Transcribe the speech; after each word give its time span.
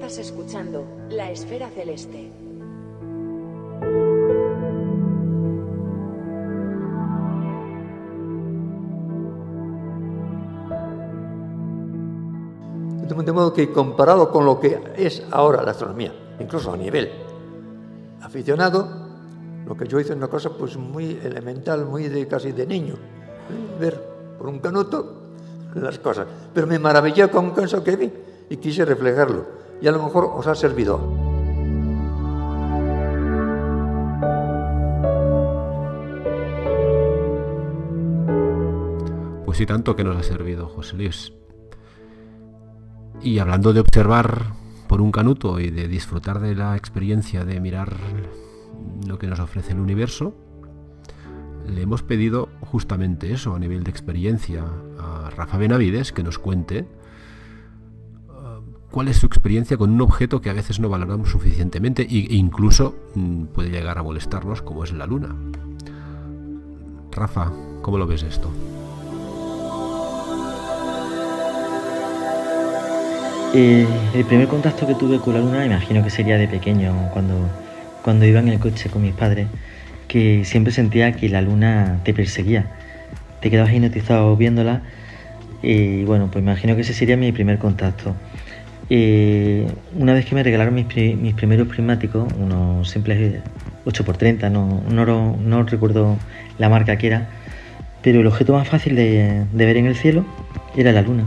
Estás 0.00 0.28
escuchando 0.28 0.86
La 1.10 1.30
Esfera 1.30 1.68
Celeste. 1.68 2.32
De 13.08 13.32
modo 13.32 13.52
que 13.52 13.70
comparado 13.70 14.32
con 14.32 14.46
lo 14.46 14.58
que 14.58 14.80
es 14.96 15.22
ahora 15.30 15.62
la 15.62 15.72
astronomía, 15.72 16.14
incluso 16.40 16.72
a 16.72 16.78
nivel 16.78 17.10
aficionado, 18.22 18.88
lo 19.66 19.76
que 19.76 19.86
yo 19.86 20.00
hice 20.00 20.12
es 20.12 20.16
una 20.16 20.28
cosa 20.28 20.48
pues 20.56 20.78
muy 20.78 21.20
elemental, 21.22 21.84
muy 21.84 22.08
de 22.08 22.26
casi 22.26 22.52
de 22.52 22.66
niño, 22.66 22.94
ver 23.78 24.02
por 24.38 24.48
un 24.48 24.60
canuto 24.60 25.34
las 25.74 25.98
cosas. 25.98 26.26
Pero 26.54 26.66
me 26.66 26.78
maravillé 26.78 27.28
con 27.28 27.50
caso 27.50 27.84
que 27.84 27.96
vi 27.96 28.10
y 28.48 28.56
quise 28.56 28.86
reflejarlo. 28.86 29.59
Y 29.82 29.88
a 29.88 29.92
lo 29.92 30.02
mejor 30.02 30.30
os 30.34 30.46
ha 30.46 30.54
servido. 30.54 30.98
Pues 39.44 39.58
sí, 39.58 39.66
tanto 39.66 39.96
que 39.96 40.04
nos 40.04 40.16
ha 40.16 40.22
servido, 40.22 40.68
José 40.68 40.96
Luis. 40.96 41.32
Y 43.22 43.38
hablando 43.38 43.72
de 43.72 43.80
observar 43.80 44.52
por 44.86 45.00
un 45.00 45.12
canuto 45.12 45.60
y 45.60 45.70
de 45.70 45.88
disfrutar 45.88 46.40
de 46.40 46.54
la 46.54 46.76
experiencia 46.76 47.44
de 47.44 47.60
mirar 47.60 47.96
lo 49.06 49.18
que 49.18 49.26
nos 49.26 49.40
ofrece 49.40 49.72
el 49.72 49.80
universo, 49.80 50.34
le 51.66 51.82
hemos 51.82 52.02
pedido 52.02 52.48
justamente 52.60 53.32
eso 53.32 53.54
a 53.54 53.58
nivel 53.58 53.84
de 53.84 53.90
experiencia 53.90 54.64
a 54.98 55.30
Rafa 55.30 55.58
Benavides 55.58 56.12
que 56.12 56.22
nos 56.22 56.38
cuente 56.38 56.86
cuál 58.90 59.08
es 59.08 59.18
su 59.18 59.26
experiencia 59.26 59.76
con 59.76 59.90
un 59.90 60.00
objeto 60.00 60.40
que 60.40 60.50
a 60.50 60.52
veces 60.52 60.80
no 60.80 60.88
valoramos 60.88 61.30
suficientemente 61.30 62.02
e 62.02 62.34
incluso 62.34 62.96
mm, 63.14 63.44
puede 63.46 63.70
llegar 63.70 63.98
a 63.98 64.02
molestarnos 64.02 64.62
como 64.62 64.84
es 64.84 64.92
la 64.92 65.06
luna. 65.06 65.34
Rafa, 67.12 67.52
¿cómo 67.82 67.98
lo 67.98 68.06
ves 68.06 68.22
esto? 68.22 68.50
El 73.52 74.24
primer 74.28 74.46
contacto 74.46 74.86
que 74.86 74.94
tuve 74.94 75.18
con 75.18 75.34
la 75.34 75.40
luna, 75.40 75.66
imagino 75.66 76.04
que 76.04 76.10
sería 76.10 76.38
de 76.38 76.46
pequeño, 76.46 77.10
cuando, 77.12 77.34
cuando 78.02 78.24
iba 78.24 78.38
en 78.38 78.48
el 78.48 78.60
coche 78.60 78.88
con 78.88 79.02
mis 79.02 79.12
padres, 79.12 79.48
que 80.06 80.44
siempre 80.44 80.72
sentía 80.72 81.12
que 81.12 81.28
la 81.28 81.42
luna 81.42 81.98
te 82.04 82.14
perseguía. 82.14 82.66
Te 83.40 83.50
quedabas 83.50 83.72
hipnotizado 83.72 84.36
viéndola 84.36 84.82
y 85.62 86.04
bueno, 86.04 86.28
pues 86.30 86.44
imagino 86.44 86.76
que 86.76 86.82
ese 86.82 86.94
sería 86.94 87.16
mi 87.16 87.32
primer 87.32 87.58
contacto. 87.58 88.14
Eh, 88.90 89.66
una 89.96 90.14
vez 90.14 90.26
que 90.26 90.34
me 90.34 90.42
regalaron 90.42 90.74
mis, 90.74 90.86
primeros 91.34 91.68
prismáticos, 91.68 92.30
unos 92.38 92.90
simples 92.90 93.40
8x30, 93.86 94.50
no, 94.50 94.82
no, 94.90 95.36
no, 95.36 95.62
recuerdo 95.62 96.18
la 96.58 96.68
marca 96.68 96.98
que 96.98 97.06
era, 97.06 97.28
pero 98.02 98.20
el 98.20 98.26
objeto 98.26 98.52
más 98.52 98.68
fácil 98.68 98.96
de 98.96 99.46
ver 99.52 99.76
en 99.76 99.86
el 99.86 99.96
cielo 99.96 100.26
era 100.76 100.92
la 100.92 101.02
luna. 101.02 101.24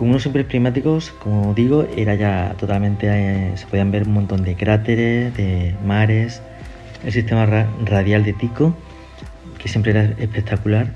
Con 0.00 0.08
unos 0.08 0.22
simples 0.22 0.46
prismáticos, 0.46 1.10
como 1.10 1.52
digo, 1.52 1.86
era 1.94 2.14
ya 2.14 2.54
totalmente. 2.58 3.06
Eh, 3.06 3.52
se 3.54 3.66
podían 3.66 3.90
ver 3.90 4.04
un 4.04 4.14
montón 4.14 4.44
de 4.44 4.54
cráteres, 4.54 5.36
de 5.36 5.74
mares, 5.84 6.40
el 7.04 7.12
sistema 7.12 7.44
radial 7.84 8.24
de 8.24 8.32
Tico, 8.32 8.74
que 9.58 9.68
siempre 9.68 9.90
era 9.90 10.04
espectacular. 10.18 10.86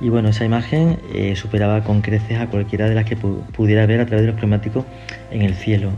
Y 0.00 0.08
bueno, 0.08 0.30
esa 0.30 0.44
imagen 0.44 0.98
eh, 1.14 1.36
superaba 1.36 1.84
con 1.84 2.00
creces 2.00 2.38
a 2.38 2.46
cualquiera 2.46 2.88
de 2.88 2.94
las 2.94 3.04
que 3.04 3.16
pudiera 3.16 3.84
ver 3.86 4.00
a 4.00 4.06
través 4.06 4.22
de 4.22 4.32
los 4.32 4.36
prismáticos 4.36 4.84
en 5.30 5.42
el 5.42 5.54
cielo. 5.54 5.90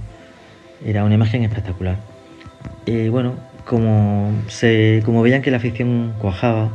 Era 0.85 1.05
una 1.05 1.15
imagen 1.15 1.45
espectacular. 1.45 1.99
Y 2.85 3.09
bueno, 3.09 3.35
como, 3.65 4.33
como 5.05 5.23
veían 5.23 5.43
que 5.43 5.53
la 5.53 5.59
afición 5.59 6.15
cuajaba 6.19 6.71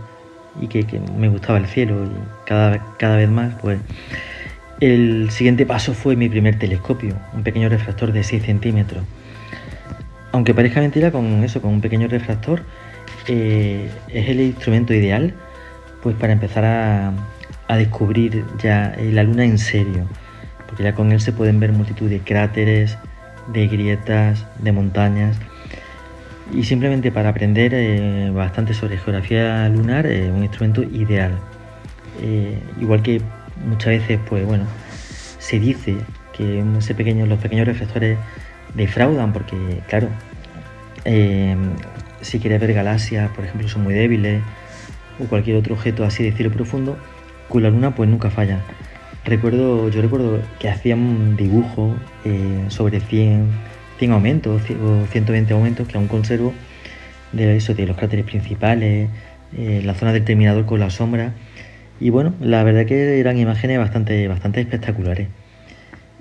y 0.61 0.67
que, 0.67 0.85
me 1.17 1.27
gustaba 1.27 1.59
el 1.59 1.67
cielo 1.67 2.05
y 2.05 2.47
cada, 2.47 2.95
cada 2.97 3.17
vez 3.17 3.29
más, 3.29 3.55
pues 3.61 3.79
el 4.79 5.29
siguiente 5.31 5.66
paso 5.66 5.93
fue 5.93 6.16
mi 6.16 6.29
primer 6.29 6.57
telescopio, 6.57 7.16
un 7.33 7.43
pequeño 7.43 7.67
refractor 7.67 8.13
de 8.13 8.23
6 8.23 8.43
centímetros. 8.43 9.03
Aunque 10.31 10.53
parezca 10.53 10.79
mentira, 10.79 11.11
con 11.11 11.43
eso, 11.43 11.61
con 11.61 11.73
un 11.73 11.81
pequeño 11.81 12.07
refractor, 12.07 12.61
eh, 13.27 13.89
es 14.07 14.29
el 14.29 14.39
instrumento 14.39 14.93
ideal 14.93 15.33
pues 16.02 16.16
para 16.16 16.34
empezar 16.34 16.66
a, 16.66 17.13
descubrir 17.75 18.46
ya 18.59 18.94
eh, 18.97 19.12
la 19.12 19.24
luna 19.24 19.44
en 19.44 19.58
serio, 19.58 20.06
porque 20.68 20.84
ya 20.84 20.94
con 20.94 21.12
él 21.12 21.19
se 21.19 21.34
pueden 21.34 21.59
ver 21.59 21.74
multitud 21.74 22.09
de 22.09 22.19
cráteres, 22.19 22.97
de 23.52 23.68
grietas, 23.68 24.46
de 24.59 24.72
montañas, 24.72 25.38
y 26.53 26.63
simplemente 26.63 27.12
para 27.12 27.30
aprender 27.30 27.74
eh, 27.74 28.31
bastante 28.34 28.74
sobre 28.74 28.97
geografía 28.97 29.68
lunar, 29.68 30.06
es 30.06 30.31
un 30.31 30.44
instrumento 30.44 30.81
ideal. 30.84 31.38
igual 32.79 33.02
que 33.03 33.22
muchas 33.66 33.88
veces, 34.00 34.19
pues 34.29 34.46
bueno, 34.46 34.66
se 35.40 35.59
dice 35.59 35.97
que 36.31 36.64
ese 36.78 36.96
pequeño, 36.96 37.25
los 37.25 37.40
pequeños 37.40 37.68
reflectores 37.68 38.18
defraudan 38.75 39.34
porque, 39.34 39.81
claro, 39.88 40.08
si 42.22 42.40
quieres 42.40 42.62
ver 42.62 42.74
galaxias, 42.74 43.29
por 43.31 43.46
ejemplo, 43.46 43.68
son 43.68 43.84
muy 43.84 43.94
débiles 43.94 44.41
o 45.19 45.25
cualquier 45.25 45.57
otro 45.57 45.75
objeto 45.75 46.03
así 46.03 46.23
de 46.23 46.31
cielo 46.31 46.51
profundo, 46.51 46.97
con 47.50 47.63
la 47.63 47.69
luna 47.69 47.95
pues 47.95 48.09
nunca 48.09 48.29
falla. 48.29 48.61
Recuerdo, 49.25 49.89
yo 49.89 50.01
recuerdo 50.01 50.39
que 50.59 50.69
hacían 50.69 51.00
un 51.00 51.35
dibujo 51.35 51.95
eh, 52.23 52.66
sobre 52.69 53.00
100, 53.00 53.47
100 54.00 54.11
aumentos 54.11 54.61
o 54.72 55.05
120 55.07 55.53
aumentos 55.53 55.88
que 55.88 55.97
aún 55.97 56.07
conservo 56.07 56.53
de 57.33 57.57
eso, 57.57 57.73
de 57.73 57.85
los 57.85 57.97
cráteres 57.97 58.25
principales, 58.25 59.09
eh, 59.57 59.81
la 59.83 59.94
zona 59.95 60.13
del 60.13 60.23
terminador 60.23 60.66
con 60.66 60.79
la 60.79 60.89
sombra 60.89 61.34
y 61.99 62.09
bueno, 62.09 62.34
la 62.39 62.63
verdad 62.63 62.85
que 62.85 63.19
eran 63.19 63.38
imágenes 63.38 63.79
bastante, 63.79 64.28
bastante 64.28 64.61
espectaculares. 64.61 65.28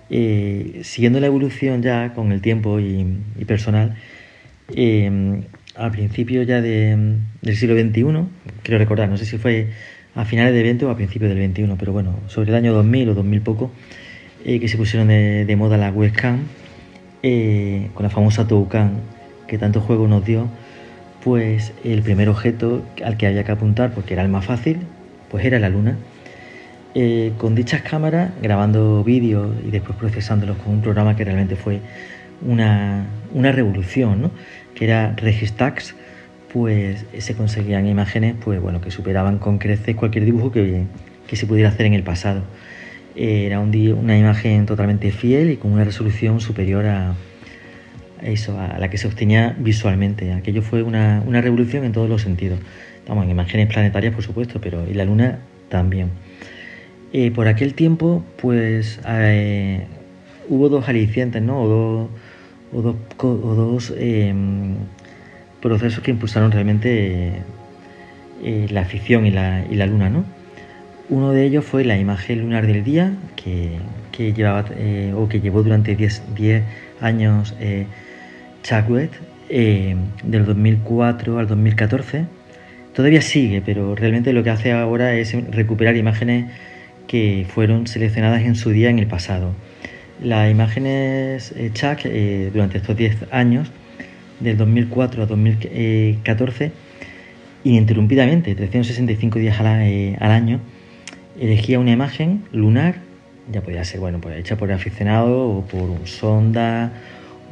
Eh, 0.09 0.81
siguiendo 0.85 1.21
la 1.21 1.27
evolución 1.27 1.83
ya 1.83 2.15
con 2.15 2.33
el 2.33 2.41
tiempo 2.41 2.81
y, 2.81 3.05
personal, 3.47 3.97
al 5.77 5.91
principio 5.91 6.43
ya 6.43 6.61
del 6.61 7.19
siglo 7.55 7.75
XXI, 7.75 8.03
quiero 8.63 8.79
recordar, 8.79 9.09
no 9.09 9.17
sé 9.17 9.25
si 9.25 9.39
fue 9.39 9.69
a 10.15 10.25
finales 10.25 10.55
del 10.55 10.63
20 10.63 10.87
o 10.87 10.91
a 10.91 10.97
principios 10.97 11.29
del 11.29 11.39
21, 11.39 11.77
pero 11.79 11.93
bueno, 11.93 12.19
sobre 12.29 12.51
el 12.51 12.57
año 12.57 12.73
2000 12.73 13.11
o 13.11 13.15
2000 13.15 13.41
poco, 13.43 13.71
eh, 14.45 14.61
que 14.61 14.69
se 14.69 14.77
pusieron 14.77 15.09
de, 15.09 15.57
moda 15.57 15.77
la 15.77 15.91
webcam, 15.91 16.41
con 17.95 18.03
la 18.03 18.11
famosa 18.11 18.47
Toucan, 18.47 19.01
que 19.47 19.59
tanto 19.59 19.81
juego 19.81 20.07
nos 20.07 20.25
dio, 20.25 20.49
pues 21.23 21.73
el 21.85 22.03
primer 22.03 22.29
objeto 22.29 22.85
al 23.05 23.17
que 23.17 23.27
había 23.27 23.45
que 23.45 23.53
apuntar, 23.53 23.93
porque 23.93 24.15
era 24.15 24.23
el 24.23 24.29
más 24.29 24.45
fácil, 24.45 24.79
pues 25.31 25.45
era 25.45 25.59
la 25.59 25.69
luna. 25.69 25.97
Eh, 26.95 27.33
con 27.37 27.55
dichas 27.55 27.83
cámaras, 27.83 28.31
grabando 28.41 29.05
vídeos 29.05 29.55
y 29.67 29.71
después 29.71 29.99
procesándolos 29.99 30.57
con 30.59 30.75
un 30.75 30.81
programa 30.81 31.15
que 31.15 31.25
realmente 31.25 31.57
fue 31.57 31.81
una, 32.41 33.07
revolución, 33.35 34.23
¿no? 34.23 34.31
Que 34.77 34.85
era 34.85 35.15
Registax, 35.17 35.97
pues 36.53 37.05
se 37.19 37.35
conseguían 37.35 37.87
imágenes 37.87 38.37
pues, 38.43 38.61
bueno, 38.61 38.81
que 38.81 38.93
superaban 38.93 39.39
con 39.39 39.59
creces 39.59 39.97
cualquier 39.97 40.25
dibujo 40.25 40.53
que, 40.53 40.85
que 41.27 41.35
se 41.35 41.47
pudiera 41.47 41.71
hacer 41.71 41.87
en 41.87 41.95
el 41.95 42.05
pasado. 42.05 42.43
Era 43.17 43.61
un, 43.61 43.75
una 43.99 44.17
imagen 44.17 44.67
totalmente 44.67 45.11
fiel 45.11 45.51
y 45.51 45.57
con 45.57 45.73
una 45.73 45.85
resolución 45.85 46.41
superior 46.41 46.87
a, 46.87 47.15
eso, 48.23 48.61
a 48.61 48.79
la 48.79 48.91
que 48.91 48.99
se 48.99 49.09
obtenía 49.09 49.57
visualmente. 49.59 50.33
Aquello 50.35 50.63
fue 50.63 50.83
una, 50.83 51.23
una 51.27 51.41
revolución 51.41 51.85
en 51.85 51.93
todos 51.93 52.09
los 52.09 52.23
sentidos. 52.23 52.61
Estamos 52.99 53.25
en 53.25 53.31
imágenes 53.31 53.69
planetarias, 53.69 54.15
por 54.15 54.23
supuesto, 54.23 54.61
pero 54.61 54.87
y 54.89 54.93
la 54.93 55.05
Luna 55.05 55.39
también. 55.71 56.11
Eh, 57.13 57.31
por 57.31 57.49
aquel 57.49 57.73
tiempo, 57.73 58.23
pues 58.37 59.01
eh, 59.09 59.87
hubo 60.49 60.69
dos 60.69 60.89
alicientes, 60.89 61.41
¿no? 61.41 62.11
Em, 63.99 64.75
procesos 65.61 66.03
que 66.03 66.11
impulsaron 66.11 66.53
realmente 66.53 67.43
eh, 68.43 68.67
la 68.71 68.83
afición 68.83 69.27
y 69.27 69.31
la, 69.31 69.87
Luna, 69.87 70.11
¿no? 70.11 70.25
Uno 71.09 71.33
de 71.33 71.45
ellos 71.45 71.65
fue 71.65 71.85
la 71.85 71.97
imagen 71.99 72.41
lunar 72.41 72.67
del 72.67 72.83
día, 72.83 73.13
que, 73.37 73.79
llevaba, 74.33 74.65
o 75.15 75.29
que 75.29 75.41
llevó 75.41 75.63
durante 75.63 75.95
10 75.95 76.23
años 77.01 77.55
Chadwick, 78.65 79.13
del 79.49 80.45
2004 80.45 81.39
al 81.39 81.47
2014 81.47 82.25
Todavía 82.97 83.21
sigue, 83.21 83.61
pero 83.61 83.95
realmente 83.95 84.33
lo 84.33 84.43
que 84.43 84.49
hace 84.49 84.73
ahora 84.73 85.13
es 85.13 85.35
recuperar 85.51 85.99
imágenes 85.99 86.47
que 87.07 87.47
fueron 87.47 87.87
seleccionadas 87.87 88.41
en 88.41 88.55
su 88.55 88.71
día 88.71 88.89
en 88.89 88.99
el 88.99 89.07
pasado. 89.07 89.53
Las 90.23 90.51
imágenes 90.51 91.53
eh, 91.57 91.71
Chuck 91.73 92.01
eh, 92.05 92.51
durante 92.53 92.79
estos 92.79 92.97
10 92.97 93.27
años, 93.33 93.71
del 94.41 94.57
2004 94.57 95.23
a 95.23 95.27
2014, 95.27 96.73
ininterrumpidamente, 97.65 98.55
365 98.55 99.39
días 99.39 99.61
al, 99.61 99.83
eh, 99.83 100.17
al 100.21 100.31
año, 100.31 100.61
elegía 101.39 101.79
una 101.79 101.93
imagen 101.93 102.45
lunar 102.53 103.07
ya 103.51 103.61
podía 103.61 103.85
ser, 103.85 104.01
bueno, 104.01 104.21
pues 104.21 104.39
hecha 104.39 104.57
por 104.57 104.73
aficionado 104.73 105.49
o 105.49 105.65
por 105.67 106.07
sonda, 106.07 106.93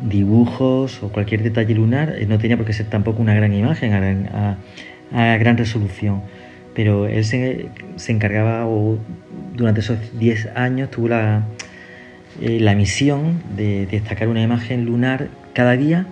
dibujos 0.03 1.03
o 1.03 1.09
cualquier 1.11 1.43
detalle 1.43 1.75
lunar. 1.75 2.15
No 2.27 2.39
tenía 2.39 2.57
por 2.57 2.67
qué 2.67 2.73
ser 2.73 2.87
tampoco 2.87 3.23
una 3.23 3.35
gran 3.35 3.53
imagen 3.55 3.93
a, 3.93 4.59
gran 5.37 5.57
resolución. 5.57 6.23
Pero 6.75 7.07
él 7.07 7.25
se, 7.25 7.69
encargaba, 8.09 8.67
o 8.67 8.99
durante 9.55 9.81
esos 9.81 10.19
10 10.19 10.49
años 10.57 10.91
tuvo 10.91 11.09
la, 11.09 11.45
eh, 12.41 12.59
la 12.61 12.75
misión 12.75 13.43
de 13.57 13.87
destacar 13.87 14.29
una 14.29 14.43
imagen 14.43 14.85
lunar 14.85 15.29
cada 15.53 15.77
día 15.77 16.07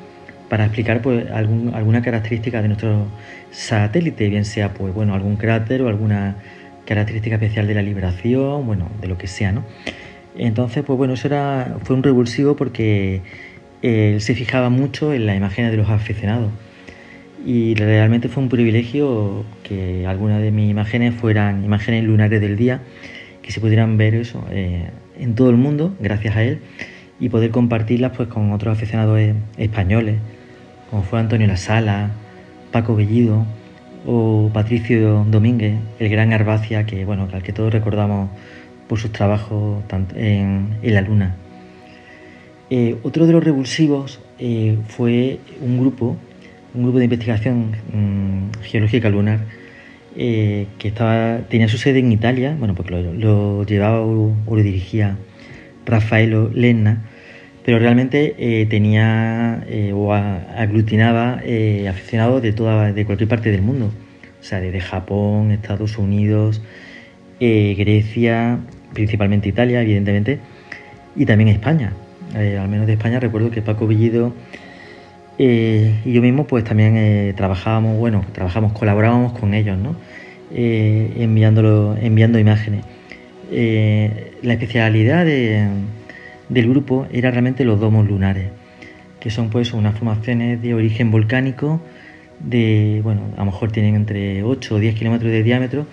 para 0.48 0.64
explicar 0.64 1.02
pues, 1.02 1.30
alguna 1.30 2.02
característica 2.02 2.62
de 2.62 2.69
nuestro 2.69 3.06
satélite, 3.50 4.28
bien 4.28 4.44
sea 4.44 4.74
pues, 4.74 4.94
bueno, 4.94 5.14
algún 5.14 5.36
cráter 5.36 5.82
o 5.82 5.88
alguna 5.88 6.36
característica 6.84 7.36
especial 7.36 7.66
de 7.66 7.74
la 7.74 7.82
liberación, 7.82 8.66
bueno, 8.66 8.88
de 9.00 9.08
lo 9.08 9.16
que 9.19 9.26
sea, 9.26 9.52
¿no? 9.52 9.64
Entonces, 10.36 10.82
pues 10.84 10.96
bueno, 10.96 11.14
eso 11.14 11.26
era, 11.28 11.76
fue 11.82 11.96
un 11.96 12.02
revulsivo 12.02 12.56
porque 12.56 13.20
él 13.82 14.20
se 14.20 14.34
fijaba 14.34 14.70
mucho 14.70 15.12
en 15.12 15.26
las 15.26 15.36
imágenes 15.36 15.70
de 15.70 15.76
los 15.76 15.90
aficionados. 15.90 16.50
Y 17.44 17.74
realmente 17.74 18.28
fue 18.28 18.42
un 18.42 18.48
privilegio 18.48 19.44
que 19.64 20.06
algunas 20.06 20.40
de 20.40 20.52
mis 20.52 20.70
imágenes 20.70 21.14
fueran 21.14 21.64
imágenes 21.64 22.04
lunares 22.04 22.40
del 22.40 22.56
día, 22.56 22.80
que 23.42 23.50
se 23.50 23.60
pudieran 23.60 23.96
ver 23.96 24.14
eso 24.14 24.46
eh, 24.50 24.88
en 25.19 25.35
todo 25.35 25.50
el 25.50 25.56
mundo, 25.56 25.94
gracias 26.00 26.37
a 26.37 26.43
él, 26.43 26.61
y 27.20 27.29
poder 27.29 27.50
compartirlas 27.50 28.12
pues 28.17 28.29
con 28.29 28.53
otros 28.53 28.76
aficionados 28.76 29.20
españoles, 29.56 30.17
como 30.91 31.03
fue 31.03 31.20
Antonio 31.20 31.47
La 31.47 31.56
Sala, 31.56 32.11
Paco 32.70 32.97
Bellido, 32.97 33.44
o 34.06 34.50
Patricio 34.53 35.25
Domínguez, 35.29 35.79
el 35.99 36.09
gran 36.09 36.32
Arbacia, 36.32 36.87
que 36.87 37.05
bueno, 37.05 37.29
al 37.32 37.43
que 37.43 37.53
todos 37.53 37.73
recordamos 37.73 38.31
por 38.88 38.99
sus 38.99 39.12
trabajos 39.12 39.82
en, 40.14 40.76
la 40.82 41.00
Luna. 41.00 41.37
Eh, 42.70 42.97
otro 43.03 43.26
de 43.26 43.32
los 43.32 43.44
revulsivos 43.44 44.20
eh, 44.38 44.79
fue 44.88 45.38
un 45.61 45.79
grupo, 45.79 46.17
un 46.75 46.82
grupo 46.82 46.99
de 46.99 47.05
investigación 47.05 47.76
mm, 47.93 48.62
geológica 48.62 49.08
lunar 49.11 49.41
eh, 50.17 50.67
que 50.79 50.88
estaba, 50.88 51.38
tenía 51.49 51.69
su 51.69 51.79
sede 51.79 51.99
en 52.00 52.12
Italia, 52.12 52.56
bueno, 52.59 52.75
porque 52.75 52.91
lo, 52.91 53.64
llevaba 53.64 54.00
o, 54.03 54.35
lo 54.49 54.62
dirigía 54.62 55.17
Rafaelo 55.87 56.50
Lenna, 56.55 57.05
pero 57.64 57.79
realmente 57.79 58.67
tenía 58.69 59.64
o 59.94 60.12
aglutinaba 60.12 61.43
aficionados 61.88 62.43
de, 62.43 62.53
toda, 62.53 62.93
de 62.93 63.05
cualquier 63.05 63.29
parte 63.29 63.53
del 63.53 63.62
mundo, 63.62 63.93
o 64.41 64.44
sea, 64.44 64.61
desde 64.61 64.81
Japón, 64.81 65.53
Estados 65.53 65.97
Unidos, 65.97 66.61
Grecia, 67.38 68.58
principalmente 68.93 69.49
Italia, 69.49 69.82
evidentemente, 69.82 70.41
y 71.17 71.26
también 71.26 71.49
España. 71.49 71.93
Eh, 72.35 72.58
al 72.58 72.69
menos 72.69 72.87
de 72.87 72.94
España 72.94 73.20
recuerdo 73.20 73.50
que 73.50 73.61
Paco 73.61 73.87
Villido 73.87 74.32
eh, 75.44 76.00
y 76.05 76.12
yo 76.12 76.23
mismo 76.23 76.47
pues 76.47 76.62
también 76.62 76.97
eh, 76.97 77.35
trabajábamos, 77.37 77.99
bueno, 77.99 78.25
trabajamos, 78.33 78.73
colaborábamos 78.75 79.33
con 79.33 79.55
ellos, 79.55 79.77
¿no? 79.77 79.97
enviándolo, 80.55 81.97
enviando 82.00 82.39
imágenes. 82.39 82.85
la 83.50 84.53
especialidad 84.53 85.27
del 85.27 86.69
grupo 86.69 87.09
era 87.11 87.33
realmente 87.33 87.65
los 87.65 87.81
domos 87.81 88.06
lunares, 88.06 88.50
que 89.19 89.31
son 89.31 89.50
pues 89.50 89.73
unas 89.73 89.99
formaciones 89.99 90.62
de 90.62 90.75
origen 90.75 91.11
volcánico, 91.11 91.81
de, 92.39 93.00
bueno, 93.03 93.23
a 93.35 93.41
lo 93.41 93.47
mejor 93.47 93.73
tienen 93.73 93.97
entre 93.97 94.44
8 94.44 94.77
o 94.77 94.79
10 94.79 94.94
kilómetros 94.94 95.33
de 95.33 95.43
diámetro, 95.43 95.87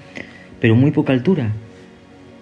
pero 0.61 0.75
muy 0.75 0.91
poca 0.91 1.11
altura, 1.11 1.53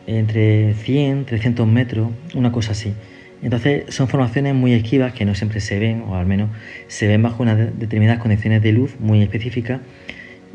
entre 0.08 0.74
100, 0.74 1.24
300 1.24 1.66
metros, 1.68 2.10
una 2.36 2.52
cosa 2.52 2.74
así. 2.74 2.94
Entonces 3.42 3.94
son 3.94 4.08
formaciones 4.08 4.56
muy 4.56 4.74
esquivas 4.74 5.14
que 5.14 5.26
no 5.26 5.36
siempre 5.36 5.60
se 5.60 5.78
ven, 5.80 6.04
o 6.08 6.16
al 6.16 6.26
menos 6.26 6.50
se 6.88 7.08
ven 7.08 7.22
bajo 7.22 7.44
unas 7.44 7.58
determinadas 7.80 8.20
condiciones 8.20 8.62
de 8.62 8.72
luz 8.72 8.96
muy 9.00 9.22
específicas. 9.22 9.82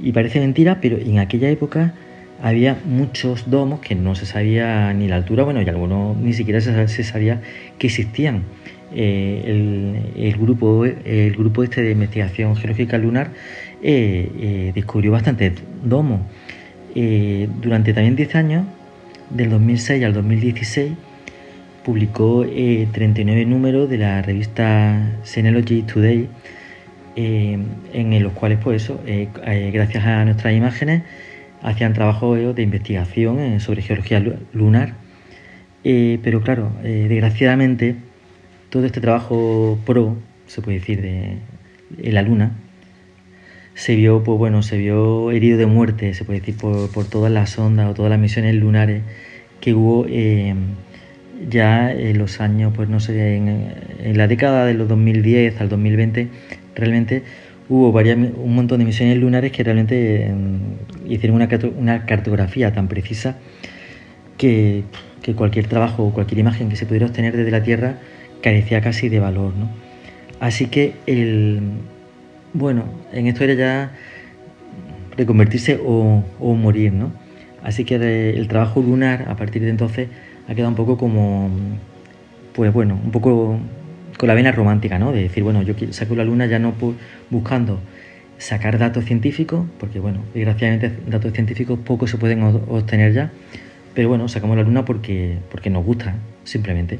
Y 0.01 0.13
parece 0.13 0.41
mentira, 0.41 0.81
pero 0.81 0.99
en 0.99 1.19
aquella 1.19 1.49
época 1.49 1.95
había 2.43 2.77
muchos 2.85 3.49
domos 3.51 3.81
que 3.81 3.95
no 3.95 4.17
se 4.17 4.27
sabía 4.27 4.93
ni 4.95 5.07
la 5.07 5.17
altura, 5.17 5.45
bueno, 5.45 5.63
y 5.63 5.69
algunos 5.69 6.17
ni 6.17 6.33
siquiera 6.33 6.61
se, 6.61 7.05
sabía 7.05 7.41
que 7.79 7.87
existían. 7.87 8.43
Eh, 8.95 10.03
el, 10.17 10.37
grupo, 10.37 10.85
el 10.85 11.35
grupo 11.35 11.63
este 11.63 11.83
de 11.83 11.93
investigación 11.93 12.55
geológica 12.57 12.99
lunar 12.99 13.31
eh, 13.83 14.29
eh, 14.39 14.73
descubrió 14.75 15.13
bastantes 15.13 15.53
domos. 15.85 16.21
durante 16.95 17.95
también 17.95 18.17
10 18.17 18.35
años 18.35 18.67
del 19.31 19.49
2006 19.49 20.05
al 20.05 20.13
2016 20.13 20.93
publicó 21.85 22.43
39 22.45 23.41
eh, 23.41 23.47
números 23.47 23.89
de 23.91 23.99
la 23.99 24.23
revista 24.23 25.19
Synology 25.25 25.83
Today, 25.83 26.29
eh, 27.17 27.59
en 27.93 28.23
los 28.23 28.33
cuales, 28.33 28.59
pues 28.63 28.85
eso, 28.85 29.01
eh, 29.07 29.29
gracias 29.73 30.05
a 30.05 30.25
nuestras 30.25 30.55
imágenes, 30.55 31.03
hacían 31.63 31.93
trabajo 31.93 32.35
de 32.35 32.63
investigación 32.63 33.61
sobre 33.61 33.83
geología 33.83 34.23
lunar. 34.53 34.95
pero 35.83 36.41
claro, 36.43 36.73
desgraciadamente, 36.83 37.97
todo 38.71 38.87
este 38.87 39.01
trabajo 39.01 39.79
pro, 39.85 40.17
se 40.47 40.63
puede 40.63 40.79
decir, 40.79 41.03
de, 41.03 41.39
la 42.11 42.23
Luna, 42.23 42.53
se 43.75 43.97
vio, 43.97 44.23
pues 44.23 44.39
bueno, 44.39 44.63
se 44.63 44.79
vio 44.79 45.31
herido 45.31 45.59
de 45.59 45.67
muerte, 45.67 46.15
se 46.15 46.25
puede 46.25 46.41
decir, 46.41 46.57
por, 46.57 47.05
todas 47.05 47.31
las 47.31 47.59
ondas 47.59 47.91
o 47.91 47.95
todas 47.95 48.11
las 48.11 48.19
misiones 48.19 48.55
lunares 48.55 49.03
que 49.61 49.75
hubo 49.75 50.07
eh, 50.09 50.55
ya 51.49 51.93
en 51.93 52.19
los 52.19 52.41
años, 52.41 52.73
pues 52.75 52.89
no 52.89 53.01
sé, 53.01 53.37
en, 53.37 54.17
la 54.17 54.29
década 54.29 54.67
de 54.67 54.75
los 54.75 54.89
2010 54.89 55.61
al 55.61 55.69
2020, 55.69 56.29
realmente 56.75 57.23
hubo 57.69 57.93
varias, 57.93 58.17
un 58.17 58.55
montón 58.55 58.79
de 58.79 58.85
misiones 58.85 59.17
lunares 59.19 59.53
que 59.53 59.63
realmente 59.65 60.33
mm, 60.33 61.11
hicieron 61.11 61.37
una, 61.37 61.49
una, 61.79 62.07
cartografía 62.07 62.73
tan 62.73 62.89
precisa 62.89 63.37
que, 64.37 64.85
que, 65.23 65.35
cualquier 65.35 65.67
trabajo 65.67 66.05
o 66.05 66.13
cualquier 66.13 66.41
imagen 66.41 66.69
que 66.69 66.77
se 66.77 66.87
pudiera 66.87 67.07
obtener 67.07 67.37
desde 67.37 67.51
la 67.51 67.63
Tierra 67.63 67.97
carecía 68.43 68.81
casi 68.81 69.09
de 69.09 69.21
valor, 69.21 69.55
¿no? 69.55 69.71
Así 70.41 70.67
que 70.67 70.95
el, 71.07 71.61
bueno, 72.53 72.85
en 73.13 73.29
esto 73.29 73.45
era 73.45 73.55
ya 73.55 73.93
reconvertirse 75.17 75.79
o, 75.85 76.25
morir, 76.41 76.93
¿no? 76.93 77.13
Así 77.63 77.85
que 77.85 77.95
el 78.31 78.49
trabajo 78.49 78.81
lunar 78.81 79.27
a 79.29 79.37
partir 79.37 79.63
de 79.63 79.71
entonces 79.71 80.09
ha 80.49 80.55
quedado 80.55 80.71
un 80.71 80.77
poco 80.77 80.97
como, 80.97 81.51
pues 82.55 82.73
bueno, 82.73 82.99
un 83.03 83.11
poco 83.11 83.59
con 84.19 84.29
la 84.29 84.35
vena 84.35 84.53
romántica, 84.53 84.99
¿no? 84.99 85.13
De 85.13 85.23
decir, 85.23 85.43
bueno, 85.43 85.63
yo 85.63 85.75
saco 85.91 86.15
la 86.15 86.25
luna 86.25 86.47
ya 86.47 86.59
no 86.59 86.75
buscando 87.31 87.81
sacar 88.39 88.79
datos 88.79 89.05
científicos, 89.05 89.67
porque 89.79 90.01
bueno, 90.01 90.21
desgraciadamente 90.35 90.93
datos 91.07 91.33
científicos 91.33 91.79
pocos 91.79 92.11
se 92.11 92.19
pueden 92.19 92.43
obtener 92.43 93.13
ya, 93.13 93.31
pero 93.95 94.09
bueno, 94.09 94.29
sacamos 94.29 94.57
la 94.57 94.65
luna 94.65 94.85
porque, 94.85 95.39
porque 95.51 95.71
nos 95.71 95.85
gusta, 95.85 96.17
simplemente. 96.45 96.99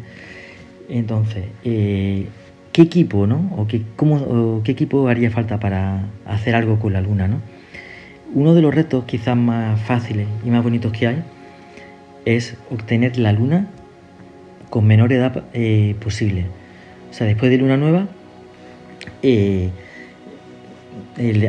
Entonces, 0.89 1.45
eh, 1.65 2.27
¿qué 2.73 2.83
equipo, 2.83 3.27
no? 3.27 3.51
O 3.57 3.67
qué, 3.67 3.83
cómo, 3.97 4.63
¿Qué 4.63 4.73
equipo 4.73 5.09
haría 5.09 5.31
falta 5.31 5.59
para 5.59 6.05
hacer 6.27 6.55
algo 6.55 6.79
con 6.79 6.93
la 6.93 7.01
luna, 7.01 7.29
no? 7.29 7.41
Uno 8.35 8.55
de 8.55 8.63
los 8.63 8.75
retos 8.75 9.05
quizás 9.05 9.37
más 9.37 9.81
fáciles 9.81 10.27
y 10.45 10.51
más 10.51 10.63
bonitos 10.63 10.93
que 10.93 11.07
hay 11.07 11.23
es 12.25 12.57
obtener 12.71 13.19
la 13.19 13.33
luna 13.33 13.67
con 14.71 14.87
menor 14.87 15.13
edad 15.13 15.45
eh, 15.53 15.95
posible. 16.01 16.47
O 17.11 17.15
sea, 17.15 17.27
después 17.27 17.51
de 17.51 17.59
luna 17.59 17.77
nueva, 17.77 18.09
eh, 19.23 19.71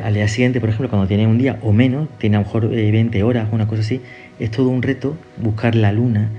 al 0.04 0.14
día 0.14 0.28
siguiente, 0.28 0.60
por 0.60 0.70
ejemplo, 0.70 0.90
cuando 0.90 1.08
tiene 1.08 1.26
un 1.26 1.38
día 1.38 1.58
o 1.62 1.72
menos, 1.72 2.10
tiene 2.18 2.36
a 2.36 2.40
lo 2.40 2.46
mejor 2.46 2.70
20 2.70 3.18
eh, 3.18 3.24
horas, 3.24 3.48
una 3.52 3.68
cosa 3.68 3.82
así, 3.82 4.02
es 4.40 4.52
todo 4.52 4.68
un 4.68 4.82
reto 4.82 5.18
buscar 5.38 5.76
la 5.76 5.92
luna 5.94 6.30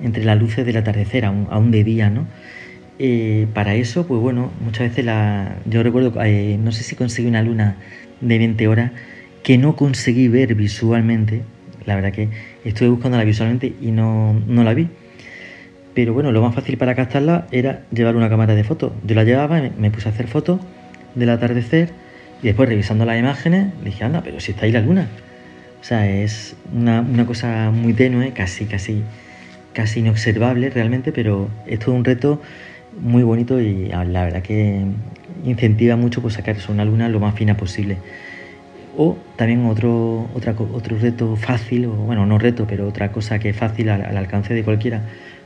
entre 0.00 0.24
las 0.24 0.38
luces 0.38 0.64
del 0.64 0.76
atardecer, 0.76 1.24
aún, 1.24 1.48
aún 1.50 1.70
de 1.70 1.84
día, 1.84 2.08
¿no? 2.10 2.26
para 3.54 3.76
eso, 3.76 4.08
pues 4.08 4.20
bueno, 4.20 4.50
muchas 4.60 4.88
veces 4.88 5.04
la, 5.04 5.54
yo 5.66 5.84
recuerdo, 5.84 6.10
no 6.10 6.72
sé 6.72 6.82
si 6.82 6.96
conseguí 6.96 7.28
una 7.28 7.42
luna 7.42 7.76
de 8.20 8.38
20 8.38 8.66
horas 8.66 8.90
que 9.44 9.56
no 9.56 9.76
conseguí 9.76 10.26
ver 10.26 10.56
visualmente, 10.56 11.42
la 11.88 11.96
verdad 11.96 12.12
que 12.12 12.28
estuve 12.64 12.90
buscándola 12.90 13.24
visualmente 13.24 13.72
y 13.80 13.90
no, 13.90 14.36
la 14.46 14.74
vi. 14.74 14.88
Pero 15.94 16.12
bueno, 16.12 16.30
lo 16.30 16.42
más 16.42 16.54
fácil 16.54 16.76
para 16.76 16.94
captarla 16.94 17.46
era 17.50 17.82
llevar 17.90 18.14
una 18.14 18.28
cámara 18.28 18.54
de 18.54 18.62
fotos. 18.62 18.92
Yo 19.04 19.16
la 19.16 19.24
llevaba, 19.24 19.60
me 19.76 19.90
puse 19.90 20.08
a 20.08 20.12
hacer 20.12 20.28
fotos 20.28 20.60
del 21.16 21.30
atardecer 21.30 21.90
y 22.42 22.46
después 22.46 22.68
revisando 22.68 23.04
las 23.04 23.18
imágenes 23.18 23.72
dije, 23.82 24.04
anda, 24.04 24.22
pero 24.22 24.38
si 24.38 24.52
está 24.52 24.66
ahí 24.66 24.72
la 24.72 24.80
luna. 24.80 25.08
O 25.80 25.84
sea, 25.84 26.08
es 26.08 26.56
una, 26.72 27.04
cosa 27.26 27.70
muy 27.72 27.94
tenue, 27.94 28.32
casi, 28.32 28.66
casi, 28.66 29.02
casi 29.72 30.00
inobservable 30.00 30.70
realmente, 30.70 31.10
pero 31.10 31.48
es 31.66 31.78
todo 31.78 31.94
un 31.94 32.04
reto 32.04 32.40
muy 33.00 33.22
bonito 33.22 33.60
y 33.60 33.88
la 33.88 34.24
verdad 34.24 34.42
que 34.42 34.84
incentiva 35.44 35.96
mucho 35.96 36.20
pues 36.20 36.34
sacar 36.34 36.56
una 36.68 36.84
luna 36.84 37.08
lo 37.08 37.18
más 37.18 37.34
fina 37.34 37.56
posible. 37.56 37.96
O 39.00 39.16
también 39.36 39.64
otro, 39.64 40.28
otra, 40.34 40.56
otro 40.58 40.98
reto 40.98 41.36
fácil, 41.36 41.86
o 41.86 41.92
bueno, 41.92 42.26
no 42.26 42.36
reto, 42.36 42.66
pero 42.68 42.88
otra 42.88 43.12
cosa 43.12 43.38
que 43.38 43.50
es 43.50 43.56
fácil 43.56 43.90
al, 43.90 44.16
alcance 44.16 44.54
de 44.54 44.64
cualquiera, 44.64 45.02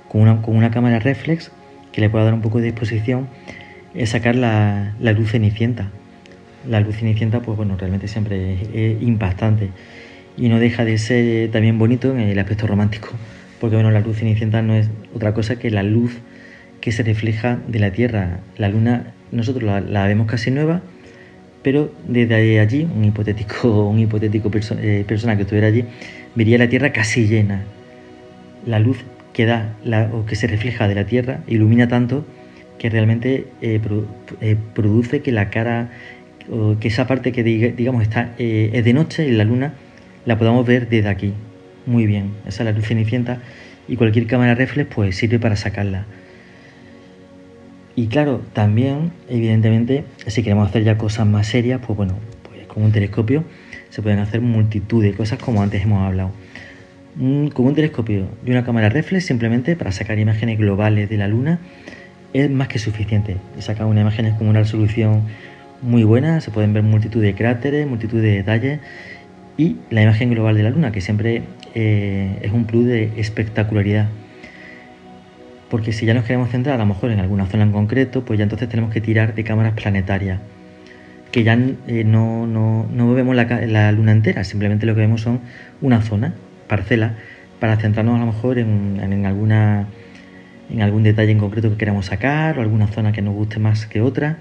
con 0.09 0.23
una, 0.23 0.41
con 0.41 0.57
una 0.57 0.71
cámara 0.71 0.99
reflex 0.99 1.53
que 1.93 2.01
le 2.01 2.09
pueda 2.09 2.25
dar 2.25 2.33
un 2.33 2.41
poco 2.41 2.63
de 2.63 2.69
exposición 2.69 3.29
es 3.95 4.09
sacar 4.09 4.37
la, 4.37 4.95
la 4.99 5.13
luz 5.13 5.33
cenicienta. 5.33 5.91
La 6.67 6.81
luz 6.81 6.97
cenicienta, 6.97 7.41
pues 7.41 7.55
bueno, 7.57 7.77
realmente 7.77 8.09
siempre 8.09 8.55
es, 8.73 9.03
impactante 9.03 9.69
y 10.37 10.49
no 10.49 10.59
deja 10.59 10.87
de 10.87 10.97
ser 10.97 11.51
también 11.51 11.79
bonito 11.79 12.11
en 12.13 12.21
el 12.21 12.39
aspecto 12.39 12.67
romántico, 12.67 13.11
porque 13.61 13.77
bueno, 13.77 13.91
la 13.91 14.01
luz 14.01 14.17
cenicienta 14.17 14.63
no 14.63 14.75
es 14.75 14.89
otra 15.15 15.35
cosa 15.35 15.59
que 15.59 15.71
la 15.71 15.83
luz 15.83 16.21
que 16.81 16.91
se 16.91 17.03
refleja 17.03 17.59
de 17.69 17.81
la 17.81 17.93
Tierra. 17.93 18.41
La 18.57 18.71
luna 18.71 19.13
nosotros 19.31 19.63
la, 19.63 20.07
vemos 20.07 20.27
casi 20.27 20.51
nueva, 20.51 20.81
pero 21.63 21.93
desde 22.07 22.61
allí, 22.61 22.89
un 22.95 23.05
hipotético, 23.05 23.89
un 23.89 23.99
hipotético 23.99 24.51
eh, 24.79 25.05
persona 25.07 25.37
que 25.37 25.43
estuviera 25.43 25.69
allí, 25.69 25.85
vería 26.35 26.59
la 26.59 26.69
Tierra 26.69 26.93
casi 26.93 27.27
llena. 27.27 27.65
La 28.67 28.79
luz 28.79 28.99
que 29.33 29.47
da 29.47 29.77
o 30.13 30.27
que 30.27 30.37
se 30.37 30.47
refleja 30.47 30.89
de 30.89 30.95
la 30.95 31.07
Tierra 31.07 31.41
ilumina 31.47 31.89
tanto 31.89 32.25
que 32.79 32.91
realmente 32.91 33.47
eh, 33.61 33.81
eh, 34.41 34.57
produce 34.75 35.21
que 35.21 35.33
la 35.33 35.51
cara, 35.51 35.91
o 36.51 36.77
que 36.79 36.89
esa 36.89 37.07
parte 37.07 37.33
que 37.33 37.43
digamos 37.45 38.03
está 38.03 38.35
es 38.39 38.85
de 38.85 38.93
noche 38.93 39.27
y 39.27 39.31
la 39.31 39.45
luna 39.45 39.75
la 40.27 40.37
podamos 40.39 40.67
ver 40.67 40.89
desde 40.89 41.09
aquí. 41.09 41.33
Muy 41.87 42.07
bien, 42.07 42.33
esa 42.47 42.63
es 42.63 42.67
la 42.67 42.73
luz 42.73 42.87
cenicienta 42.87 43.39
y 43.89 43.97
cualquier 43.97 44.27
cámara 44.27 44.55
reflex 44.55 44.89
pues 44.95 45.17
sirve 45.17 45.39
para 45.39 45.57
sacarla. 45.57 46.07
Y 47.95 48.07
claro, 48.07 48.41
también, 48.53 49.13
evidentemente, 49.29 50.05
si 50.27 50.43
queremos 50.43 50.69
hacer 50.69 50.85
ya 50.85 50.97
cosas 50.97 51.27
más 51.27 51.47
serias, 51.47 51.81
pues 51.87 51.97
bueno, 51.97 52.15
pues 52.43 52.67
con 52.67 52.83
un 52.83 52.93
telescopio 52.93 53.45
se 53.91 54.01
pueden 54.01 54.19
hacer 54.19 54.41
multitud 54.41 55.03
de 55.03 55.13
cosas 55.13 55.39
como 55.39 55.63
antes 55.63 55.83
hemos 55.83 56.07
hablado. 56.07 56.31
Con 57.19 57.67
un 57.67 57.75
telescopio 57.75 58.27
y 58.47 58.51
una 58.51 58.65
cámara 58.65 58.89
reflex 58.89 59.27
simplemente 59.27 59.77
para 59.77 59.93
sacar 59.93 60.19
imágenes 60.19 60.59
globales 60.59 61.11
de 61.11 61.19
la 61.19 61.29
Luna 61.29 61.59
es 62.33 62.51
más 62.51 62.69
que 62.69 62.79
suficiente. 62.79 63.37
He 63.59 63.61
sacado 63.61 63.91
unas 63.91 64.01
imágenes 64.01 64.35
con 64.35 64.49
una 64.49 64.61
resolución 64.61 65.25
muy 65.83 66.05
buena, 66.05 66.41
se 66.41 66.51
pueden 66.51 66.73
ver 66.73 66.83
multitud 66.83 67.21
de 67.21 67.35
cráteres, 67.35 67.87
multitud 67.87 68.23
de 68.23 68.37
detalles 68.37 68.81
y 69.59 69.77
la 69.91 70.03
imagen 70.03 70.31
global 70.31 70.57
de 70.57 70.63
la 70.63 70.71
Luna, 70.71 70.93
que 70.93 71.03
siempre 71.03 71.43
eh, 71.75 72.39
es 72.41 72.53
un 72.53 72.65
plus 72.65 72.87
de 72.87 73.13
espectacularidad. 73.19 74.09
Porque 75.73 75.95
si 75.95 76.05
ya 76.05 76.13
nos 76.13 76.25
queremos 76.27 76.51
centrar 76.51 76.75
a 76.75 76.79
lo 76.79 76.85
mejor 76.85 77.13
en 77.13 77.21
alguna 77.21 77.47
zona 77.47 77.63
en 77.63 77.73
concreto, 77.73 78.27
pues 78.27 78.37
ya 78.37 78.43
entonces 78.43 78.69
tenemos 78.69 78.93
que 78.93 79.01
tirar 79.01 79.35
de 79.35 79.43
cámaras 79.43 79.73
planetarias, 79.73 80.39
que 81.31 81.45
ya 81.45 81.55
eh, 81.87 82.05
no, 82.05 82.47
no, 82.47 83.15
vemos 83.15 83.35
la, 83.35 83.45
la, 83.45 83.91
luna 83.91 84.13
entera, 84.13 84.45
simplemente 84.45 84.85
lo 84.85 84.95
que 84.95 85.01
vemos 85.01 85.23
son 85.23 85.41
una 85.81 86.03
zona, 86.03 86.35
parcela, 86.69 87.15
para 87.59 87.79
centrarnos 87.79 88.17
a 88.17 88.19
lo 88.19 88.27
mejor 88.27 88.59
en, 88.59 89.01
en 89.01 89.25
alguna 89.25 89.87
en 90.69 90.83
algún 90.83 91.05
detalle 91.05 91.33
en 91.33 91.39
concreto 91.39 91.71
que 91.71 91.79
queramos 91.79 92.05
sacar 92.05 92.59
o 92.59 92.61
alguna 92.61 92.89
zona 92.89 93.13
que 93.13 93.23
nos 93.23 93.33
guste 93.33 93.59
más 93.59 93.87
que 93.87 94.03
otra. 94.03 94.41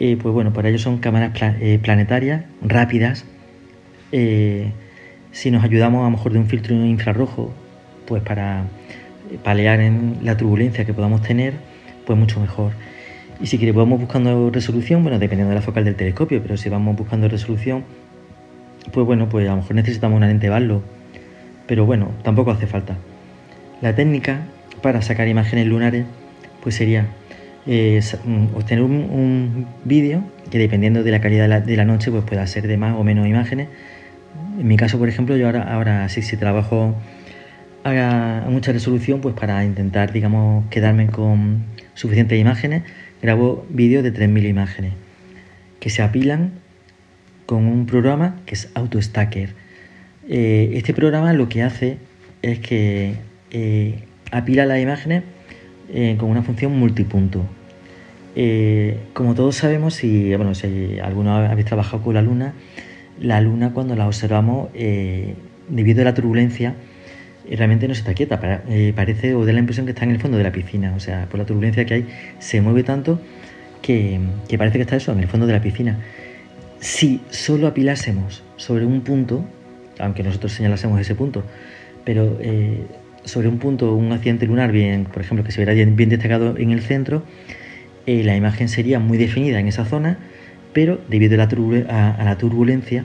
Eh, 0.00 0.18
pues 0.20 0.34
bueno, 0.34 0.52
para 0.52 0.68
ello 0.68 0.80
son 0.80 0.98
cámaras 0.98 1.30
eh, 1.60 1.78
planetarias, 1.80 2.42
rápidas. 2.60 3.24
Eh, 4.10 4.72
si 5.30 5.52
nos 5.52 5.62
ayudamos 5.62 6.00
a 6.00 6.04
lo 6.06 6.10
mejor 6.10 6.32
de 6.32 6.40
un 6.40 6.48
filtro 6.48 6.74
infrarrojo, 6.74 7.54
pues 8.08 8.20
para 8.24 8.64
palear 9.38 9.80
en 9.80 10.18
la 10.22 10.36
turbulencia 10.36 10.84
que 10.84 10.94
podamos 10.94 11.22
tener, 11.22 11.54
pues 12.06 12.18
mucho 12.18 12.40
mejor. 12.40 12.72
Y 13.40 13.46
si 13.46 13.58
queremos 13.58 13.84
vamos 13.84 14.00
buscando 14.00 14.50
resolución, 14.50 15.02
bueno, 15.02 15.18
dependiendo 15.18 15.50
de 15.50 15.54
la 15.54 15.62
focal 15.62 15.84
del 15.84 15.96
telescopio, 15.96 16.42
pero 16.42 16.56
si 16.56 16.68
vamos 16.68 16.96
buscando 16.96 17.28
resolución, 17.28 17.84
pues 18.92 19.06
bueno, 19.06 19.28
pues 19.28 19.48
a 19.48 19.52
lo 19.52 19.58
mejor 19.58 19.76
necesitamos 19.76 20.16
una 20.16 20.26
lente 20.26 20.48
Barlow, 20.48 20.82
pero 21.66 21.86
bueno, 21.86 22.10
tampoco 22.22 22.50
hace 22.50 22.66
falta. 22.66 22.96
La 23.80 23.94
técnica 23.94 24.42
para 24.82 25.02
sacar 25.02 25.28
imágenes 25.28 25.66
lunares, 25.66 26.04
pues 26.62 26.74
sería 26.74 27.06
eh, 27.66 28.00
mm, 28.24 28.56
obtener 28.56 28.82
un, 28.84 29.66
vídeo 29.84 30.22
que 30.50 30.58
dependiendo 30.58 31.02
de 31.02 31.10
la 31.10 31.20
calidad 31.20 31.62
de 31.62 31.76
la, 31.76 31.84
noche, 31.84 32.10
pues 32.10 32.24
pueda 32.24 32.46
ser 32.46 32.66
de 32.66 32.76
más 32.76 32.96
o 32.96 33.04
menos 33.04 33.26
imágenes. 33.26 33.68
En 34.58 34.66
mi 34.66 34.76
caso, 34.76 34.98
por 34.98 35.08
ejemplo, 35.08 35.36
yo 35.36 35.46
ahora, 35.46 35.62
ahora 35.62 36.08
sí, 36.08 36.22
si 36.22 36.36
trabajo 36.36 36.94
a, 37.84 38.46
mucha 38.48 38.72
resolución, 38.72 39.20
pues 39.20 39.34
para 39.34 39.64
intentar, 39.64 40.12
digamos, 40.12 40.66
quedarme 40.70 41.08
con 41.08 41.64
suficientes 41.94 42.38
imágenes, 42.38 42.82
grabo 43.22 43.66
vídeos 43.68 44.02
de 44.02 44.12
3.000 44.12 44.48
imágenes 44.48 44.92
que 45.80 45.90
se 45.90 46.02
apilan 46.02 46.52
con 47.46 47.66
un 47.66 47.86
programa 47.86 48.36
que 48.46 48.54
es 48.54 48.70
AutoStacker. 48.74 49.54
Eh, 50.28 50.72
este 50.74 50.94
programa 50.94 51.32
lo 51.32 51.48
que 51.48 51.62
hace 51.62 51.98
es 52.42 52.60
que 52.60 53.14
eh, 53.50 54.04
apila 54.30 54.66
las 54.66 54.80
imágenes 54.80 55.24
eh, 55.92 56.16
con 56.18 56.30
una 56.30 56.42
función 56.42 56.78
multipunto. 56.78 57.44
Eh, 58.36 58.98
como 59.12 59.34
todos 59.34 59.56
sabemos, 59.56 59.94
si, 59.94 60.34
bueno, 60.36 60.54
si 60.54 61.00
alguno 61.00 61.34
habéis 61.34 61.66
trabajado 61.66 62.02
con 62.02 62.14
la 62.14 62.22
luna, 62.22 62.54
la 63.18 63.40
luna 63.40 63.72
cuando 63.72 63.96
la 63.96 64.06
observamos, 64.06 64.68
debido 64.72 66.02
a 66.02 66.04
la 66.04 66.14
turbulencia, 66.14 66.74
realmente 67.56 67.88
no 67.88 67.94
se 67.94 68.00
está 68.00 68.14
quieta, 68.14 68.40
parece 68.94 69.34
o 69.34 69.44
da 69.44 69.52
la 69.52 69.60
impresión 69.60 69.86
que 69.86 69.92
está 69.92 70.04
en 70.04 70.12
el 70.12 70.20
fondo 70.20 70.38
de 70.38 70.44
la 70.44 70.52
piscina, 70.52 70.94
o 70.96 71.00
sea, 71.00 71.26
por 71.26 71.38
la 71.38 71.46
turbulencia 71.46 71.84
que 71.84 71.94
hay, 71.94 72.06
se 72.38 72.60
mueve 72.60 72.82
tanto 72.82 73.20
que, 73.82 74.20
que 74.48 74.58
parece 74.58 74.78
que 74.78 74.82
está 74.82 74.96
eso, 74.96 75.12
en 75.12 75.20
el 75.20 75.28
fondo 75.28 75.46
de 75.46 75.52
la 75.52 75.60
piscina. 75.60 75.98
Si 76.80 77.20
solo 77.30 77.66
apilásemos 77.66 78.42
sobre 78.56 78.86
un 78.86 79.02
punto, 79.02 79.44
aunque 79.98 80.22
nosotros 80.22 80.52
señalásemos 80.52 81.00
ese 81.00 81.14
punto, 81.14 81.44
pero 82.04 82.38
sobre 83.24 83.48
un 83.48 83.58
punto, 83.58 83.94
un 83.94 84.12
accidente 84.12 84.46
lunar, 84.46 84.72
bien, 84.72 85.04
por 85.04 85.22
ejemplo, 85.22 85.44
que 85.44 85.52
se 85.52 85.60
verá 85.60 85.72
bien, 85.72 85.96
destacado 85.96 86.56
en 86.56 86.70
el 86.70 86.80
centro, 86.80 87.22
eh, 88.06 88.22
la 88.24 88.36
imagen 88.36 88.68
sería 88.68 88.98
muy 88.98 89.18
definida 89.18 89.60
en 89.60 89.68
esa 89.68 89.84
zona, 89.84 90.18
pero 90.72 91.00
debido 91.08 91.34
a 91.34 91.46
la, 91.46 92.14
a, 92.18 92.24
la 92.24 92.38
turbulencia 92.38 93.04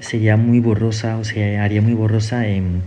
sería 0.00 0.36
muy 0.36 0.60
borrosa 0.60 1.18
o 1.18 1.24
se 1.24 1.58
haría 1.58 1.82
muy 1.82 1.92
borrosa 1.92 2.46
en, 2.48 2.82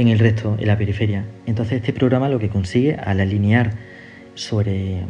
en, 0.00 0.08
el 0.08 0.18
resto, 0.18 0.56
en 0.58 0.66
la 0.66 0.78
periferia. 0.78 1.24
Entonces 1.46 1.76
este 1.76 1.92
programa 1.92 2.28
lo 2.28 2.38
que 2.38 2.48
consigue 2.48 2.94
al 2.94 3.20
alinear 3.20 3.72
sobre 4.34 5.02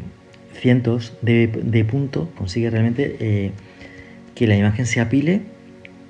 cientos 0.55 1.17
de, 1.23 1.87
puntos, 1.89 2.29
consigue 2.37 2.71
realmente 2.71 3.17
eh, 3.21 3.53
que 4.35 4.47
la 4.47 4.57
imagen 4.57 4.87
se 4.87 5.01
apile 5.01 5.43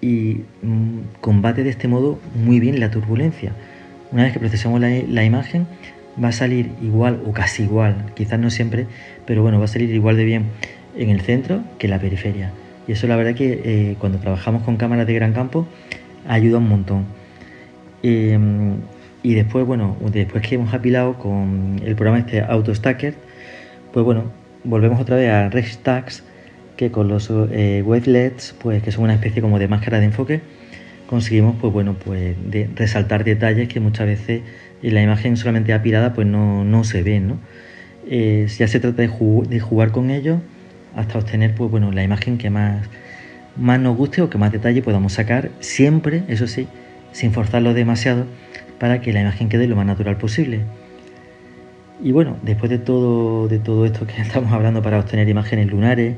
y 0.00 0.42
mm, 0.62 1.20
combate 1.20 1.64
de 1.64 1.70
este 1.70 1.88
modo 1.88 2.18
muy 2.35 2.61
bien 2.61 2.80
la 2.80 2.90
turbulencia. 2.90 3.52
Una 4.11 4.25
vez 4.25 4.32
que 4.32 4.38
procesamos 4.38 4.80
la, 4.80 5.25
imagen, 5.25 5.66
va 6.23 6.28
a 6.28 6.32
salir 6.32 6.70
igual 6.82 7.20
o 7.26 7.32
casi 7.32 7.64
igual, 7.64 8.06
quizás 8.14 8.38
no 8.38 8.50
siempre, 8.50 8.87
pero 9.26 9.42
bueno, 9.42 9.58
va 9.58 9.66
a 9.66 9.68
salir 9.68 9.90
igual 9.94 10.16
de 10.16 10.25
bien 10.25 10.44
en 10.97 11.11
el 11.11 11.20
centro 11.20 11.62
que 11.78 11.87
en 11.87 11.90
la 11.90 12.00
periferia. 12.00 12.52
Y 12.87 12.92
eso 12.92 13.06
la 13.06 13.16
verdad 13.16 13.35
que 13.35 13.61
eh, 13.64 13.97
cuando 13.99 14.18
trabajamos 14.18 14.62
con 14.62 14.76
cámaras 14.76 15.06
de 15.06 15.14
gran 15.14 15.35
campo 15.35 15.66
ayuda 16.26 16.58
un 16.58 16.68
montón. 16.68 17.17
Em, 18.02 18.76
y 19.22 19.34
después, 19.34 19.66
bueno, 19.66 19.96
después 20.12 20.46
que 20.46 20.54
hemos 20.54 20.72
apilado 20.74 21.18
con 21.18 21.80
el 21.84 21.94
programa 21.96 22.18
este 22.20 22.40
AutoStacker, 22.40 23.14
pues 23.92 24.04
bueno, 24.04 24.24
volvemos 24.64 25.00
otra 25.00 25.16
vez 25.16 25.30
a 25.30 25.48
Rextags, 25.48 26.22
que 26.76 26.90
con 26.90 27.08
los 27.08 27.30
eh, 27.50 27.82
wavelets, 27.84 28.54
pues 28.60 28.82
que 28.82 28.92
son 28.92 29.04
una 29.04 29.14
especie 29.14 29.42
como 29.42 29.58
de 29.58 29.66
máscara 29.68 29.98
de 29.98 30.06
enfoque, 30.06 30.40
conseguimos 31.08 31.56
pues 31.60 31.72
bueno 31.72 31.94
pues 31.94 32.36
resaltar 32.76 33.24
detalles 33.24 33.68
que 33.68 33.80
muchas 33.80 34.06
veces 34.06 34.42
en 34.82 34.94
la 34.94 35.02
imagen 35.02 35.36
solamente 35.36 35.72
apilada 35.72 36.12
pues 36.12 36.26
no, 36.26 36.64
no 36.64 36.84
se 36.84 37.02
ven 37.02 37.28
¿no? 37.28 37.38
Eh, 38.06 38.46
ya 38.58 38.68
se 38.68 38.78
trata 38.78 39.02
de, 39.02 39.08
de, 39.48 39.60
jugar 39.60 39.90
con 39.90 40.10
ellos 40.10 40.38
hasta 40.94 41.18
obtener 41.18 41.54
pues 41.54 41.70
bueno 41.70 41.92
la 41.92 42.02
imagen 42.02 42.38
que 42.38 42.50
más 42.50 42.86
más 43.56 43.80
nos 43.80 43.96
guste 43.96 44.22
o 44.22 44.30
que 44.30 44.38
más 44.38 44.52
detalle 44.52 44.82
podamos 44.82 45.14
sacar 45.14 45.50
siempre 45.60 46.22
eso 46.28 46.46
sí 46.46 46.68
sin 47.12 47.32
forzarlo 47.32 47.74
demasiado 47.74 48.26
para 48.78 49.00
que 49.00 49.12
la 49.12 49.20
imagen 49.20 49.48
quede 49.48 49.66
lo 49.66 49.76
más 49.76 49.86
natural 49.86 50.16
posible 50.16 50.60
y 52.02 52.12
bueno 52.12 52.36
después 52.42 52.70
de 52.70 52.78
todo 52.78 53.48
de 53.48 53.58
todo 53.58 53.86
esto 53.86 54.06
que 54.06 54.20
estamos 54.22 54.52
hablando 54.52 54.82
para 54.82 54.98
obtener 54.98 55.28
imágenes 55.28 55.66
lunares 55.66 56.16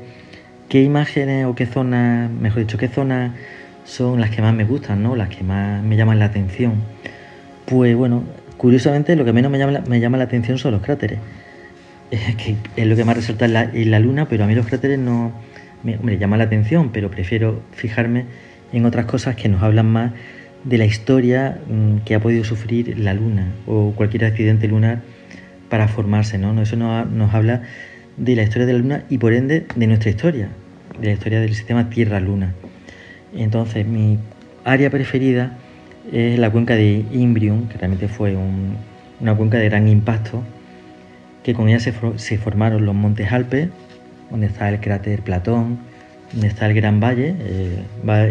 qué 0.69 0.83
imágenes 0.83 1.45
o 1.45 1.55
qué 1.55 1.65
zonas 1.65 2.29
mejor 2.29 2.59
dicho 2.59 2.77
qué 2.77 2.87
zonas 2.87 3.31
son 3.85 4.19
las 4.19 4.29
que 4.29 4.41
más 4.41 4.53
me 4.53 4.63
gustan, 4.63 5.03
¿no? 5.03 5.15
Las 5.15 5.29
que 5.29 5.43
más 5.43 5.83
me 5.83 5.95
llaman 5.95 6.19
la 6.19 6.25
atención. 6.25 6.73
Pues 7.65 7.95
bueno, 7.95 8.23
curiosamente 8.57 9.15
lo 9.15 9.25
que 9.25 9.33
menos 9.33 9.51
me 9.51 9.57
llama, 9.57 9.81
me 9.87 9.99
llama 9.99 10.17
la 10.17 10.25
atención 10.25 10.57
son 10.57 10.73
los 10.73 10.81
cráteres. 10.81 11.19
es 12.75 12.85
lo 12.85 12.95
que 12.95 13.05
más 13.05 13.15
resalta 13.15 13.45
en 13.45 13.91
la, 13.91 13.99
luna, 13.99 14.27
pero 14.27 14.43
a 14.43 14.47
mí 14.47 14.55
los 14.55 14.65
cráteres 14.65 14.99
no 14.99 15.31
me, 15.83 15.97
me 15.97 16.17
llaman 16.17 16.39
la 16.39 16.45
atención, 16.45 16.89
pero 16.91 17.09
prefiero 17.09 17.61
fijarme 17.71 18.25
en 18.73 18.85
otras 18.85 19.05
cosas 19.05 19.35
que 19.35 19.49
nos 19.49 19.63
hablan 19.63 19.87
más 19.87 20.11
de 20.63 20.77
la 20.77 20.85
historia 20.85 21.59
mm, 21.67 21.97
que 22.05 22.15
ha 22.15 22.19
podido 22.19 22.43
sufrir 22.43 22.97
la 22.99 23.13
luna 23.13 23.51
o 23.67 23.93
cualquier 23.95 24.25
accidente 24.25 24.67
lunar 24.67 25.01
para 25.69 25.87
formarse, 25.87 26.37
¿no? 26.37 26.59
Eso 26.61 26.75
nos, 26.75 27.33
habla 27.33 27.63
de 28.17 28.35
la 28.35 28.43
historia 28.43 28.65
de 28.65 28.73
la 28.73 28.79
luna 28.79 29.03
y 29.09 29.17
por 29.17 29.33
ende 29.33 29.65
de 29.75 29.87
nuestra 29.87 30.09
historia, 30.09 30.49
de 30.99 31.07
la 31.07 31.13
historia 31.13 31.39
del 31.39 31.55
sistema 31.55 31.89
Tierra-Luna. 31.89 32.53
Entonces, 33.33 33.87
mi 33.87 34.19
área 34.65 34.89
preferida 34.89 35.57
es 36.11 36.37
la 36.37 36.49
cuenca 36.49 36.75
de 36.75 37.05
Imbrium, 37.11 37.69
que 37.69 37.77
realmente 37.77 38.07
fue 38.07 38.35
un, 38.35 38.75
una 39.21 39.35
cuenca 39.35 39.57
de 39.57 39.69
gran 39.69 39.87
impacto, 39.87 40.43
que 41.43 41.53
con 41.53 41.69
ella 41.69 41.79
se, 41.79 42.37
formaron 42.37 42.85
los 42.85 42.93
montes 42.93 43.31
Alpes, 43.31 43.69
donde 44.29 44.47
está 44.47 44.69
el 44.69 44.79
cráter 44.79 45.21
Platón, 45.21 45.79
donde 46.33 46.47
está 46.47 46.65
el 46.65 46.73
Gran 46.73 46.99
Valle, 46.99 47.35
eh, 47.39 47.83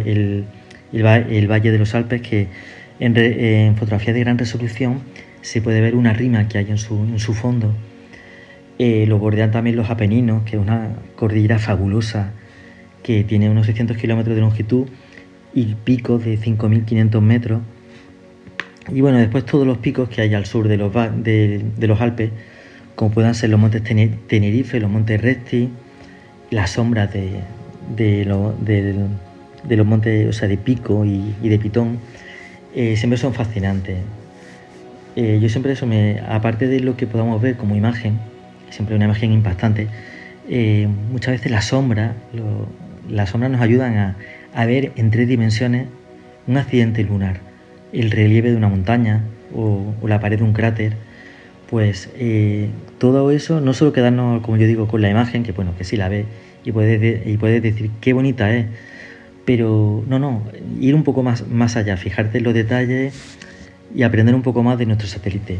el, 0.05 0.45
Valle 0.93 1.71
de 1.73 1.79
los 1.79 1.95
Alpes, 1.95 2.23
que 2.23 2.49
en, 2.99 3.77
fotografía 3.77 4.13
de 4.13 4.21
gran 4.21 4.39
resolución 4.39 5.01
se 5.41 5.63
puede 5.63 5.81
ver 5.81 5.95
una 5.95 6.13
rima 6.13 6.49
que 6.49 6.59
hay 6.59 6.71
en 6.71 6.79
su, 6.79 7.35
fondo. 7.35 7.73
Eh, 8.79 9.07
lo 9.07 9.19
bordean 9.19 9.51
también 9.51 9.77
los 9.77 9.91
Apeninos, 9.91 10.43
que 10.45 10.57
es 10.57 10.63
una 10.63 10.91
cordillera 11.17 11.59
fabulosa 11.59 12.33
que 13.03 13.25
tiene 13.25 13.49
unos 13.51 13.67
600 13.67 13.97
kilómetros 13.97 14.35
de 14.35 14.43
longitud 14.43 14.87
y 15.55 15.75
picos 15.85 16.25
de 16.25 16.39
5.500 16.39 17.21
metros. 17.21 17.61
Y 18.89 19.01
bueno, 19.01 19.19
después 19.19 19.45
todos 19.45 19.67
los 19.67 19.79
picos 19.79 20.09
que 20.09 20.23
hay 20.23 20.35
al 20.35 20.47
sur 20.47 20.69
de 20.69 20.77
los, 20.77 20.93
de, 20.93 21.63
los 21.79 22.01
Alpes, 22.01 22.31
como 22.95 23.11
puedan 23.11 23.35
ser 23.35 23.51
los 23.51 23.61
montes 23.61 23.83
Tenerife, 23.83 24.81
los 24.81 24.91
montes 24.91 25.21
Resti, 25.21 25.69
las 26.51 26.73
sombras 26.73 27.13
de, 27.13 27.41
de, 27.97 28.95
los 29.69 29.87
montes, 29.87 30.29
o 30.29 30.33
sea, 30.33 30.49
de 30.49 30.57
Pico 30.57 31.05
y, 31.05 31.35
de 31.43 31.59
Pitón, 31.59 31.99
eh, 32.75 32.97
siempre 32.97 33.19
son 33.19 33.35
fascinantes. 33.35 33.99
Eh, 35.17 35.39
yo 35.43 35.49
siempre 35.49 35.73
eso, 35.73 35.87
me, 35.87 36.21
aparte 36.29 36.67
de 36.67 36.81
lo 36.81 36.97
que 36.97 37.07
podamos 37.07 37.41
ver 37.43 37.57
como 37.57 37.77
imagen, 37.77 38.19
siempre 38.71 38.95
una 38.95 39.07
imagen 39.07 39.33
impactante, 39.33 39.89
eh, 40.49 40.89
muchas 41.11 41.33
veces 41.33 41.51
la 41.51 41.63
sombra, 41.63 42.15
las 43.09 43.31
sombras 43.31 43.51
nos 43.51 43.61
ayudan 43.61 44.17
a, 44.55 44.67
ver 44.67 44.93
en 44.97 45.11
tres 45.11 45.29
dimensiones 45.29 45.87
un 46.47 46.57
accidente 46.57 47.03
lunar, 47.05 47.41
el 47.93 48.11
relieve 48.11 48.51
de 48.51 48.57
una 48.57 48.69
montaña 48.69 49.23
o, 49.55 49.95
la 50.07 50.21
pared 50.21 50.39
de 50.39 50.45
un 50.45 50.53
cráter, 50.53 50.95
pues 51.69 52.09
todo 52.99 53.31
eso 53.31 53.61
no 53.61 53.75
solo 53.75 53.93
quedarnos, 53.93 54.43
como 54.43 54.57
yo 54.57 54.67
digo, 54.67 54.89
con 54.89 55.03
la 55.03 55.11
imagen, 55.11 55.43
que 55.43 55.53
bueno, 55.53 55.75
que 55.77 55.85
sí 55.85 55.97
la 55.97 56.09
ve 56.09 56.25
y 56.65 56.73
puedes, 56.73 57.27
y 57.27 57.37
puedes 57.37 57.63
decir 57.63 57.91
qué 58.01 58.13
bonita 58.13 58.53
es, 58.55 58.67
pero 59.45 60.05
no, 60.07 60.19
no, 60.19 60.43
ir 60.81 60.95
un 60.95 61.05
poco 61.05 61.23
más, 61.23 61.47
más 61.49 61.77
allá, 61.77 61.97
fijarte 61.97 62.39
en 62.39 62.45
los 62.45 62.55
detalles 62.55 63.15
y 63.95 64.03
aprender 64.03 64.35
un 64.35 64.43
poco 64.43 64.63
más 64.63 64.79
de 64.79 64.87
nuestro 64.87 65.09
satélite. 65.09 65.59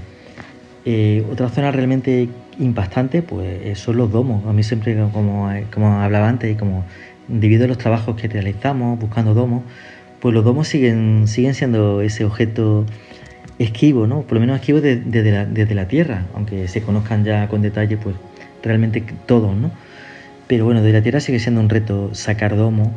Eh, 0.85 1.27
otra 1.31 1.51
zona 1.51 1.71
realmente 1.73 2.29
impactante 2.59 3.23
pues 3.23 3.79
son 3.79 3.97
los 3.97 4.11
domos. 4.11 4.47
A 4.47 4.53
mí 4.53 4.63
siempre, 4.63 4.97
como, 5.13 5.51
como 5.73 6.01
hablaba 6.01 6.29
antes, 6.29 6.53
y 6.53 6.55
como 6.55 6.85
debido 7.29 7.67
los 7.67 7.79
trabajos 7.79 8.17
que 8.17 8.29
realizamos 8.29 8.99
buscando 8.99 9.35
domos, 9.35 9.63
pues 10.21 10.35
los 10.35 10.45
domos 10.45 10.69
siguen, 10.69 11.27
siguen 11.27 11.55
siendo 11.55 12.03
ese 12.03 12.25
objeto 12.25 12.85
esquivo, 13.59 14.07
¿no? 14.07 14.23
Por 14.23 14.35
lo 14.35 14.41
menos 14.41 14.57
esquivo 14.57 14.81
desde, 14.81 15.31
la, 15.31 15.45
desde 15.45 15.75
la 15.75 15.87
Tierra, 15.87 16.27
aunque 16.35 16.69
se 16.69 16.83
conozcan 16.83 17.25
ya 17.25 17.49
con 17.49 17.63
detalle, 17.63 17.97
pues 17.97 18.17
realmente 18.63 19.03
todos, 19.27 19.55
¿no? 19.55 19.71
Pero 20.47 20.65
bueno, 20.65 20.83
desde 20.83 20.99
la 20.99 21.03
Tierra 21.03 21.21
sigue 21.21 21.39
siendo 21.39 21.61
un 21.61 21.69
reto 21.69 22.15
sacar 22.15 22.57
domos. 22.57 22.89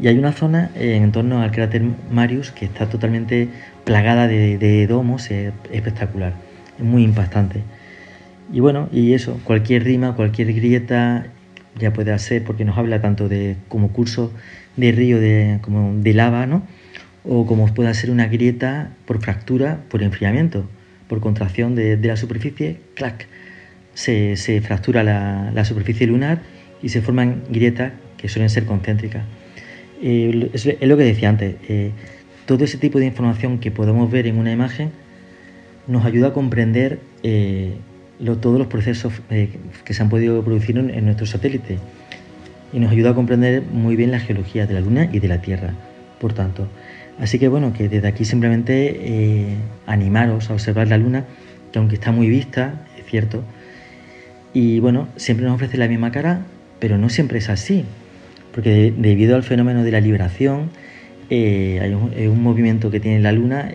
Y 0.00 0.08
hay 0.08 0.18
una 0.18 0.32
zona 0.32 0.70
en 0.74 1.10
torno 1.12 1.42
al 1.42 1.50
cráter 1.50 1.82
Marius 2.10 2.50
que 2.50 2.64
está 2.64 2.88
totalmente 2.88 3.48
plagada 3.84 4.28
de, 4.28 4.86
domos, 4.86 5.30
es 5.30 5.52
espectacular, 5.72 6.34
es 6.78 6.84
muy 6.84 7.02
impactante. 7.02 7.62
Y 8.52 8.60
bueno, 8.60 8.88
y 8.92 9.12
eso, 9.14 9.40
cualquier 9.44 9.84
rima, 9.84 10.14
cualquier 10.14 10.52
grieta, 10.52 11.26
ya 11.78 11.92
puede 11.92 12.12
hacer, 12.12 12.44
porque 12.44 12.64
nos 12.64 12.76
habla 12.78 13.00
tanto 13.00 13.28
de 13.28 13.56
como 13.68 13.92
curso 13.92 14.32
de 14.76 14.92
río 14.92 15.20
de, 15.20 15.58
como 15.62 15.94
de 16.00 16.14
lava, 16.14 16.46
¿no? 16.46 16.62
O 17.24 17.46
como 17.46 17.72
puede 17.74 17.92
ser 17.94 18.10
una 18.10 18.26
grieta 18.26 18.90
por 19.06 19.20
fractura, 19.20 19.80
por 19.88 20.02
enfriamiento, 20.02 20.68
por 21.08 21.20
contracción 21.20 21.74
de, 21.74 21.96
la 21.96 22.16
superficie, 22.16 22.80
clac, 22.94 23.26
se, 23.94 24.36
fractura 24.62 25.02
la, 25.02 25.64
superficie 25.64 26.06
lunar 26.06 26.42
y 26.82 26.88
se 26.88 27.02
forman 27.02 27.42
grietas 27.50 27.92
que 28.16 28.28
suelen 28.28 28.48
ser 28.48 28.64
concéntricas. 28.64 29.24
Es, 30.02 30.66
lo 30.80 30.96
que 30.96 31.04
decía 31.04 31.28
antes, 31.28 31.56
eh, 31.68 31.90
todo 32.46 32.64
ese 32.64 32.78
tipo 32.78 32.98
de 32.98 33.06
información 33.06 33.58
que 33.58 33.70
podemos 33.70 34.10
ver 34.10 34.26
en 34.26 34.38
una 34.38 34.50
imagen 34.50 34.90
nos 35.86 36.04
ayuda 36.04 36.28
a 36.28 36.32
comprender 36.32 37.00
eh, 37.22 37.74
todos 38.40 38.58
los 38.58 38.68
procesos 38.68 39.12
eh, 39.30 39.50
que 39.84 39.92
se 39.92 40.02
han 40.02 40.08
podido 40.08 40.42
producir 40.42 40.78
en, 40.78 41.04
nuestro 41.04 41.26
satélite. 41.26 41.78
Y 42.72 42.78
nos 42.78 42.92
ayuda 42.92 43.10
a 43.10 43.14
comprender 43.14 43.62
muy 43.62 43.96
bien 43.96 44.10
la 44.10 44.20
geología 44.20 44.66
de 44.66 44.74
la 44.74 44.80
Luna 44.80 45.08
y 45.12 45.18
de 45.18 45.28
la 45.28 45.42
Tierra, 45.42 45.74
por 46.20 46.32
tanto. 46.32 46.68
Así 47.18 47.38
que 47.38 47.48
bueno, 47.48 47.72
que 47.72 47.88
desde 47.88 48.06
aquí 48.08 48.24
simplemente 48.24 49.56
animaros 49.86 50.48
a 50.50 50.54
observar 50.54 50.88
la 50.88 50.96
Luna, 50.96 51.24
que 51.72 51.78
aunque 51.78 51.96
está 51.96 52.12
muy 52.12 52.28
vista, 52.28 52.86
es 52.96 53.04
cierto, 53.06 53.42
y 54.54 54.78
bueno, 54.80 55.08
siempre 55.16 55.46
nos 55.46 55.56
ofrece 55.56 55.76
la 55.76 55.88
misma 55.88 56.12
cara, 56.12 56.42
pero 56.78 56.96
no 56.96 57.08
siempre 57.08 57.38
es 57.38 57.48
así, 57.48 57.84
porque 58.52 58.92
debido 58.96 59.36
al 59.36 59.42
fenómeno 59.42 59.84
de 59.84 59.90
la 59.90 60.00
liberación, 60.00 60.70
eh, 61.30 61.78
hay 61.80 62.26
un, 62.26 62.42
movimiento 62.42 62.90
que 62.90 63.00
tiene 63.00 63.20
la 63.20 63.32
Luna, 63.32 63.70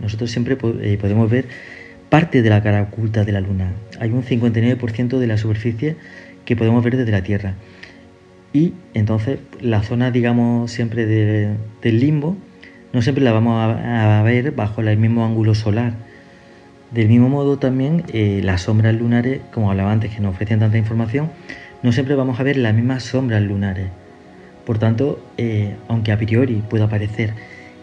nosotros 0.00 0.30
siempre 0.30 0.56
podemos 0.56 1.28
ver 1.30 1.46
parte 2.08 2.42
de 2.42 2.50
la 2.50 2.62
cara 2.62 2.82
oculta 2.82 3.24
de 3.24 3.32
la 3.32 3.40
Luna. 3.40 3.72
Hay 3.98 4.10
un 4.10 4.22
59% 4.22 5.18
de 5.18 5.26
la 5.26 5.38
superficie 5.38 5.96
que 6.44 6.56
podemos 6.56 6.84
ver 6.84 6.96
desde 6.96 7.12
la 7.12 7.22
Tierra. 7.22 7.54
Y 8.52 8.74
entonces 8.94 9.38
la 9.60 9.82
zona, 9.82 10.10
digamos, 10.10 10.70
siempre 10.70 11.06
del 11.06 12.00
limbo, 12.00 12.36
no 12.92 13.02
siempre 13.02 13.22
la 13.22 13.32
vamos 13.32 13.56
a, 13.62 14.22
ver 14.24 14.50
bajo 14.50 14.82
el 14.82 14.98
mismo 14.98 15.24
ángulo 15.24 15.54
solar. 15.54 15.94
Del 16.90 17.06
mismo 17.06 17.28
modo 17.28 17.58
también 17.58 18.02
eh, 18.12 18.40
las 18.42 18.62
sombras 18.62 18.94
lunares, 18.96 19.40
como 19.54 19.70
hablaba 19.70 19.92
antes, 19.92 20.12
que 20.12 20.20
nos 20.20 20.34
ofrecen 20.34 20.58
tanta 20.58 20.76
información, 20.76 21.30
no 21.84 21.92
siempre 21.92 22.16
vamos 22.16 22.40
a 22.40 22.42
ver 22.42 22.56
las 22.56 22.74
mismas 22.74 23.04
sombras 23.04 23.42
lunares. 23.42 23.86
Por 24.64 24.78
tanto, 24.78 25.22
eh, 25.36 25.76
aunque 25.88 26.12
a 26.12 26.18
priori 26.18 26.62
pueda 26.68 26.88
parecer 26.88 27.34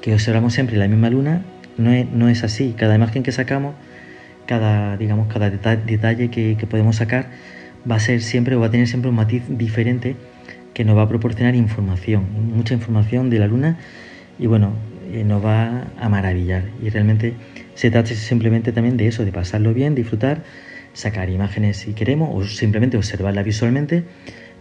que 0.01 0.13
observamos 0.13 0.53
siempre 0.53 0.77
la 0.77 0.87
misma 0.87 1.09
luna, 1.09 1.41
no 1.77 2.29
es, 2.29 2.43
así. 2.43 2.73
Cada 2.77 2.95
imagen 2.95 3.23
que 3.23 3.31
sacamos 3.31 3.75
cada, 4.47 4.97
digamos, 4.97 5.27
cada 5.31 5.51
detalle 5.51 6.29
que, 6.29 6.55
podemos 6.69 6.95
sacar 6.95 7.29
va 7.89 7.97
a 7.97 7.99
ser 7.99 8.21
siempre 8.21 8.55
o 8.55 8.59
va 8.59 8.67
a 8.67 8.71
tener 8.71 8.87
siempre 8.87 9.09
un 9.09 9.15
matiz 9.15 9.43
diferente 9.47 10.15
que 10.73 10.83
nos 10.85 10.97
va 10.97 11.03
a 11.03 11.09
proporcionar 11.09 11.55
información, 11.55 12.25
mucha 12.55 12.73
información 12.73 13.29
de 13.29 13.39
la 13.39 13.47
luna 13.47 13.77
y 14.39 14.47
bueno, 14.47 14.73
eh, 15.11 15.23
nos 15.23 15.43
va 15.43 15.87
a 15.99 16.09
maravillar. 16.09 16.63
Y 16.81 16.89
realmente 16.89 17.33
se 17.75 17.91
trata 17.91 18.13
simplemente 18.13 18.71
también 18.71 18.97
de 18.97 19.07
eso, 19.07 19.25
de 19.25 19.31
pasarlo 19.31 19.73
bien, 19.73 19.95
disfrutar, 19.95 20.43
sacar 20.93 21.29
imágenes 21.29 21.77
si 21.77 21.93
queremos 21.93 22.29
o 22.33 22.47
simplemente 22.47 22.97
observarla 22.97 23.43
visualmente, 23.43 24.03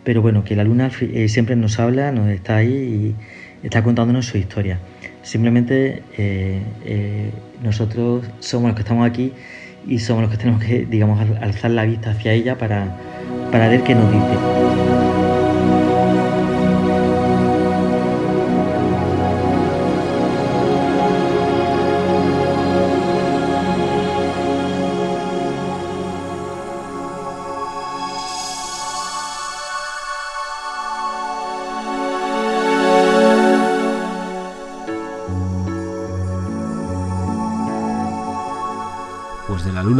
pero 0.06 0.22
bueno, 0.22 0.44
que 0.44 0.54
la 0.54 0.62
luna 0.62 0.88
eh, 1.00 1.28
siempre 1.28 1.56
nos 1.56 1.80
habla, 1.80 2.12
nos 2.12 2.28
está 2.28 2.58
ahí 2.58 3.14
y 3.60 3.66
está 3.66 3.82
contándonos 3.82 4.26
su 4.26 4.38
historia. 4.38 4.78
Simplemente 5.22 6.04
eh, 6.16 7.32
nosotros 7.60 8.24
somos 8.38 8.68
los 8.68 8.76
que 8.76 8.82
estamos 8.82 9.04
aquí 9.04 9.32
y 9.84 9.98
somos 9.98 10.22
los 10.22 10.30
que 10.30 10.36
tenemos 10.36 10.62
que, 10.62 10.86
digamos, 10.86 11.18
alzar 11.40 11.72
la 11.72 11.84
vista 11.84 12.12
hacia 12.12 12.34
ella 12.34 12.56
para, 12.56 12.96
para 13.50 13.66
ver 13.66 13.82
qué 13.82 13.96
nos 13.96 14.12
dice. 14.12 15.25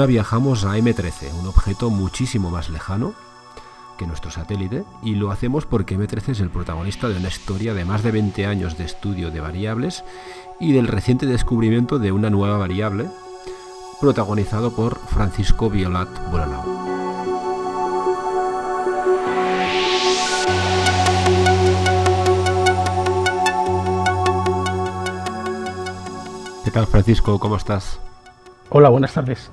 Viajamos 0.04 0.64
a 0.64 0.76
M13, 0.76 1.32
un 1.40 1.46
objeto 1.46 1.88
muchísimo 1.88 2.50
más 2.50 2.68
lejano 2.68 3.14
que 3.96 4.06
nuestro 4.06 4.30
satélite, 4.30 4.84
y 5.02 5.14
lo 5.14 5.30
hacemos 5.30 5.64
porque 5.64 5.96
M13 5.96 6.32
es 6.32 6.40
el 6.40 6.50
protagonista 6.50 7.08
de 7.08 7.16
una 7.16 7.28
historia 7.28 7.72
de 7.72 7.86
más 7.86 8.02
de 8.02 8.10
20 8.10 8.44
años 8.44 8.76
de 8.76 8.84
estudio 8.84 9.30
de 9.30 9.40
variables 9.40 10.04
y 10.60 10.72
del 10.72 10.86
reciente 10.86 11.24
descubrimiento 11.24 11.98
de 11.98 12.12
una 12.12 12.28
nueva 12.28 12.58
variable, 12.58 13.06
protagonizado 13.98 14.72
por 14.72 14.98
Francisco 14.98 15.70
Violat 15.70 16.08
Boranau. 16.30 16.62
¿Qué 26.64 26.70
tal 26.70 26.86
Francisco? 26.86 27.38
¿Cómo 27.38 27.56
estás? 27.56 27.98
Hola, 28.68 28.90
buenas 28.90 29.14
tardes 29.14 29.50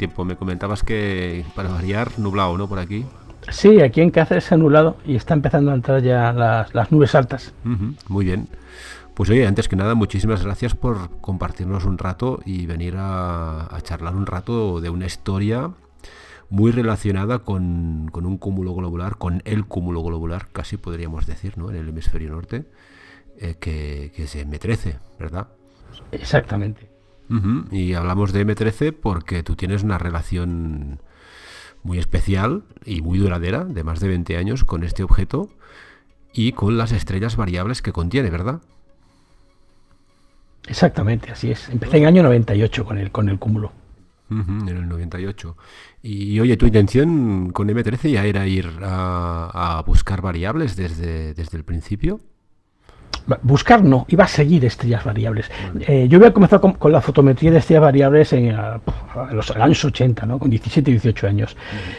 tiempo. 0.00 0.24
Me 0.24 0.34
comentabas 0.34 0.82
que 0.82 1.44
para 1.54 1.68
variar 1.68 2.18
nublado, 2.18 2.56
¿no? 2.56 2.66
Por 2.68 2.78
aquí. 2.78 3.04
Sí, 3.50 3.80
aquí 3.80 4.00
en 4.00 4.10
Cáceres 4.10 4.50
ha 4.50 4.56
nublado 4.56 4.96
y 5.04 5.14
está 5.14 5.34
empezando 5.34 5.70
a 5.70 5.74
entrar 5.74 6.02
ya 6.02 6.32
las, 6.32 6.90
nubes 6.90 7.14
altas. 7.14 7.52
muy 8.08 8.24
bien. 8.24 8.48
Pues 9.14 9.28
oye, 9.28 9.46
antes 9.46 9.68
que 9.68 9.76
nada, 9.76 9.94
muchísimas 9.94 10.42
gracias 10.42 10.74
por 10.74 11.20
compartirnos 11.20 11.84
un 11.84 11.98
rato 11.98 12.40
y 12.46 12.64
venir 12.64 12.94
a, 12.96 13.68
charlar 13.82 14.16
un 14.16 14.24
rato 14.24 14.80
de 14.80 14.88
una 14.88 15.04
historia 15.04 15.70
muy 16.48 16.72
relacionada 16.72 17.40
con, 17.40 18.10
un 18.12 18.38
cúmulo 18.38 18.74
globular, 18.74 19.16
con 19.16 19.42
el 19.44 19.66
cúmulo 19.66 20.02
globular, 20.02 20.48
casi 20.52 20.78
podríamos 20.78 21.26
decir, 21.26 21.58
¿no? 21.58 21.70
En 21.70 21.76
el 21.76 21.88
hemisferio 21.90 22.30
norte, 22.30 22.64
eh, 23.38 23.56
que, 23.60 24.10
que, 24.16 24.24
es 24.24 24.34
M13, 24.34 24.96
¿verdad? 25.18 25.48
Exactamente. 26.12 26.89
Y 27.70 27.94
hablamos 27.94 28.32
de 28.32 28.44
M13 28.44 28.92
porque 28.92 29.42
tú 29.42 29.54
tienes 29.54 29.84
una 29.84 29.98
relación 29.98 31.00
muy 31.82 31.98
especial 31.98 32.64
y 32.84 33.02
muy 33.02 33.18
duradera, 33.18 33.64
de 33.64 33.84
más 33.84 34.00
de 34.00 34.08
20 34.08 34.36
años, 34.36 34.64
con 34.64 34.82
este 34.82 35.02
objeto 35.02 35.48
y 36.32 36.52
con 36.52 36.76
las 36.76 36.92
estrellas 36.92 37.36
variables 37.36 37.82
que 37.82 37.92
contiene, 37.92 38.30
¿verdad? 38.30 38.60
Exactamente, 40.66 41.30
así 41.30 41.50
es. 41.50 41.68
Empecé 41.68 41.98
en 41.98 42.02
el 42.02 42.08
año 42.08 42.22
98 42.24 42.84
con 42.84 42.98
el, 42.98 43.10
con 43.10 43.28
el 43.28 43.38
cúmulo. 43.38 43.72
en 44.30 44.68
el 44.68 44.88
98. 44.88 45.56
Y, 46.02 46.38
oye, 46.40 46.56
tu 46.56 46.66
intención 46.66 47.50
con 47.50 47.68
M13 47.68 48.10
ya 48.10 48.24
era 48.24 48.46
ir 48.46 48.70
a, 48.82 49.78
a 49.78 49.82
buscar 49.82 50.20
variables 50.20 50.76
desde, 50.76 51.34
desde 51.34 51.56
el 51.56 51.64
principio 51.64 52.20
buscar 53.42 53.82
no, 53.82 54.06
iba 54.08 54.24
a 54.24 54.28
seguir 54.28 54.64
estrellas 54.64 55.04
variables. 55.04 55.50
Eh, 55.80 56.06
yo 56.08 56.18
había 56.18 56.32
comenzado 56.32 56.74
con, 56.76 56.92
la 56.92 57.00
fotometría 57.00 57.50
de 57.50 57.58
estrellas 57.58 57.82
variables 57.82 58.32
en, 58.32 58.56
los 59.32 59.50
años 59.52 59.84
80, 59.84 60.26
¿no? 60.26 60.38
con 60.38 60.50
17 60.50 60.90
y 60.90 60.94
18 60.94 61.26
años. 61.26 61.56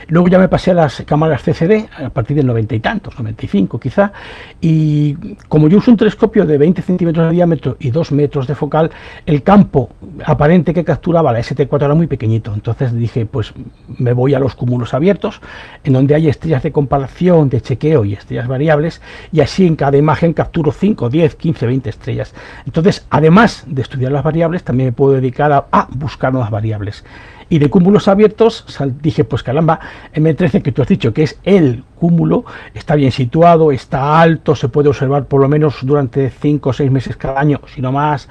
Luego 0.07 0.27
ya 0.27 0.39
me 0.39 0.47
pasé 0.47 0.71
a 0.71 0.75
las 0.75 1.01
cámaras 1.05 1.43
CCD 1.43 1.87
a 2.03 2.09
partir 2.09 2.37
del 2.37 2.47
90 2.47 2.75
y 2.75 2.79
tantos, 2.79 3.17
95 3.17 3.79
quizá, 3.79 4.11
y 4.59 5.15
como 5.47 5.67
yo 5.67 5.77
uso 5.77 5.91
un 5.91 5.97
telescopio 5.97 6.45
de 6.45 6.57
20 6.57 6.81
centímetros 6.81 7.27
de 7.27 7.33
diámetro 7.33 7.77
y 7.79 7.91
2 7.91 8.11
metros 8.11 8.47
de 8.47 8.55
focal, 8.55 8.91
el 9.25 9.43
campo 9.43 9.89
aparente 10.25 10.73
que 10.73 10.83
capturaba 10.83 11.31
la 11.31 11.39
ST4 11.39 11.85
era 11.85 11.93
muy 11.93 12.07
pequeñito, 12.07 12.53
entonces 12.53 12.93
dije, 12.93 13.25
pues 13.25 13.53
me 13.97 14.13
voy 14.13 14.33
a 14.33 14.39
los 14.39 14.55
cúmulos 14.55 14.93
abiertos, 14.93 15.41
en 15.83 15.93
donde 15.93 16.15
hay 16.15 16.27
estrellas 16.27 16.63
de 16.63 16.71
comparación, 16.71 17.49
de 17.49 17.61
chequeo 17.61 18.05
y 18.05 18.13
estrellas 18.13 18.47
variables, 18.47 19.01
y 19.31 19.41
así 19.41 19.65
en 19.65 19.75
cada 19.75 19.97
imagen 19.97 20.33
capturo 20.33 20.71
5, 20.71 21.09
10, 21.11 21.35
15, 21.35 21.65
20 21.67 21.89
estrellas. 21.89 22.33
Entonces, 22.65 23.05
además 23.09 23.63
de 23.67 23.81
estudiar 23.81 24.11
las 24.11 24.23
variables, 24.23 24.63
también 24.63 24.87
me 24.87 24.93
puedo 24.93 25.13
dedicar 25.13 25.51
a, 25.51 25.87
buscar 25.91 26.31
nuevas 26.31 26.51
variables. 26.51 27.03
Y 27.49 27.59
de 27.59 27.69
cúmulos 27.69 28.07
abiertos 28.07 28.65
dije, 29.01 29.25
pues 29.25 29.43
caramba, 29.43 29.79
M13 30.15 30.61
que 30.61 30.71
tú 30.71 30.81
has 30.81 30.87
dicho 30.87 31.13
que 31.13 31.23
es 31.23 31.37
el 31.43 31.83
cúmulo, 31.95 32.45
está 32.73 32.95
bien 32.95 33.11
situado, 33.11 33.73
está 33.73 34.21
alto, 34.21 34.55
se 34.55 34.69
puede 34.69 34.87
observar 34.87 35.25
por 35.25 35.41
lo 35.41 35.49
menos 35.49 35.79
durante 35.81 36.29
5 36.29 36.69
o 36.69 36.73
6 36.73 36.89
meses 36.89 37.17
cada 37.17 37.41
año, 37.41 37.59
si 37.67 37.81
no 37.81 37.91
más, 37.91 38.29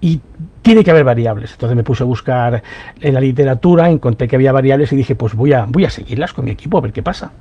y 0.00 0.20
tiene 0.62 0.84
que 0.84 0.90
haber 0.90 1.04
variables. 1.04 1.52
Entonces 1.52 1.76
me 1.76 1.84
puse 1.84 2.02
a 2.02 2.06
buscar 2.06 2.62
en 3.00 3.14
la 3.14 3.20
literatura, 3.20 3.90
encontré 3.90 4.26
que 4.26 4.36
había 4.36 4.52
variables 4.52 4.92
y 4.92 4.96
dije, 4.96 5.14
pues 5.14 5.34
voy 5.34 5.52
a, 5.52 5.66
voy 5.66 5.84
a 5.84 5.90
seguirlas 5.90 6.32
con 6.32 6.46
mi 6.46 6.50
equipo 6.50 6.78
a 6.78 6.80
ver 6.80 6.92
qué 6.92 7.02
pasa. 7.02 7.32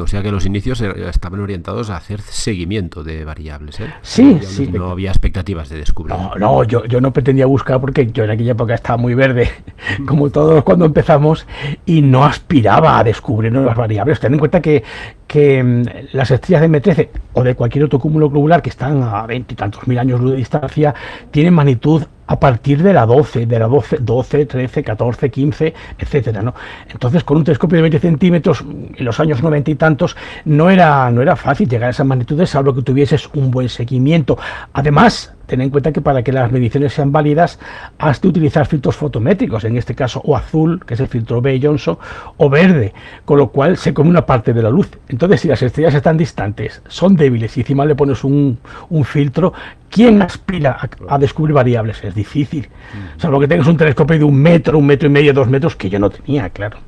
O 0.00 0.06
sea 0.06 0.22
que 0.22 0.30
los 0.30 0.46
inicios 0.46 0.80
er, 0.80 0.98
estaban 1.00 1.40
orientados 1.40 1.90
a 1.90 1.96
hacer 1.96 2.20
seguimiento 2.20 3.04
de 3.04 3.24
variables. 3.24 3.80
¿eh? 3.80 3.92
Sí, 4.02 4.38
sí. 4.42 4.68
No 4.68 4.90
había 4.90 5.10
expectativas 5.10 5.68
de 5.68 5.78
descubrir. 5.78 6.16
No, 6.16 6.34
no 6.36 6.64
yo, 6.64 6.84
yo 6.84 7.00
no 7.00 7.12
pretendía 7.12 7.46
buscar 7.46 7.80
porque 7.80 8.10
yo 8.10 8.24
en 8.24 8.30
aquella 8.30 8.52
época 8.52 8.74
estaba 8.74 8.96
muy 8.96 9.14
verde, 9.14 9.50
como 10.06 10.30
todos 10.30 10.64
cuando 10.64 10.84
empezamos, 10.84 11.46
y 11.86 12.02
no 12.02 12.24
aspiraba 12.24 12.98
a 12.98 13.04
descubrir 13.04 13.52
nuevas 13.52 13.76
variables. 13.76 14.20
Ten 14.20 14.32
en 14.32 14.38
cuenta 14.38 14.60
que, 14.60 14.82
que 15.26 15.62
mm, 15.62 15.82
las 16.12 16.30
estrellas 16.30 16.62
de 16.62 16.68
M13 16.68 17.08
o 17.34 17.42
de 17.42 17.54
cualquier 17.54 17.84
otro 17.84 17.98
cúmulo 17.98 18.30
globular 18.30 18.62
que 18.62 18.70
están 18.70 19.02
a 19.02 19.26
veintitantos 19.26 19.86
mil 19.86 19.98
años 19.98 20.20
luz 20.20 20.32
de 20.32 20.38
distancia 20.38 20.94
tienen 21.30 21.54
magnitud 21.54 22.04
a 22.30 22.38
partir 22.38 22.80
de 22.80 22.92
la 22.92 23.06
12, 23.06 23.44
de 23.46 23.58
la 23.58 23.66
12, 23.66 23.98
12 24.02 24.46
13, 24.46 24.84
14, 24.84 25.30
15, 25.30 25.74
etcétera, 25.98 26.42
¿no? 26.42 26.54
Entonces, 26.88 27.24
con 27.24 27.38
un 27.38 27.44
telescopio 27.44 27.74
de 27.76 27.82
20 27.82 27.98
centímetros 27.98 28.60
en 28.60 29.04
los 29.04 29.18
años 29.18 29.42
90 29.42 29.72
y 29.72 29.74
tantos, 29.74 30.16
no 30.44 30.70
era, 30.70 31.10
no 31.10 31.22
era 31.22 31.34
fácil 31.34 31.68
llegar 31.68 31.88
a 31.88 31.90
esas 31.90 32.06
magnitudes, 32.06 32.50
salvo 32.50 32.72
que 32.72 32.82
tuvieses 32.82 33.28
un 33.34 33.50
buen 33.50 33.68
seguimiento. 33.68 34.38
Además, 34.72 35.34
ten 35.50 35.60
en 35.60 35.70
cuenta 35.70 35.92
que 35.92 36.00
para 36.00 36.22
que 36.22 36.32
las 36.32 36.52
mediciones 36.52 36.92
sean 36.92 37.10
válidas 37.10 37.58
has 37.98 38.20
de 38.20 38.28
utilizar 38.28 38.66
filtros 38.66 38.94
fotométricos, 38.94 39.64
en 39.64 39.76
este 39.76 39.96
caso 39.96 40.22
o 40.24 40.36
azul, 40.36 40.80
que 40.86 40.94
es 40.94 41.00
el 41.00 41.08
filtro 41.08 41.42
B 41.42 41.58
Johnson, 41.60 41.98
o 42.36 42.48
verde, 42.48 42.94
con 43.24 43.38
lo 43.38 43.50
cual 43.50 43.76
se 43.76 43.92
come 43.92 44.10
una 44.10 44.24
parte 44.24 44.52
de 44.52 44.62
la 44.62 44.70
luz. 44.70 44.88
Entonces, 45.08 45.40
si 45.40 45.48
las 45.48 45.60
estrellas 45.60 45.92
están 45.94 46.16
distantes, 46.16 46.82
son 46.86 47.16
débiles 47.16 47.56
y 47.56 47.60
encima 47.62 47.84
le 47.84 47.96
pones 47.96 48.22
un, 48.22 48.58
filtro, 49.04 49.52
¿quién 49.90 50.22
aspira 50.22 50.88
a, 51.08 51.18
descubrir 51.18 51.54
variables? 51.54 52.04
Es 52.04 52.14
difícil. 52.14 52.68
Mm. 52.68 53.20
Salvo 53.20 53.40
que 53.40 53.48
tengas 53.48 53.66
un 53.66 53.76
telescopio 53.76 54.18
de 54.18 54.24
un 54.24 54.36
metro, 54.36 54.78
un 54.78 54.86
metro 54.86 55.08
y 55.08 55.12
medio, 55.12 55.34
dos 55.34 55.48
metros, 55.48 55.74
que 55.74 55.90
yo 55.90 55.98
no 55.98 56.10
tenía, 56.10 56.48
claro. 56.50 56.78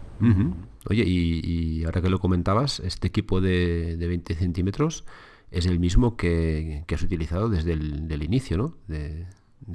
Oye, 0.89 1.03
y, 1.05 1.83
ahora 1.85 2.01
que 2.01 2.11
lo 2.11 2.21
comentabas, 2.21 2.79
este 2.79 3.09
equipo 3.09 3.41
de, 3.41 3.97
de 3.97 4.07
20 4.07 4.35
centímetros, 4.37 5.05
es 5.53 5.67
el 5.67 5.79
mismo 5.79 6.17
que, 6.17 6.85
has 6.93 7.03
utilizado 7.03 7.49
desde 7.49 7.73
el 7.73 8.23
inicio, 8.23 8.57
¿no? 8.57 8.75
De, 8.89 9.27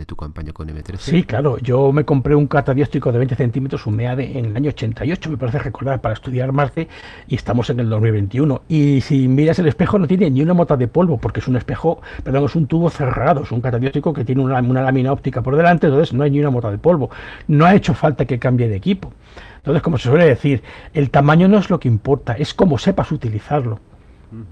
tu 0.06 0.16
campaña 0.16 0.52
con 0.52 0.68
M13. 0.68 0.98
Sí, 0.98 1.24
claro. 1.24 1.58
Yo 1.60 1.94
me 1.94 2.04
compré 2.04 2.36
un 2.36 2.48
catadióstico 2.48 3.12
de 3.12 3.20
20 3.20 3.36
centímetros, 3.36 3.86
un 3.88 3.96
MEAD 3.96 4.20
en 4.20 4.46
el 4.46 4.56
año 4.56 4.70
88, 4.70 5.30
me 5.30 5.38
parece 5.38 5.60
recordar, 5.60 6.02
para 6.02 6.14
estudiar 6.14 6.52
Marte, 6.52 6.88
y 7.28 7.36
estamos 7.36 7.70
en 7.70 7.80
el 7.80 7.90
2021. 7.90 8.64
Y 8.68 9.02
si 9.02 9.28
miras 9.28 9.60
el 9.60 9.68
espejo, 9.68 9.98
no 9.98 10.06
tiene 10.06 10.30
ni 10.30 10.42
una 10.42 10.54
mota 10.54 10.76
de 10.76 10.88
polvo, 10.88 11.18
porque 11.18 11.40
es 11.40 11.48
un 11.48 11.56
espejo, 11.56 12.02
perdón, 12.24 12.46
es 12.46 12.56
un 12.56 12.68
tubo 12.68 12.90
cerrado, 12.90 13.44
es 13.44 13.52
un 13.52 13.62
catadióstico 13.62 14.14
que 14.14 14.26
tiene 14.26 14.44
una, 14.44 14.60
una 14.60 14.82
lámina 14.82 15.12
óptica 15.12 15.42
por 15.42 15.56
delante, 15.56 15.88
entonces 15.88 16.14
no 16.14 16.24
hay 16.24 16.32
ni 16.32 16.40
una 16.40 16.50
mota 16.50 16.70
de 16.70 16.78
polvo. 16.78 17.10
No 17.48 17.66
ha 17.66 17.74
hecho 17.74 17.94
falta 17.94 18.26
que 18.26 18.40
cambie 18.40 18.68
de 18.68 18.76
equipo. 18.76 19.14
Entonces, 19.58 19.82
como 19.82 19.98
se 19.98 20.10
suele 20.10 20.26
decir, 20.26 20.64
el 20.94 21.10
tamaño 21.10 21.48
no 21.48 21.60
es 21.60 21.70
lo 21.70 21.80
que 21.80 21.88
importa, 21.88 22.34
es 22.34 22.54
cómo 22.54 22.78
sepas 22.78 23.12
utilizarlo. 23.12 23.80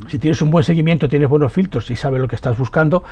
Si 0.08 0.20
tienes 0.20 0.42
un 0.42 0.52
buen 0.52 0.64
seguimiento, 0.64 1.10
tienes 1.10 1.28
buenos 1.28 1.52
filtros 1.52 1.90
y 1.92 1.96
sabes 1.96 2.22
lo 2.22 2.28
que 2.28 2.36
estás 2.36 2.58
buscando, 2.58 3.04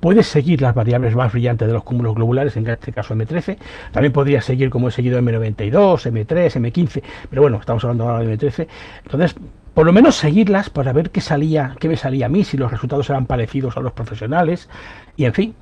puedes 0.00 0.26
seguir 0.26 0.60
las 0.60 0.74
variables 0.74 1.14
más 1.14 1.32
brillantes 1.32 1.68
de 1.68 1.74
los 1.74 1.84
cúmulos 1.84 2.14
globulares, 2.14 2.56
en 2.56 2.66
este 2.66 2.92
caso 2.92 3.14
M13. 3.14 3.58
También 3.92 4.12
podrías 4.12 4.44
seguir 4.44 4.70
como 4.70 4.88
he 4.88 4.90
seguido 4.90 5.20
M92, 5.20 6.10
M3, 6.10 6.60
M15, 6.60 7.02
pero 7.30 7.42
bueno, 7.42 7.58
estamos 7.58 7.84
hablando 7.84 8.08
ahora 8.08 8.24
de 8.24 8.38
M13. 8.38 8.66
Entonces, 9.04 9.36
por 9.74 9.86
lo 9.86 9.92
menos 9.92 10.16
seguirlas 10.16 10.68
para 10.68 10.92
ver 10.92 11.10
qué 11.10 11.20
salía, 11.20 11.76
qué 11.78 11.88
me 11.88 11.96
salía 11.96 12.26
a 12.26 12.28
mí, 12.28 12.44
si 12.44 12.56
los 12.56 12.70
resultados 12.70 13.08
eran 13.08 13.26
parecidos 13.26 13.76
a 13.76 13.80
los 13.80 13.92
profesionales. 13.92 14.68
Y 15.16 15.24
en 15.24 15.32
fin, 15.32 15.54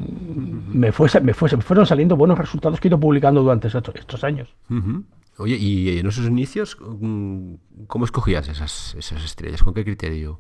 me, 0.72 0.92
fue, 0.92 1.08
me, 1.20 1.34
fueron 1.34 1.86
saliendo 1.86 2.16
buenos 2.16 2.38
resultados 2.38 2.80
que 2.80 2.88
he 2.88 2.90
ido 2.90 2.98
publicando 2.98 3.42
durante 3.42 3.68
estos, 3.68 4.24
años. 4.24 4.48
Oye, 5.40 5.56
y 5.56 5.98
en 5.98 6.06
esos 6.06 6.26
inicios, 6.26 6.76
mm, 6.80 7.54
¿cómo 7.86 8.04
escogías 8.04 8.46
esas, 8.48 8.94
esas 8.94 9.24
estrellas? 9.24 9.62
¿Con 9.62 9.72
qué 9.72 9.84
criterio? 9.84 10.38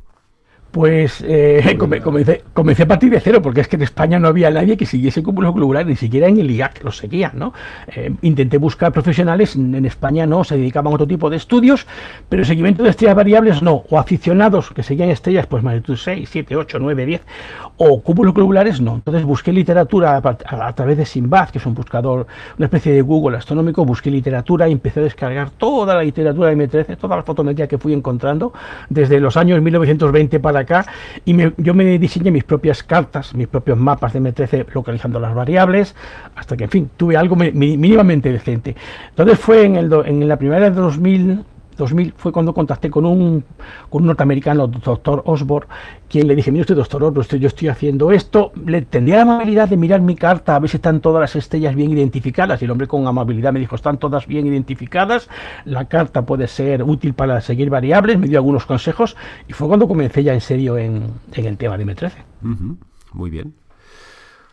Pues 0.70 1.24
eh, 1.26 1.76
comencé, 2.52 2.82
a 2.82 2.86
partir 2.86 3.10
de 3.10 3.20
cero, 3.20 3.42
porque 3.42 3.60
es 3.60 3.68
que 3.68 3.76
en 3.76 3.82
España 3.82 4.18
no 4.18 4.28
había 4.28 4.50
nadie 4.50 4.76
que 4.76 4.86
siguiese 4.86 5.22
cúmulos 5.22 5.54
globulares, 5.54 5.88
ni 5.88 5.96
siquiera 5.96 6.28
en 6.28 6.38
el 6.38 6.50
IAC 6.50 6.84
lo 6.84 6.92
seguían, 6.92 7.32
¿no? 7.34 7.52
Eh, 7.88 8.12
intenté 8.22 8.56
buscar 8.58 8.92
profesionales, 8.92 9.56
en 9.56 9.84
España 9.84 10.26
no, 10.26 10.44
se 10.44 10.56
dedicaban 10.56 10.92
a 10.92 10.94
otro 10.94 11.08
tipo 11.08 11.28
de 11.28 11.36
estudios, 11.36 11.86
pero 12.28 12.44
seguimiento 12.44 12.84
de 12.84 12.90
estrellas 12.90 13.16
variables 13.16 13.62
no, 13.62 13.84
o 13.90 13.98
aficionados 13.98 14.70
que 14.70 14.82
seguían 14.82 15.10
estrellas, 15.10 15.46
pues 15.46 15.64
magnitud 15.64 15.96
6, 15.96 16.28
7, 16.30 16.56
8, 16.56 16.78
9, 16.78 17.06
10, 17.06 17.22
o 17.78 18.00
cúmulos 18.02 18.34
globulares 18.34 18.80
no. 18.80 18.94
Entonces 18.94 19.24
busqué 19.24 19.52
literatura 19.52 20.20
a, 20.22 20.72
través 20.74 20.98
de 20.98 21.06
Simbad, 21.06 21.48
que 21.48 21.58
es 21.58 21.66
un 21.66 21.74
buscador, 21.74 22.26
una 22.58 22.66
especie 22.66 22.92
de 22.92 23.02
Google 23.02 23.38
astronómico, 23.38 23.84
busqué 23.84 24.10
literatura 24.10 24.68
y 24.68 24.72
empecé 24.72 25.00
a 25.00 25.04
descargar 25.04 25.50
toda 25.50 25.94
la 25.94 26.02
literatura 26.02 26.50
de 26.50 26.56
M13, 26.56 26.96
toda 26.96 27.16
la 27.16 27.22
fotometría 27.22 27.66
que 27.66 27.78
fui 27.78 27.92
encontrando, 27.92 28.52
desde 28.88 29.18
los 29.18 29.36
años 29.36 29.60
1920 29.62 30.38
para 30.38 30.59
acá 30.60 30.86
y 31.24 31.36
yo 31.56 31.74
me 31.74 31.98
diseñé 31.98 32.30
mis 32.30 32.44
propias 32.44 32.82
cartas, 32.82 33.34
mis 33.34 33.48
propios 33.48 33.78
mapas 33.78 34.12
de 34.12 34.20
M13 34.20 34.66
localizando 34.72 35.20
las 35.20 35.34
variables, 35.34 35.94
hasta 36.34 36.56
que, 36.56 36.64
en 36.64 36.70
fin, 36.70 36.90
tuve 36.96 37.16
algo 37.16 37.36
mínimamente 37.36 38.32
decente. 38.32 38.76
Entonces 39.10 39.38
fue 39.38 39.64
en, 39.64 39.76
el 39.76 39.92
en 40.06 40.28
la 40.28 40.36
primera 40.36 40.70
de 40.70 40.70
2000, 40.70 41.44
2000 41.80 42.14
fue 42.16 42.32
cuando 42.32 42.54
contacté 42.54 42.90
con 42.90 43.04
un, 43.04 43.44
con 43.88 44.02
un 44.02 44.08
norteamericano, 44.08 44.66
doctor 44.68 45.22
Osborne, 45.26 45.68
quien 46.08 46.28
le 46.28 46.36
dije, 46.36 46.52
mire 46.52 46.62
usted, 46.62 46.76
doctor 46.76 47.02
Osborne, 47.02 47.38
yo 47.38 47.48
estoy 47.48 47.68
haciendo 47.68 48.12
esto, 48.12 48.52
le 48.64 48.82
tendría 48.82 49.16
la 49.16 49.22
amabilidad 49.22 49.68
de 49.68 49.76
mirar 49.76 50.00
mi 50.00 50.14
carta 50.14 50.56
a 50.56 50.58
ver 50.58 50.70
si 50.70 50.76
están 50.76 51.00
todas 51.00 51.20
las 51.20 51.36
estrellas 51.36 51.74
bien 51.74 51.90
identificadas. 51.90 52.62
Y 52.62 52.66
el 52.66 52.70
hombre 52.70 52.86
con 52.86 53.06
amabilidad 53.06 53.52
me 53.52 53.60
dijo, 53.60 53.74
están 53.74 53.98
todas 53.98 54.26
bien 54.26 54.46
identificadas, 54.46 55.28
la 55.64 55.86
carta 55.86 56.24
puede 56.26 56.46
ser 56.46 56.82
útil 56.82 57.14
para 57.14 57.40
seguir 57.40 57.70
variables, 57.70 58.18
me 58.18 58.28
dio 58.28 58.38
algunos 58.38 58.66
consejos 58.66 59.16
y 59.48 59.52
fue 59.52 59.68
cuando 59.68 59.88
comencé 59.88 60.22
ya 60.22 60.34
en 60.34 60.40
serio 60.40 60.78
en, 60.78 61.04
el 61.32 61.56
tema 61.56 61.76
de 61.76 61.86
M13. 61.86 62.12
Muy 63.12 63.30
bien. 63.30 63.59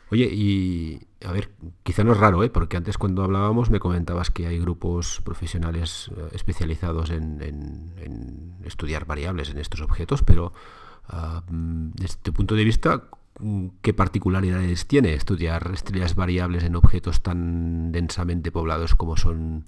Oye, 0.10 0.30
y 0.32 1.08
a 1.26 1.32
ver, 1.32 1.52
quizá 1.84 2.04
no 2.04 2.14
es 2.14 2.18
raro, 2.18 2.44
¿eh? 2.44 2.50
porque 2.50 2.78
antes 2.78 2.98
cuando 2.98 3.24
hablábamos 3.24 3.70
me 3.70 3.80
comentabas 3.80 4.32
que 4.32 4.48
hay 4.48 4.60
grupos 4.60 5.22
profesionales 5.24 6.12
eh, 6.16 6.30
especializados 6.32 7.10
en, 7.10 7.94
estudiar 8.64 9.06
variables 9.06 9.50
en 9.50 9.58
estos 9.58 9.82
objetos, 9.82 10.24
pero 10.24 10.54
ah, 11.08 11.44
mm, 11.50 11.92
desde 11.96 12.18
tu 12.22 12.34
punto 12.34 12.56
de 12.56 12.64
vista, 12.64 13.04
qué 13.82 13.94
particularidades 13.94 14.88
tiene 14.88 15.14
estudiar 15.14 15.72
estrellas 15.74 16.16
variables 16.16 16.64
en 16.64 16.76
objetos 16.76 17.22
tan 17.22 17.92
densamente 17.92 18.52
poblados 18.52 18.96
como 18.96 19.18
son 19.18 19.66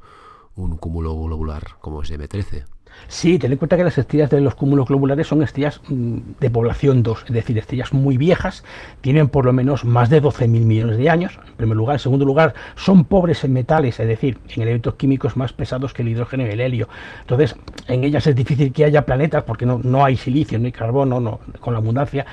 un 0.56 0.78
cúmulo 0.78 1.16
globular 1.16 1.78
como 1.80 2.02
es 2.02 2.12
M13. 2.12 2.66
Sí, 3.08 3.40
ten 3.40 3.52
en 3.52 3.58
cuenta 3.58 3.78
que 3.78 3.84
las 3.84 3.98
estrellas 3.98 4.30
de 4.30 4.42
los 4.42 4.56
cúmulos 4.56 4.88
globulares 4.88 5.28
son 5.28 5.42
estrellas 5.42 5.82
mm, 5.88 6.18
de 6.40 6.50
población 6.50 7.04
2, 7.04 7.26
es 7.28 7.34
decir, 7.34 7.58
estrellas 7.58 7.94
muy 7.94 8.18
viejas, 8.18 8.64
tienen 9.02 9.30
por 9.30 9.46
lo 9.46 9.54
menos 9.54 9.86
más 9.86 10.10
de 10.10 10.22
12.000 10.22 10.48
millones 10.48 10.98
de 10.98 11.10
años, 11.10 11.40
en 11.48 11.56
primer 11.56 11.78
lugar. 11.78 11.96
En 11.96 12.00
segundo 12.00 12.26
lugar, 12.26 12.54
son 12.76 13.06
pobres 13.06 13.44
en 13.44 13.54
metales, 13.54 14.00
es 14.00 14.08
decir, 14.08 14.38
en 14.50 14.62
elementos 14.62 14.96
químicos 14.96 15.38
más 15.38 15.54
pesados 15.54 15.94
que 15.94 16.02
el 16.02 16.10
hidrógeno 16.10 16.46
y 16.46 16.50
el 16.50 16.60
helio. 16.60 16.90
Entonces, 17.22 17.56
en 17.88 18.04
ellas 18.04 18.28
es 18.28 18.36
difícil 18.36 18.72
que 18.72 18.86
haya 18.86 19.06
planetas 19.06 19.44
porque 19.44 19.66
no, 19.66 19.80
no 19.84 20.06
hay 20.06 20.18
silicio, 20.18 20.60
no 20.60 20.66
hay 20.66 20.72
carbono, 20.72 21.20
no, 21.20 21.40
con 21.60 21.74
la 21.74 21.80
abundancia. 21.80 22.26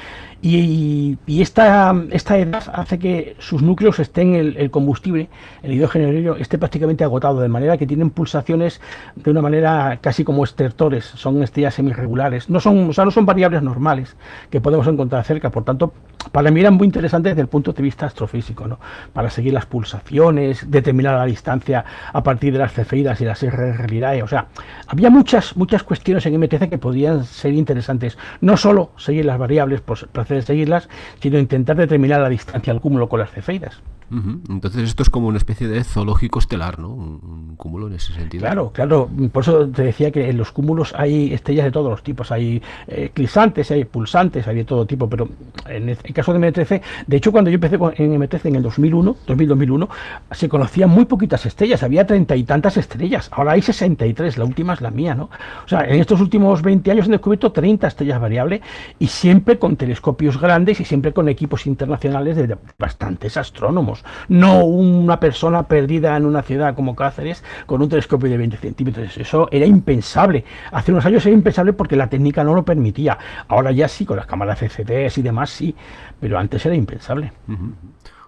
Y, 0.42 1.18
esta, 1.26 1.94
esta, 2.10 2.38
edad 2.38 2.62
hace 2.72 2.98
que 2.98 3.36
sus 3.38 3.62
núcleos 3.62 3.98
estén, 3.98 4.34
el, 4.34 4.56
el 4.56 4.70
combustible, 4.70 5.28
el 5.62 5.72
hidrógeno 5.72 6.06
y 6.06 6.10
el 6.10 6.16
helio, 6.16 6.36
esté 6.36 6.58
prácticamente 6.58 7.02
agotado, 7.04 7.40
de 7.40 7.48
manera 7.48 7.78
que 7.78 7.86
tienen 7.86 8.10
pulsaciones 8.10 8.80
de 9.16 9.30
una 9.30 9.42
manera 9.42 9.98
casi 10.00 10.24
como 10.24 10.44
estertores, 10.56 11.04
son 11.04 11.42
estrellas 11.42 11.74
semirregulares, 11.74 12.48
no 12.48 12.60
son, 12.60 12.88
o 12.88 12.92
sea, 12.94 13.04
no 13.04 13.10
son 13.10 13.26
variables 13.26 13.62
normales 13.62 14.16
que 14.48 14.60
podemos 14.60 14.86
encontrar 14.86 15.22
cerca, 15.22 15.50
por 15.50 15.64
tanto, 15.64 15.92
para 16.32 16.50
mí 16.50 16.60
eran 16.60 16.74
muy 16.74 16.86
interesantes 16.86 17.32
desde 17.32 17.42
el 17.42 17.48
punto 17.48 17.72
de 17.72 17.82
vista 17.82 18.06
astrofísico, 18.06 18.66
¿no? 18.66 18.78
para 19.12 19.28
seguir 19.28 19.52
las 19.52 19.66
pulsaciones, 19.66 20.70
determinar 20.70 21.18
la 21.18 21.26
distancia 21.26 21.84
a 22.10 22.22
partir 22.22 22.54
de 22.54 22.58
las 22.58 22.72
cefeidas 22.72 23.20
y 23.20 23.26
las 23.26 23.42
RRLIDAE, 23.42 24.22
o 24.22 24.28
sea, 24.28 24.46
había 24.88 25.10
muchas, 25.10 25.56
muchas 25.56 25.82
cuestiones 25.82 26.24
en 26.24 26.40
MTC 26.40 26.70
que 26.70 26.78
podían 26.78 27.24
ser 27.24 27.52
interesantes, 27.52 28.16
no 28.40 28.56
solo 28.56 28.92
seguir 28.96 29.26
las 29.26 29.38
variables 29.38 29.82
por 29.82 30.08
placer 30.08 30.38
de 30.38 30.42
seguirlas, 30.42 30.88
sino 31.20 31.38
intentar 31.38 31.76
determinar 31.76 32.22
la 32.22 32.30
distancia 32.30 32.72
al 32.72 32.80
cúmulo 32.80 33.08
con 33.08 33.20
las 33.20 33.30
cefeidas. 33.30 33.82
Entonces 34.10 34.84
esto 34.84 35.02
es 35.02 35.10
como 35.10 35.26
una 35.26 35.38
especie 35.38 35.66
de 35.66 35.82
zoológico 35.82 36.38
estelar, 36.38 36.78
¿no? 36.78 36.90
Un, 36.90 37.54
cúmulo 37.56 37.86
en 37.86 37.94
ese 37.94 38.12
sentido. 38.12 38.42
Claro, 38.42 38.70
claro. 38.72 39.08
Por 39.32 39.42
eso 39.42 39.66
te 39.68 39.82
decía 39.82 40.10
que 40.10 40.28
en 40.28 40.36
los 40.36 40.52
cúmulos 40.52 40.94
hay 40.96 41.32
estrellas 41.32 41.64
de 41.64 41.70
todos 41.70 41.90
los 41.90 42.02
tipos. 42.02 42.30
Hay 42.30 42.62
eh, 42.86 43.10
clisantes, 43.12 43.70
hay 43.70 43.84
pulsantes, 43.84 44.46
hay 44.46 44.56
de 44.56 44.64
todo 44.64 44.86
tipo. 44.86 45.08
Pero 45.08 45.28
en 45.66 45.88
el 45.88 45.96
caso 46.14 46.32
de 46.32 46.38
M13, 46.38 46.82
de 47.06 47.16
hecho 47.16 47.32
cuando 47.32 47.50
yo 47.50 47.54
empecé 47.54 47.76
en 47.76 48.20
M13 48.20 48.46
en 48.46 48.56
el 48.56 48.62
2001, 48.62 49.16
2001, 49.26 49.88
se 50.32 50.48
conocían 50.48 50.90
muy 50.90 51.06
poquitas 51.06 51.46
estrellas. 51.46 51.82
Había 51.82 52.06
treinta 52.06 52.36
y 52.36 52.44
tantas 52.44 52.76
estrellas. 52.76 53.28
Ahora 53.32 53.52
hay 53.52 53.62
63. 53.62 54.38
La 54.38 54.44
última 54.44 54.74
es 54.74 54.80
la 54.82 54.90
mía, 54.90 55.14
¿no? 55.14 55.30
O 55.64 55.68
sea, 55.68 55.80
en 55.80 55.98
estos 55.98 56.20
últimos 56.20 56.62
20 56.62 56.90
años 56.90 57.06
han 57.06 57.12
descubierto 57.12 57.52
30 57.52 57.86
estrellas 57.86 58.20
variables 58.20 58.60
y 58.98 59.06
siempre 59.06 59.58
con 59.58 59.76
telescopios 59.76 60.38
grandes 60.40 60.80
y 60.80 60.84
siempre 60.84 61.12
con 61.12 61.28
equipos 61.28 61.66
internacionales 61.66 62.36
de 62.36 62.56
bastantes 62.78 63.36
astrónomos 63.36 63.95
no 64.28 64.64
una 64.64 65.20
persona 65.20 65.64
perdida 65.64 66.16
en 66.16 66.24
una 66.24 66.42
ciudad 66.42 66.74
como 66.74 66.96
Cáceres 66.96 67.42
con 67.66 67.82
un 67.82 67.88
telescopio 67.88 68.28
de 68.30 68.36
20 68.36 68.56
centímetros. 68.56 69.16
Eso 69.16 69.48
era 69.50 69.66
impensable. 69.66 70.44
Hace 70.72 70.92
unos 70.92 71.04
años 71.06 71.24
era 71.26 71.34
impensable 71.34 71.72
porque 71.72 71.96
la 71.96 72.08
técnica 72.08 72.44
no 72.44 72.54
lo 72.54 72.64
permitía. 72.64 73.18
Ahora 73.48 73.72
ya 73.72 73.88
sí, 73.88 74.04
con 74.04 74.16
las 74.16 74.26
cámaras 74.26 74.60
CCD 74.60 75.10
y 75.16 75.22
demás 75.22 75.50
sí, 75.50 75.74
pero 76.20 76.38
antes 76.38 76.64
era 76.66 76.74
impensable. 76.74 77.32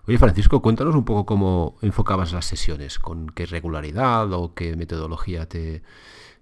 Oye, 0.07 0.19
Francisco, 0.19 0.63
cuéntanos 0.63 0.95
un 0.95 1.05
poco 1.05 1.27
cómo 1.27 1.77
enfocabas 1.83 2.33
las 2.33 2.47
sesiones, 2.47 2.99
con 2.99 3.29
qué 3.29 3.47
regularidad 3.47 4.33
o 4.33 4.55
qué 4.55 4.75
metodología 4.77 5.47
te, 5.47 5.83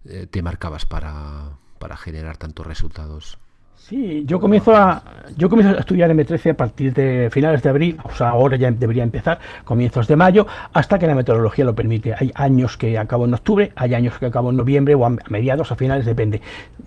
eh, 0.04 0.26
te 0.30 0.42
marcabas 0.42 0.86
para, 0.86 1.58
para 1.78 1.96
generar 1.96 2.36
tantos 2.36 2.66
resultados. 2.66 3.38
Sí, 3.78 4.24
yo 4.26 4.40
comienzo 4.40 4.74
a 4.74 5.02
yo 5.36 5.50
comienzo 5.50 5.76
a 5.76 5.80
estudiar 5.80 6.10
M13 6.10 6.50
a 6.50 6.54
partir 6.54 6.94
de 6.94 7.28
finales 7.30 7.62
de 7.62 7.68
abril, 7.68 7.98
o 8.04 8.10
sea, 8.10 8.30
ahora 8.30 8.56
ya 8.56 8.70
debería 8.70 9.02
empezar, 9.02 9.38
comienzos 9.64 10.08
de 10.08 10.16
mayo, 10.16 10.46
hasta 10.72 10.98
que 10.98 11.06
la 11.06 11.14
meteorología 11.14 11.64
lo 11.64 11.74
permite. 11.74 12.14
Hay 12.18 12.32
años 12.34 12.76
que 12.76 12.98
acabo 12.98 13.26
en 13.26 13.34
octubre, 13.34 13.72
hay 13.76 13.94
años 13.94 14.18
que 14.18 14.26
acabo 14.26 14.50
en 14.50 14.56
noviembre 14.56 14.94
o 14.94 15.04
a 15.04 15.10
mediados, 15.28 15.70
a 15.72 15.76
finales, 15.76 16.06
depende. 16.06 16.40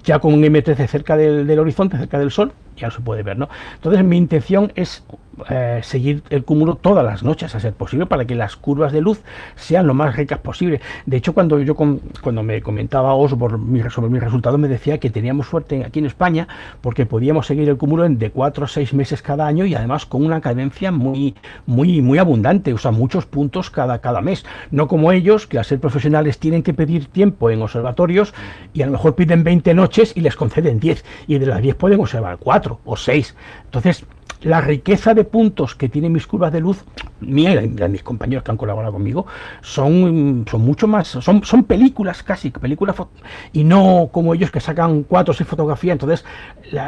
Ya 0.03 0.19
con 0.19 0.33
un 0.33 0.41
M13 0.41 0.87
cerca 0.87 1.15
del, 1.15 1.45
del 1.45 1.59
horizonte, 1.59 1.97
cerca 1.97 2.17
del 2.17 2.31
sol, 2.31 2.51
ya 2.79 2.91
se 2.91 3.01
puede 3.01 3.23
ver, 3.23 3.37
¿no? 3.37 3.49
Entonces 3.75 4.03
mi 4.03 4.17
intención 4.17 4.71
es 4.75 5.03
eh, 5.49 5.79
seguir 5.83 6.23
el 6.29 6.43
cúmulo 6.43 6.75
todas 6.75 7.05
las 7.05 7.23
noches 7.23 7.55
a 7.55 7.59
ser 7.59 7.73
posible 7.73 8.05
para 8.05 8.25
que 8.25 8.35
las 8.35 8.55
curvas 8.55 8.91
de 8.91 9.01
luz 9.01 9.21
sean 9.55 9.87
lo 9.87 9.93
más 9.93 10.15
ricas 10.15 10.39
posible. 10.39 10.81
De 11.05 11.17
hecho, 11.17 11.33
cuando 11.33 11.59
yo 11.59 11.75
cuando 11.75 12.43
me 12.43 12.61
comentaba 12.61 13.13
Osborne 13.13 13.89
sobre 13.89 14.09
mis 14.09 14.21
resultados, 14.21 14.59
me 14.59 14.67
decía 14.67 14.97
que 14.97 15.09
teníamos 15.09 15.47
suerte 15.47 15.85
aquí 15.85 15.99
en 15.99 16.05
España 16.05 16.47
porque 16.81 17.05
podíamos 17.05 17.47
seguir 17.47 17.69
el 17.69 17.77
cúmulo 17.77 18.05
en 18.05 18.17
de 18.17 18.31
4 18.31 18.65
a 18.65 18.67
6 18.67 18.93
meses 18.93 19.21
cada 19.21 19.47
año 19.47 19.65
y 19.65 19.75
además 19.75 20.05
con 20.05 20.25
una 20.25 20.41
cadencia 20.41 20.91
muy, 20.91 21.35
muy, 21.65 22.01
muy 22.01 22.17
abundante, 22.17 22.73
o 22.73 22.77
sea, 22.77 22.91
muchos 22.91 23.25
puntos 23.25 23.69
cada, 23.69 23.99
cada 23.99 24.21
mes. 24.21 24.45
No 24.71 24.87
como 24.87 25.11
ellos, 25.11 25.47
que 25.47 25.57
al 25.57 25.65
ser 25.65 25.79
profesionales 25.79 26.39
tienen 26.39 26.63
que 26.63 26.73
pedir 26.73 27.05
tiempo 27.05 27.49
en 27.49 27.61
observatorios 27.61 28.33
y 28.73 28.81
a 28.81 28.85
lo 28.87 28.93
mejor 28.93 29.15
piden 29.15 29.43
20 29.43 29.73
noches 29.73 30.13
y 30.15 30.21
les 30.21 30.35
conceden 30.35 30.79
10 30.79 31.05
y 31.27 31.37
de 31.37 31.45
las 31.45 31.61
10 31.61 31.75
pueden 31.75 31.99
observar 31.99 32.37
4 32.39 32.68
o 32.85 32.95
6. 32.95 33.35
Entonces, 33.65 34.05
la 34.41 34.61
riqueza 34.61 35.13
de 35.13 35.25
puntos 35.25 35.75
que 35.75 35.89
tienen 35.89 36.13
mis 36.13 36.25
curvas 36.25 36.53
de 36.53 36.61
luz, 36.61 36.83
mía 37.19 37.61
y 37.61 37.67
de 37.67 37.89
mis 37.89 38.03
compañeros 38.03 38.43
que 38.43 38.51
han 38.51 38.57
colaborado 38.57 38.93
conmigo, 38.93 39.25
son, 39.61 40.45
son 40.49 40.61
mucho 40.61 40.87
más, 40.87 41.07
son, 41.07 41.43
son 41.43 41.63
películas 41.65 42.23
casi, 42.23 42.49
películas 42.49 42.95
y 43.51 43.63
no 43.63 44.09
como 44.11 44.33
ellos 44.33 44.51
que 44.51 44.61
sacan 44.61 45.03
cuatro 45.03 45.31
o 45.31 45.35
seis 45.35 45.49
fotografías. 45.49 45.93
Entonces, 45.93 46.25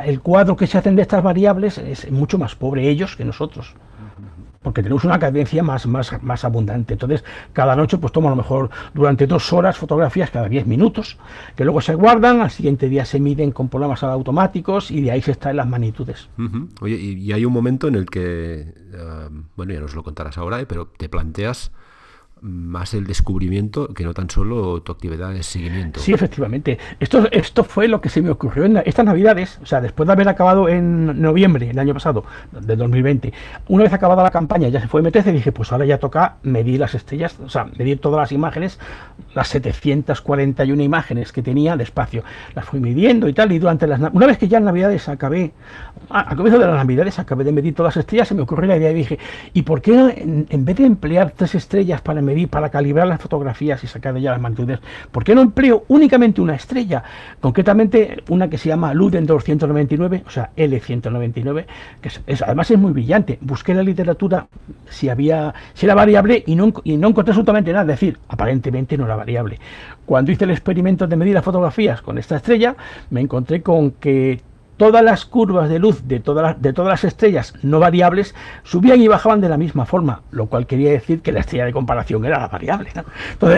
el 0.06 0.22
cuadro 0.22 0.56
que 0.56 0.68
se 0.68 0.78
hacen 0.78 0.96
de 0.96 1.02
estas 1.02 1.24
variables 1.24 1.78
es 1.78 2.10
mucho 2.12 2.38
más 2.38 2.56
pobre 2.56 2.88
ellos 2.88 3.16
que 3.16 3.26
nosotros 3.26 3.76
porque 4.62 4.84
tenemos 4.84 5.04
una 5.04 5.20
cadencia 5.20 5.64
más, 5.64 5.88
más, 5.88 6.22
más 6.22 6.46
abundante. 6.46 6.94
Entonces, 6.94 7.24
cada 7.54 7.76
noche 7.76 7.98
pues 7.98 8.14
tomo 8.14 8.28
a 8.28 8.32
lo 8.32 8.38
mejor 8.38 8.70
durante 8.94 9.28
dos 9.28 9.52
horas 9.54 9.78
fotografías 9.78 10.30
cada 10.30 10.48
diez 10.48 10.68
minutos, 10.68 11.18
que 11.56 11.64
luego 11.64 11.82
se 11.82 11.96
guardan, 11.96 12.42
al 12.42 12.52
siguiente 12.52 12.88
día 12.88 13.06
se 13.06 13.20
miden 13.20 13.52
con 13.52 13.70
programas 13.70 14.04
automáticos 14.04 14.92
y 14.92 15.02
de 15.02 15.12
ahí 15.12 15.22
se 15.22 15.32
extraen 15.32 15.58
las 15.58 15.68
magnitudes. 15.68 16.30
Oye, 16.82 16.96
y, 16.96 17.32
hay 17.32 17.46
un 17.46 17.54
momento 17.54 17.88
en 17.88 17.96
el 17.96 18.06
que, 18.08 18.74
eh, 18.94 19.30
bueno, 19.56 19.74
ya 19.74 19.80
nos 19.80 19.96
lo 19.96 20.04
contarás 20.04 20.38
ahora, 20.38 20.60
eh, 20.60 20.66
pero 20.66 20.88
te 20.88 21.10
planteas 21.10 21.72
más 22.42 22.96
el 22.96 23.06
descubrimiento 23.06 23.94
que 23.94 24.04
no 24.04 24.14
tan 24.14 24.30
solo 24.30 24.82
tu 24.82 24.92
actividad 24.92 25.32
de 25.32 25.44
seguimiento. 25.44 26.00
Sí, 26.00 26.12
efectivamente. 26.12 26.80
Esto, 27.00 27.28
esto 27.32 27.64
fue 27.64 27.88
lo 27.88 28.02
que 28.02 28.10
se 28.10 28.22
me 28.22 28.32
ocurrió 28.32 28.66
en 28.66 28.78
estas 28.78 29.06
navidades, 29.06 29.60
o 29.62 29.66
sea, 29.66 29.80
después 29.80 30.08
de 30.08 30.14
haber 30.14 30.28
acabado 30.28 30.68
en 30.68 31.22
noviembre, 31.22 31.70
el 31.70 31.78
año 31.78 31.94
pasado, 31.94 32.26
del 32.52 32.80
2020, 32.80 33.32
una 33.68 33.84
vez 33.84 33.94
acabada 33.94 34.24
la 34.24 34.32
campaña, 34.32 34.70
ya 34.70 34.82
se 34.82 34.88
fue 34.88 35.04
MTC 35.04 35.26
dije, 35.28 35.52
pues 35.52 35.72
ahora 35.72 35.86
ya 35.86 36.00
toca 36.00 36.38
medir 36.42 36.80
las 36.80 36.96
estrellas, 36.96 37.38
o 37.40 37.50
sea, 37.50 37.66
medir 37.78 38.00
todas 38.00 38.20
las 38.20 38.32
imágenes, 38.32 38.80
las 39.36 39.48
741 39.50 40.82
imágenes 40.82 41.32
que 41.32 41.44
tenía 41.44 41.78
de 41.78 41.84
espacio. 41.84 42.24
Las 42.56 42.66
fui 42.66 42.80
midiendo 42.80 43.28
y 43.28 43.34
tal, 43.34 43.52
y 43.52 43.60
durante 43.60 43.86
las... 43.86 44.02
Una 44.14 44.26
vez 44.26 44.40
que 44.40 44.48
ya 44.48 44.58
en 44.58 44.66
navidades 44.66 45.08
acabé, 45.10 45.52
a, 46.10 46.36
comienzo 46.36 46.60
de 46.60 46.66
las 46.66 46.76
navidades 46.76 47.20
acabé 47.20 47.44
de 47.44 47.52
medir 47.52 47.76
todas 47.76 47.96
las 47.96 48.02
estrellas, 48.02 48.28
se 48.28 48.36
me 48.36 48.42
ocurrió 48.42 48.68
la 48.68 48.78
idea 48.78 48.92
y 48.92 48.96
dije, 48.96 49.20
¿y 49.54 49.62
por 49.62 49.82
qué 49.82 49.94
en, 49.94 50.48
en 50.50 50.66
vez 50.66 50.78
de 50.78 50.86
emplear 50.86 51.34
tres 51.36 51.54
estrellas 51.54 52.02
para 52.02 52.22
medir 52.22 52.31
para 52.50 52.70
calibrar 52.70 53.08
las 53.08 53.22
fotografías 53.22 53.84
y 53.84 53.88
sacar 53.88 54.14
de 54.14 54.20
ellas 54.20 54.34
las 54.34 54.42
magnitudes. 54.42 54.80
¿Por 55.12 55.24
qué 55.24 55.36
no 55.36 55.42
empleo 55.42 55.86
únicamente 55.88 56.42
una 56.42 56.56
estrella? 56.56 57.04
Concretamente 57.40 58.24
una 58.30 58.50
que 58.50 58.58
se 58.58 58.70
llama 58.70 58.94
Ludendorff 58.94 59.44
199, 59.44 60.24
o 60.26 60.30
sea, 60.30 60.52
L199, 60.56 61.66
que 62.02 62.12
además 62.44 62.72
es 62.72 62.78
muy 62.78 62.92
brillante. 62.92 63.38
Busqué 63.42 63.74
la 63.74 63.84
literatura 63.84 64.48
si 64.90 65.10
había 65.10 65.54
si 65.74 65.86
era 65.86 65.96
variable 65.96 66.44
y 66.46 66.56
no, 66.56 66.74
y 66.84 66.98
no 66.98 67.10
encontré 67.10 67.32
absolutamente 67.32 67.72
nada, 67.72 67.94
es 67.94 68.00
decir, 68.00 68.18
aparentemente 68.28 68.98
no 68.98 69.06
era 69.06 69.16
variable. 69.16 69.60
Cuando 70.06 70.32
hice 70.32 70.46
el 70.46 70.52
experimento 70.52 71.08
de 71.08 71.16
medir 71.16 71.34
las 71.34 71.44
fotografías 71.44 72.02
con 72.02 72.18
esta 72.18 72.38
estrella, 72.38 72.76
me 73.10 73.22
encontré 73.22 73.62
con 73.62 73.92
que 73.92 74.42
todas 74.82 75.04
las 75.04 75.26
curvas 75.26 75.70
de 75.70 75.78
luz 75.78 76.08
de 76.08 76.20
todas 76.20 76.42
las, 76.42 76.60
de 76.60 76.74
todas 76.74 76.90
las 76.90 77.04
estrellas 77.04 77.54
no 77.62 77.80
variables 77.80 78.34
subían 78.64 79.00
y 79.00 79.08
bajaban 79.08 79.40
de 79.40 79.48
la 79.48 79.56
misma 79.56 79.86
forma, 79.86 80.24
lo 80.32 80.48
cual 80.48 80.66
quería 80.66 80.90
decir 80.90 81.22
que 81.22 81.32
la 81.32 81.42
estrella 81.42 81.66
de 81.66 81.72
comparación 81.72 82.26
era 82.26 82.40
la 82.40 82.48
variable. 82.48 82.90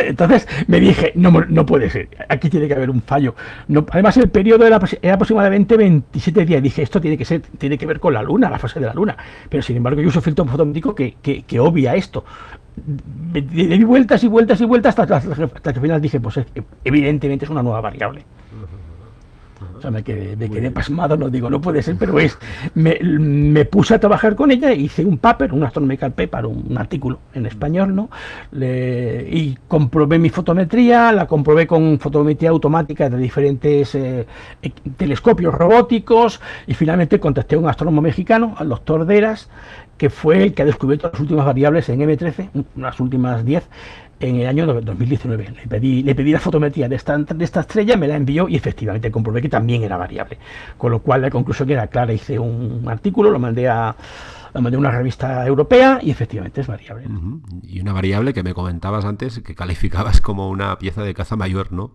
Entonces, 0.05 0.49
me 0.67 0.81
dije, 0.81 1.13
no, 1.15 1.31
no 1.31 1.65
puede 1.65 1.89
ser, 1.89 2.09
aquí 2.27 2.49
tiene 2.49 2.67
que 2.67 2.73
haber 2.73 2.89
un 2.89 3.01
fallo. 3.01 3.35
No, 3.69 3.85
además, 3.89 4.17
el 4.17 4.29
periodo 4.31 4.65
era, 4.65 4.75
aproximadamente 4.75 5.77
27 5.77 6.45
días. 6.45 6.61
Dije, 6.61 6.81
esto 6.81 6.99
tiene 6.99 7.17
que 7.17 7.23
ser, 7.23 7.39
tiene 7.57 7.77
que 7.77 7.85
ver 7.85 8.01
con 8.01 8.13
la 8.13 8.21
luna, 8.21 8.49
la 8.49 8.59
fase 8.59 8.81
de 8.81 8.87
la 8.87 8.93
luna. 8.93 9.15
Pero 9.47 9.63
sin 9.63 9.77
embargo, 9.77 10.01
yo 10.01 10.09
uso 10.09 10.19
filtro 10.19 10.43
fotométrico 10.43 10.93
que, 10.93 11.15
que, 11.21 11.59
obvia 11.61 11.95
esto. 11.95 12.25
di 12.75 13.81
vueltas 13.85 14.21
y 14.25 14.27
vueltas 14.27 14.59
y 14.59 14.65
vueltas 14.65 14.99
hasta, 14.99 15.15
hasta 15.15 15.47
que 15.47 15.69
al 15.69 15.81
final 15.81 16.01
dije, 16.01 16.19
pues 16.19 16.41
evidentemente 16.83 17.45
es 17.45 17.51
una 17.51 17.63
nueva 17.63 17.79
variable 17.79 18.25
sea, 19.83 19.91
me 19.91 20.03
quedé, 20.03 20.35
me 20.35 20.49
quedé 20.49 20.71
pasmado, 20.71 21.17
no 21.17 21.29
digo, 21.29 21.49
no 21.49 21.61
puede 21.61 21.81
ser, 21.81 21.95
pero 21.97 22.19
es. 22.19 22.37
Me, 22.73 23.65
puse 23.65 23.95
a 23.95 23.99
trabajar 23.99 24.35
con 24.35 24.51
ella, 24.51 24.73
hice 24.73 25.05
un 25.05 25.17
paper, 25.17 25.53
un 25.53 25.63
astronomical 25.63 26.13
paper, 26.13 26.45
un, 26.45 26.77
artículo 26.77 27.19
en 27.33 27.45
español, 27.45 27.95
¿no? 27.95 28.09
y 28.53 29.57
comprobé 29.67 30.17
mi 30.19 30.29
fotometría, 30.29 31.11
la 31.11 31.27
comprobé 31.27 31.67
con 31.67 31.99
fotometría 31.99 32.49
automática 32.49 33.09
de 33.09 33.17
diferentes 33.17 33.95
eh, 33.95 34.25
e, 34.61 34.69
telescopios 34.97 35.53
robóticos, 35.53 36.41
y 36.67 36.73
finalmente 36.73 37.19
contacté 37.19 37.55
a 37.55 37.59
un 37.59 37.67
astrónomo 37.67 38.01
mexicano, 38.01 38.55
al 38.57 38.69
doctor 38.69 39.05
Deras, 39.05 39.49
que 39.97 40.09
fue 40.09 40.43
el 40.43 40.53
que 40.53 40.63
ha 40.63 40.65
descubierto 40.65 41.09
las 41.11 41.19
últimas 41.19 41.45
variables 41.45 41.87
en 41.89 41.99
M13, 41.99 42.49
las 42.75 42.99
últimas 42.99 43.45
10, 43.45 43.63
en 44.19 44.37
el 44.37 44.47
año 44.47 44.81
2019. 44.81 45.53
Le 45.55 45.67
pedí, 45.67 46.03
le 46.03 46.15
pedí 46.15 46.31
la 46.31 46.39
fotometría 46.39 46.87
de 46.87 46.95
esta, 46.95 47.17
de 47.17 47.43
esta 47.43 47.61
estrella, 47.61 47.97
me 47.97 48.07
la 48.07 48.15
envió 48.15 48.47
y 48.47 48.55
efectivamente 48.55 49.11
comprobé 49.11 49.41
que 49.41 49.49
también 49.49 49.83
era 49.83 49.97
variable. 49.97 50.37
Con 50.77 50.91
lo 50.91 50.99
cual 50.99 51.21
la 51.21 51.29
conclusión 51.29 51.69
era 51.69 51.87
clara, 51.87 52.13
hice 52.13 52.39
un 52.39 52.83
artículo, 52.87 53.31
lo 53.31 53.39
mandé 53.39 53.67
a, 53.67 53.95
mandé 54.53 54.75
a 54.75 54.79
una 54.79 54.91
revista 54.91 55.45
europea 55.45 55.99
y 56.01 56.11
efectivamente 56.11 56.61
es 56.61 56.67
variable. 56.67 57.05
Y 57.63 57.81
una 57.81 57.93
variable 57.93 58.33
que 58.33 58.43
me 58.43 58.53
comentabas 58.53 59.05
antes, 59.05 59.39
que 59.39 59.55
calificabas 59.55 60.21
como 60.21 60.49
una 60.49 60.77
pieza 60.77 61.03
de 61.03 61.13
caza 61.13 61.35
mayor, 61.35 61.71
¿no? 61.71 61.91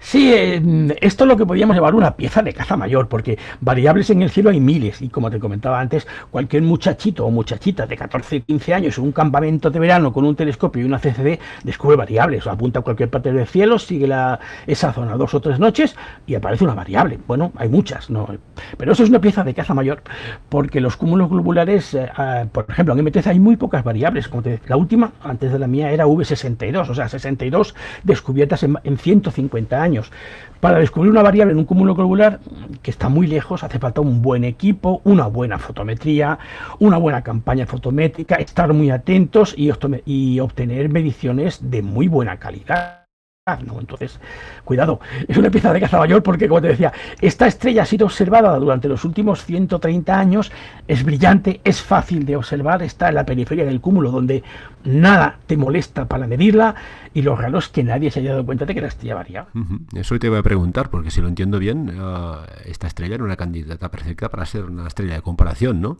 Sí, 0.00 0.32
eh, 0.32 0.96
esto 1.00 1.24
es 1.24 1.28
lo 1.28 1.36
que 1.36 1.44
podríamos 1.44 1.74
llevar 1.74 1.94
una 1.94 2.16
pieza 2.16 2.40
de 2.40 2.54
caza 2.54 2.76
mayor, 2.76 3.08
porque 3.08 3.36
variables 3.60 4.08
en 4.10 4.22
el 4.22 4.30
cielo 4.30 4.50
hay 4.50 4.60
miles, 4.60 5.02
y 5.02 5.08
como 5.08 5.30
te 5.30 5.40
comentaba 5.40 5.80
antes, 5.80 6.06
cualquier 6.30 6.62
muchachito 6.62 7.26
o 7.26 7.30
muchachita 7.30 7.84
de 7.84 7.96
14, 7.96 8.42
15 8.42 8.74
años 8.74 8.96
en 8.96 9.04
un 9.04 9.12
campamento 9.12 9.70
de 9.70 9.78
verano 9.78 10.12
con 10.12 10.24
un 10.24 10.36
telescopio 10.36 10.82
y 10.82 10.84
una 10.84 10.98
CCD 10.98 11.38
descubre 11.64 11.96
variables, 11.96 12.46
o 12.46 12.50
apunta 12.50 12.78
a 12.78 12.82
cualquier 12.82 13.10
parte 13.10 13.32
del 13.32 13.46
cielo, 13.46 13.78
sigue 13.78 14.06
la, 14.06 14.38
esa 14.66 14.92
zona 14.92 15.16
dos 15.16 15.34
o 15.34 15.40
tres 15.40 15.58
noches 15.58 15.96
y 16.26 16.36
aparece 16.36 16.64
una 16.64 16.74
variable. 16.74 17.18
Bueno, 17.26 17.52
hay 17.56 17.68
muchas, 17.68 18.08
¿no? 18.08 18.28
Pero 18.76 18.92
eso 18.92 19.02
es 19.02 19.10
una 19.10 19.20
pieza 19.20 19.42
de 19.42 19.52
caza 19.52 19.74
mayor, 19.74 20.02
porque 20.48 20.80
los 20.80 20.96
cúmulos 20.96 21.28
globulares, 21.28 21.94
eh, 21.94 22.08
ah, 22.16 22.44
por 22.50 22.66
ejemplo, 22.68 22.96
en 22.96 23.04
MTC 23.04 23.26
hay 23.26 23.40
muy 23.40 23.56
pocas 23.56 23.82
variables, 23.82 24.28
como 24.28 24.42
te, 24.42 24.60
la 24.68 24.76
última, 24.76 25.12
antes 25.22 25.52
de 25.52 25.58
la 25.58 25.66
mía, 25.66 25.90
era 25.90 26.06
V62, 26.06 26.88
o 26.88 26.94
sea, 26.94 27.08
62 27.08 27.74
descubiertas 28.04 28.62
en, 28.62 28.78
en 28.84 28.96
150 28.96 29.82
años 29.82 29.87
para 30.60 30.78
descubrir 30.78 31.10
una 31.10 31.22
variable 31.22 31.52
en 31.52 31.58
un 31.58 31.64
cúmulo 31.64 31.94
globular 31.94 32.40
que 32.82 32.90
está 32.90 33.08
muy 33.08 33.26
lejos, 33.26 33.62
hace 33.62 33.78
falta 33.78 34.00
un 34.00 34.22
buen 34.22 34.44
equipo, 34.44 35.00
una 35.04 35.26
buena 35.26 35.58
fotometría, 35.58 36.38
una 36.78 36.98
buena 36.98 37.22
campaña 37.22 37.66
fotométrica, 37.66 38.36
estar 38.36 38.72
muy 38.72 38.90
atentos 38.90 39.54
y, 39.56 39.70
obtener 40.40 40.88
mediciones 40.88 41.70
de 41.70 41.82
muy 41.82 42.08
buena 42.08 42.38
calidad. 42.38 43.07
Entonces, 43.78 44.20
cuidado, 44.64 45.00
es 45.26 45.36
una 45.36 45.50
pieza 45.50 45.72
de 45.72 45.80
caza 45.80 45.98
mayor 45.98 46.22
porque, 46.22 46.48
como 46.48 46.60
te 46.60 46.68
decía, 46.68 46.92
esta 47.20 47.46
estrella 47.46 47.82
ha 47.82 47.86
sido 47.86 48.06
observada 48.06 48.56
durante 48.58 48.88
los 48.88 49.04
últimos 49.04 49.44
130 49.44 50.18
años, 50.18 50.52
es 50.86 51.04
brillante, 51.04 51.60
es 51.64 51.80
fácil 51.80 52.26
de 52.26 52.36
observar, 52.36 52.82
está 52.82 53.08
en 53.08 53.14
la 53.14 53.24
periferia 53.24 53.64
del 53.64 53.80
cúmulo 53.80 54.10
donde 54.10 54.42
nada 54.84 55.38
te 55.46 55.56
molesta 55.56 56.06
para 56.06 56.26
medirla. 56.26 56.74
Y 57.14 57.22
lo 57.22 57.36
raro 57.36 57.58
es 57.58 57.68
que 57.68 57.82
nadie 57.82 58.10
se 58.10 58.20
haya 58.20 58.32
dado 58.32 58.44
cuenta 58.44 58.64
de 58.64 58.74
que 58.74 58.80
la 58.80 58.88
estrella 58.88 59.14
varía. 59.14 59.46
Eso 59.94 60.18
te 60.18 60.28
voy 60.28 60.38
a 60.38 60.42
preguntar, 60.42 60.90
porque 60.90 61.10
si 61.10 61.20
lo 61.20 61.28
entiendo 61.28 61.58
bien, 61.58 61.90
eh, 61.90 62.32
esta 62.66 62.86
estrella 62.86 63.16
era 63.16 63.24
una 63.24 63.36
candidata 63.36 63.90
perfecta 63.90 64.28
para 64.28 64.46
ser 64.46 64.64
una 64.64 64.86
estrella 64.86 65.14
de 65.14 65.22
comparación, 65.22 65.80
¿no? 65.80 65.98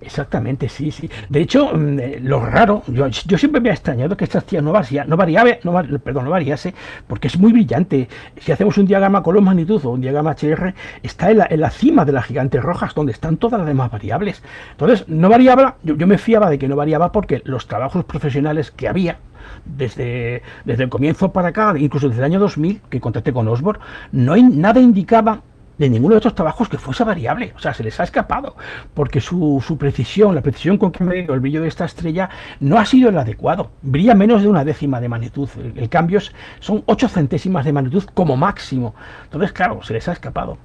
Exactamente, 0.00 0.68
sí, 0.68 0.90
sí. 0.90 1.10
De 1.28 1.40
hecho, 1.40 1.72
mm, 1.74 1.98
eh, 1.98 2.20
lo 2.22 2.44
raro, 2.44 2.82
yo, 2.86 3.06
yo, 3.08 3.36
siempre 3.36 3.60
me 3.60 3.68
he 3.68 3.72
extrañado 3.72 4.16
que 4.16 4.24
esta 4.24 4.38
estrella 4.38 4.62
no, 4.62 4.72
varía, 4.72 5.04
no, 5.04 5.16
variable, 5.16 5.60
no, 5.62 5.72
perdón, 5.98 6.24
no 6.24 6.30
variase, 6.30 6.74
porque 7.06 7.28
es 7.28 7.38
muy 7.38 7.52
brillante. 7.52 8.08
Si 8.38 8.50
hacemos 8.50 8.78
un 8.78 8.86
diagrama 8.86 9.22
con 9.22 9.34
los 9.34 9.44
magnitud 9.44 9.84
o 9.84 9.90
un 9.90 10.00
diagrama 10.00 10.32
HR, 10.32 10.74
está 11.02 11.30
en 11.30 11.38
la, 11.38 11.46
en 11.50 11.60
la, 11.60 11.70
cima 11.70 12.04
de 12.06 12.12
las 12.12 12.24
gigantes 12.24 12.62
rojas, 12.62 12.94
donde 12.94 13.12
están 13.12 13.36
todas 13.36 13.58
las 13.58 13.66
demás 13.66 13.90
variables. 13.90 14.42
Entonces, 14.70 15.06
no 15.06 15.28
variaba, 15.28 15.76
yo, 15.82 15.96
yo 15.96 16.06
me 16.06 16.16
fiaba 16.16 16.48
de 16.48 16.58
que 16.58 16.68
no 16.68 16.76
variaba 16.76 17.12
porque 17.12 17.42
los 17.44 17.66
trabajos 17.66 18.04
profesionales 18.06 18.70
que 18.70 18.88
había, 18.88 19.18
desde, 19.64 20.42
desde 20.64 20.84
el 20.84 20.88
comienzo 20.88 21.32
para 21.32 21.48
acá, 21.48 21.74
incluso 21.76 22.08
desde 22.08 22.20
el 22.20 22.24
año 22.24 22.40
2000, 22.40 22.80
que 22.88 23.00
contacté 23.00 23.32
con 23.32 23.48
Osborne, 23.48 23.82
no 24.12 24.32
hay, 24.32 24.42
nada 24.42 24.80
indicaba 24.80 25.42
de 25.80 25.88
ninguno 25.88 26.14
de 26.14 26.18
estos 26.18 26.34
trabajos 26.34 26.68
que 26.68 26.76
fuese 26.76 27.04
variable. 27.04 27.54
O 27.56 27.58
sea, 27.58 27.72
se 27.72 27.82
les 27.82 27.98
ha 28.00 28.04
escapado, 28.04 28.54
porque 28.92 29.20
su, 29.20 29.76
precisión, 29.78 30.34
la 30.34 30.42
precisión 30.42 30.76
con 30.76 30.92
que 30.92 31.02
me 31.02 31.20
el 31.20 31.40
brillo 31.40 31.62
de 31.62 31.68
esta 31.68 31.86
estrella, 31.86 32.28
no 32.60 32.78
ha 32.78 32.84
sido 32.84 33.08
el 33.08 33.16
adecuado. 33.16 33.70
Brilla 33.80 34.14
menos 34.14 34.42
de 34.42 34.48
una 34.48 34.62
décima 34.62 35.00
de 35.00 35.08
magnitud. 35.08 35.48
El, 35.74 35.88
cambio 35.88 36.18
es, 36.18 36.32
son 36.60 36.82
ocho 36.84 37.08
centésimas 37.08 37.64
de 37.64 37.72
magnitud 37.72 38.04
como 38.12 38.36
máximo. 38.36 38.94
Entonces, 39.24 39.52
claro, 39.52 39.82
se 39.82 39.94
les 39.94 40.06
ha 40.06 40.12
escapado. 40.12 40.58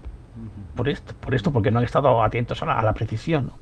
Por 0.76 0.90
esto, 0.90 1.14
por 1.22 1.34
esto 1.34 1.54
porque 1.54 1.72
no 1.72 1.80
han 1.80 1.86
estado 1.86 2.22
atentos 2.22 2.62
a 2.62 2.82
la, 2.82 2.94
precisión. 2.94 3.54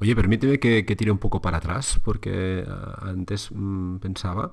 Oye, 0.00 0.16
permíteme 0.16 0.58
que, 0.58 0.82
tire 0.96 1.10
un 1.10 1.18
poco 1.18 1.42
para 1.42 1.58
atrás, 1.58 2.00
porque 2.02 2.64
ah, 2.66 3.02
antes 3.02 3.50
mm, 3.52 3.98
pensaba 3.98 4.52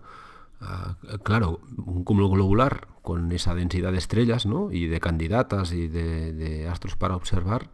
Ah, 0.62 0.96
claro, 1.24 1.60
un 1.78 2.04
cúmulo 2.04 2.30
globular 2.30 2.88
con 3.06 3.32
esa 3.32 3.56
densidad 3.56 3.94
de 3.94 4.00
estrellas 4.00 4.46
¿no? 4.46 4.72
y 4.72 4.88
de 4.88 5.00
candidatas 5.00 5.72
y 5.72 5.88
de, 5.88 6.68
astros 6.68 6.98
para 6.98 7.16
observar, 7.16 7.70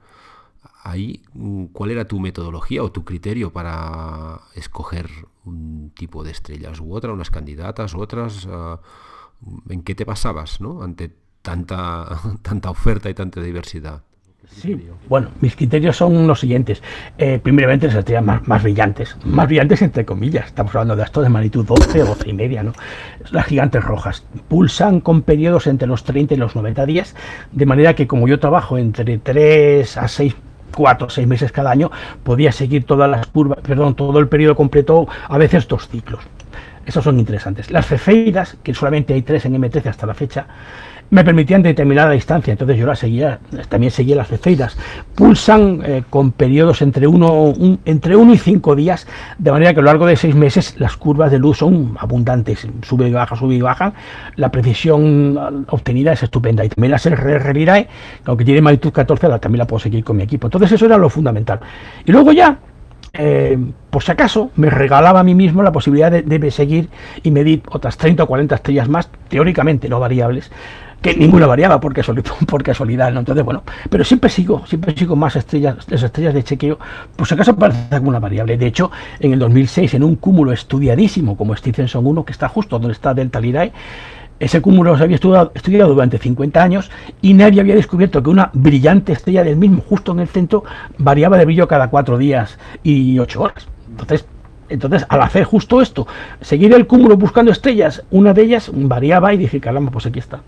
ahí, 0.84 1.24
mm, 1.34 1.68
¿cuál 1.68 1.90
era 1.90 2.06
tu 2.06 2.20
metodología 2.20 2.84
o 2.84 2.92
tu 2.92 3.04
criterio 3.04 3.52
para 3.52 4.42
escoger 4.54 5.10
un 5.46 5.92
tipo 5.96 6.24
de 6.24 6.32
estrellas 6.32 6.80
u 6.82 6.94
otra, 6.94 7.14
unas 7.14 7.32
candidatas, 7.32 7.96
otras? 7.96 8.48
Ah, 8.52 8.80
¿En 9.70 9.82
qué 9.82 9.96
te 9.96 10.06
pasabas 10.06 10.62
¿no? 10.62 10.84
ante 10.84 11.16
tanta, 11.42 12.22
tanta 12.44 12.70
oferta 12.70 13.10
y 13.10 13.16
tanta 13.16 13.42
diversidad? 13.42 14.04
Sí, 14.48 14.90
bueno, 15.08 15.30
mis 15.40 15.56
criterios 15.56 15.98
son 15.98 16.28
los 16.28 16.40
siguientes. 16.40 16.82
Eh, 17.18 17.40
primeramente, 17.42 17.88
las 17.88 17.96
estrellas 17.96 18.24
más, 18.46 18.64
brillantes, 18.64 19.16
más 19.24 19.48
brillantes 19.48 19.82
entre 19.82 20.06
comillas. 20.06 20.48
Estamos 20.48 20.76
hablando 20.76 20.96
de 20.96 21.04
astros 21.04 21.24
de 21.24 21.30
magnitud 21.30 21.66
12 21.66 22.04
o 22.04 22.06
12 22.08 22.30
y 22.30 22.34
media, 22.34 22.64
¿no? 22.64 22.74
Las 23.32 23.46
gigantes 23.46 23.84
rojas 23.84 24.26
pulsan 24.48 25.00
con 25.00 25.22
periodos 25.22 25.68
entre 25.68 25.88
los 25.88 26.04
30 26.04 26.34
y 26.34 26.38
los 26.38 26.56
90 26.56 26.86
días, 26.86 27.16
de 27.52 27.66
manera 27.66 27.96
que 27.96 28.08
como 28.08 28.28
yo 28.28 28.40
trabajo 28.40 28.78
entre 28.78 29.18
3 29.18 29.98
a 29.98 30.08
6 30.08 30.36
4 30.76 31.08
o 31.08 31.10
6 31.10 31.28
meses 31.28 31.52
cada 31.52 31.72
año, 31.72 31.92
podía 32.24 32.52
seguir 32.52 32.86
todas 32.86 33.10
las 33.10 33.28
curvas, 33.28 33.60
perdón, 33.62 33.96
todo 33.96 34.20
el 34.20 34.28
periodo 34.28 34.56
completo, 34.56 35.08
a 35.28 35.38
veces 35.38 35.68
dos 35.68 35.88
ciclos. 35.90 36.24
Esos 36.86 37.04
son 37.04 37.20
interesantes. 37.20 37.70
Las 37.72 37.88
cefeidas, 37.88 38.58
que 38.64 38.74
solamente 38.74 39.14
hay 39.14 39.22
tres 39.22 39.46
en 39.46 39.62
M13 39.62 39.88
hasta 39.88 40.08
la 40.08 40.14
fecha, 40.14 40.48
me 41.12 41.26
permitían 41.26 41.62
determinada 41.62 42.12
distancia, 42.12 42.54
entonces 42.54 42.78
yo 42.78 42.88
la 42.88 42.96
seguía, 42.96 43.40
también 43.68 43.92
seguía 43.92 44.16
las 44.16 44.30
cefeidas. 44.30 44.78
Pulsan 45.14 45.82
eh, 45.84 46.04
con 46.10 46.32
periodos 46.32 46.82
entre 46.82 47.06
uno, 47.06 47.54
entre 47.84 48.16
uno 48.16 48.34
y 48.34 48.38
cinco 48.38 48.76
días, 48.78 49.06
de 49.38 49.52
manera 49.52 49.74
que 49.74 49.82
a 49.82 49.84
lo 49.84 49.88
largo 49.88 50.06
de 50.06 50.16
seis 50.16 50.36
meses 50.36 50.76
las 50.80 50.96
curvas 50.96 51.30
de 51.30 51.38
luz 51.38 51.58
son 51.58 51.98
abundantes, 52.00 52.66
sube 52.82 53.10
y 53.10 53.12
baja, 53.12 53.36
sube 53.36 53.56
y 53.56 53.62
baja. 53.62 53.94
La 54.38 54.52
precisión 54.52 55.66
obtenida 55.70 56.14
es 56.14 56.24
estupenda. 56.24 56.64
Y 56.64 56.70
también 56.70 56.92
las 56.92 57.06
RR 57.06 57.54
Virae, 57.54 57.90
aunque 58.26 58.46
tiene 58.46 58.62
magnitud 58.62 58.94
14, 58.94 59.28
también 59.40 59.60
la 59.60 59.68
puedo 59.68 59.82
seguir 59.82 60.06
con 60.06 60.16
mi 60.16 60.24
equipo. 60.24 60.48
Entonces 60.48 60.72
eso 60.72 60.86
era 60.86 60.98
lo 60.98 61.10
fundamental. 61.10 61.60
Y 62.06 62.12
luego 62.14 62.32
ya 62.32 62.58
eh, 63.14 63.58
por 63.90 64.04
si 64.04 64.12
acaso, 64.12 64.52
me 64.56 64.70
regalaba 64.70 65.20
a 65.20 65.24
mí 65.24 65.36
mismo 65.36 65.62
la 65.64 65.74
posibilidad 65.74 66.10
de, 66.10 66.22
de, 66.22 66.52
seguir 66.52 66.88
y 67.24 67.32
medir 67.32 67.62
otras 67.70 67.98
30 67.98 68.24
o 68.24 68.28
40 68.28 68.56
estrellas 68.56 68.88
más, 68.88 69.10
teóricamente 69.28 69.90
no 69.90 70.00
variables, 70.00 70.50
que 71.02 71.16
ninguna 71.16 71.48
variaba 71.48 71.80
por 71.80 71.94
casualidad, 71.94 72.32
por 72.48 72.64
casualidad, 72.64 73.12
¿no? 73.12 73.20
Entonces, 73.20 73.44
bueno, 73.44 73.64
pero 73.90 74.04
siempre 74.04 74.30
sigo, 74.30 74.66
siempre 74.68 74.96
sigo 74.96 75.16
más 75.16 75.36
estrellas, 75.36 75.78
las 75.88 76.04
estrellas 76.04 76.34
de 76.34 76.44
chequeo, 76.44 76.80
si 77.24 77.34
acaso 77.34 77.56
parece 77.56 77.96
alguna 77.96 78.20
variable. 78.20 78.58
De 78.58 78.68
hecho, 78.68 78.92
en 79.20 79.34
el 79.34 79.40
2006, 79.40 79.96
en 79.96 80.04
un 80.04 80.16
cúmulo 80.16 80.52
estudiadísimo 80.52 81.36
como 81.36 81.56
Stephenson 81.56 82.06
1, 82.06 82.26
que 82.26 82.32
está 82.32 82.48
justo 82.48 82.78
donde 82.78 82.94
está 82.94 83.14
Delta 83.14 83.40
Lirae, 83.40 83.72
ese 84.40 84.60
cúmulo 84.60 84.98
se 84.98 85.04
había 85.04 85.16
estudiado, 85.16 85.52
estudiado, 85.54 85.94
durante 85.94 86.18
50 86.18 86.64
años 86.64 86.90
y 87.22 87.36
nadie 87.36 87.62
había 87.62 87.76
descubierto 87.76 88.24
que 88.24 88.30
una 88.32 88.50
brillante 88.54 89.14
estrella 89.14 89.44
del 89.44 89.56
mismo, 89.56 89.84
justo 89.88 90.14
en 90.14 90.20
el 90.20 90.28
centro, 90.28 90.64
variaba 90.98 91.38
de 91.38 91.46
brillo 91.46 91.68
cada 91.68 91.90
cuatro 91.90 92.18
días 92.18 92.58
y 92.82 93.20
ocho 93.20 93.44
horas. 93.44 93.68
Entonces, 93.88 94.26
entonces, 94.70 95.06
al 95.10 95.22
hacer 95.22 95.44
justo 95.44 95.82
esto, 95.82 96.08
seguir 96.40 96.74
el 96.74 96.88
cúmulo 96.88 97.18
buscando 97.18 97.52
estrellas, 97.52 98.04
una 98.10 98.34
de 98.34 98.44
ellas 98.44 98.72
variaba 98.74 99.34
y 99.34 99.38
dije, 99.38 99.60
caramba, 99.60 99.92
pues 99.92 100.06
aquí 100.06 100.20
está. 100.20 100.42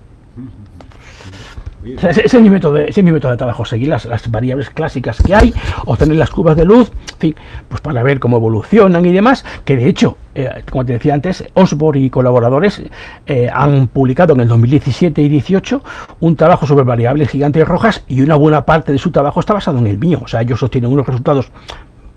Ese, 1.86 2.26
es 2.26 2.42
mi 2.42 2.50
método 2.50 2.74
de, 2.74 3.04
mi 3.04 3.12
método 3.12 3.32
de 3.32 3.38
trabajo, 3.38 3.66
seguir 3.66 3.90
las, 3.90 4.08
variables 4.30 4.70
clásicas 4.70 5.22
que 5.22 5.36
hay, 5.36 5.54
obtener 5.86 6.18
las 6.18 6.30
curvas 6.30 6.56
de 6.56 6.66
luz, 6.66 6.92
en 7.14 7.20
fin, 7.20 7.36
pues 7.68 7.82
para 7.82 8.02
ver 8.04 8.20
cómo 8.20 8.38
evolucionan 8.38 9.06
y 9.06 9.12
demás, 9.12 9.46
que 9.66 9.76
de 9.76 9.88
hecho, 9.88 10.18
eh, 10.36 10.50
como 10.72 10.86
te 10.86 10.94
decía 10.94 11.14
antes, 11.14 11.44
Osborne 11.54 12.02
y 12.02 12.10
colaboradores 12.10 12.82
eh, 13.26 13.50
han 13.54 13.88
publicado 13.88 14.34
en 14.34 14.42
el 14.42 14.48
2017 14.48 15.22
y 15.22 15.30
18 15.30 15.84
un 16.22 16.36
trabajo 16.36 16.66
sobre 16.66 16.86
variables 16.86 17.30
gigantes 17.30 17.68
rojas 17.68 18.04
y 18.08 18.22
una 18.22 18.36
buena 18.36 18.66
parte 18.66 18.92
de 18.92 18.98
su 18.98 19.12
trabajo 19.12 19.40
está 19.40 19.54
basado 19.54 19.80
en 19.80 19.88
el 19.88 19.98
mío, 19.98 20.22
o 20.24 20.28
sea, 20.28 20.42
ellos 20.42 20.64
obtienen 20.64 20.92
unos 20.92 21.06
resultados 21.06 21.52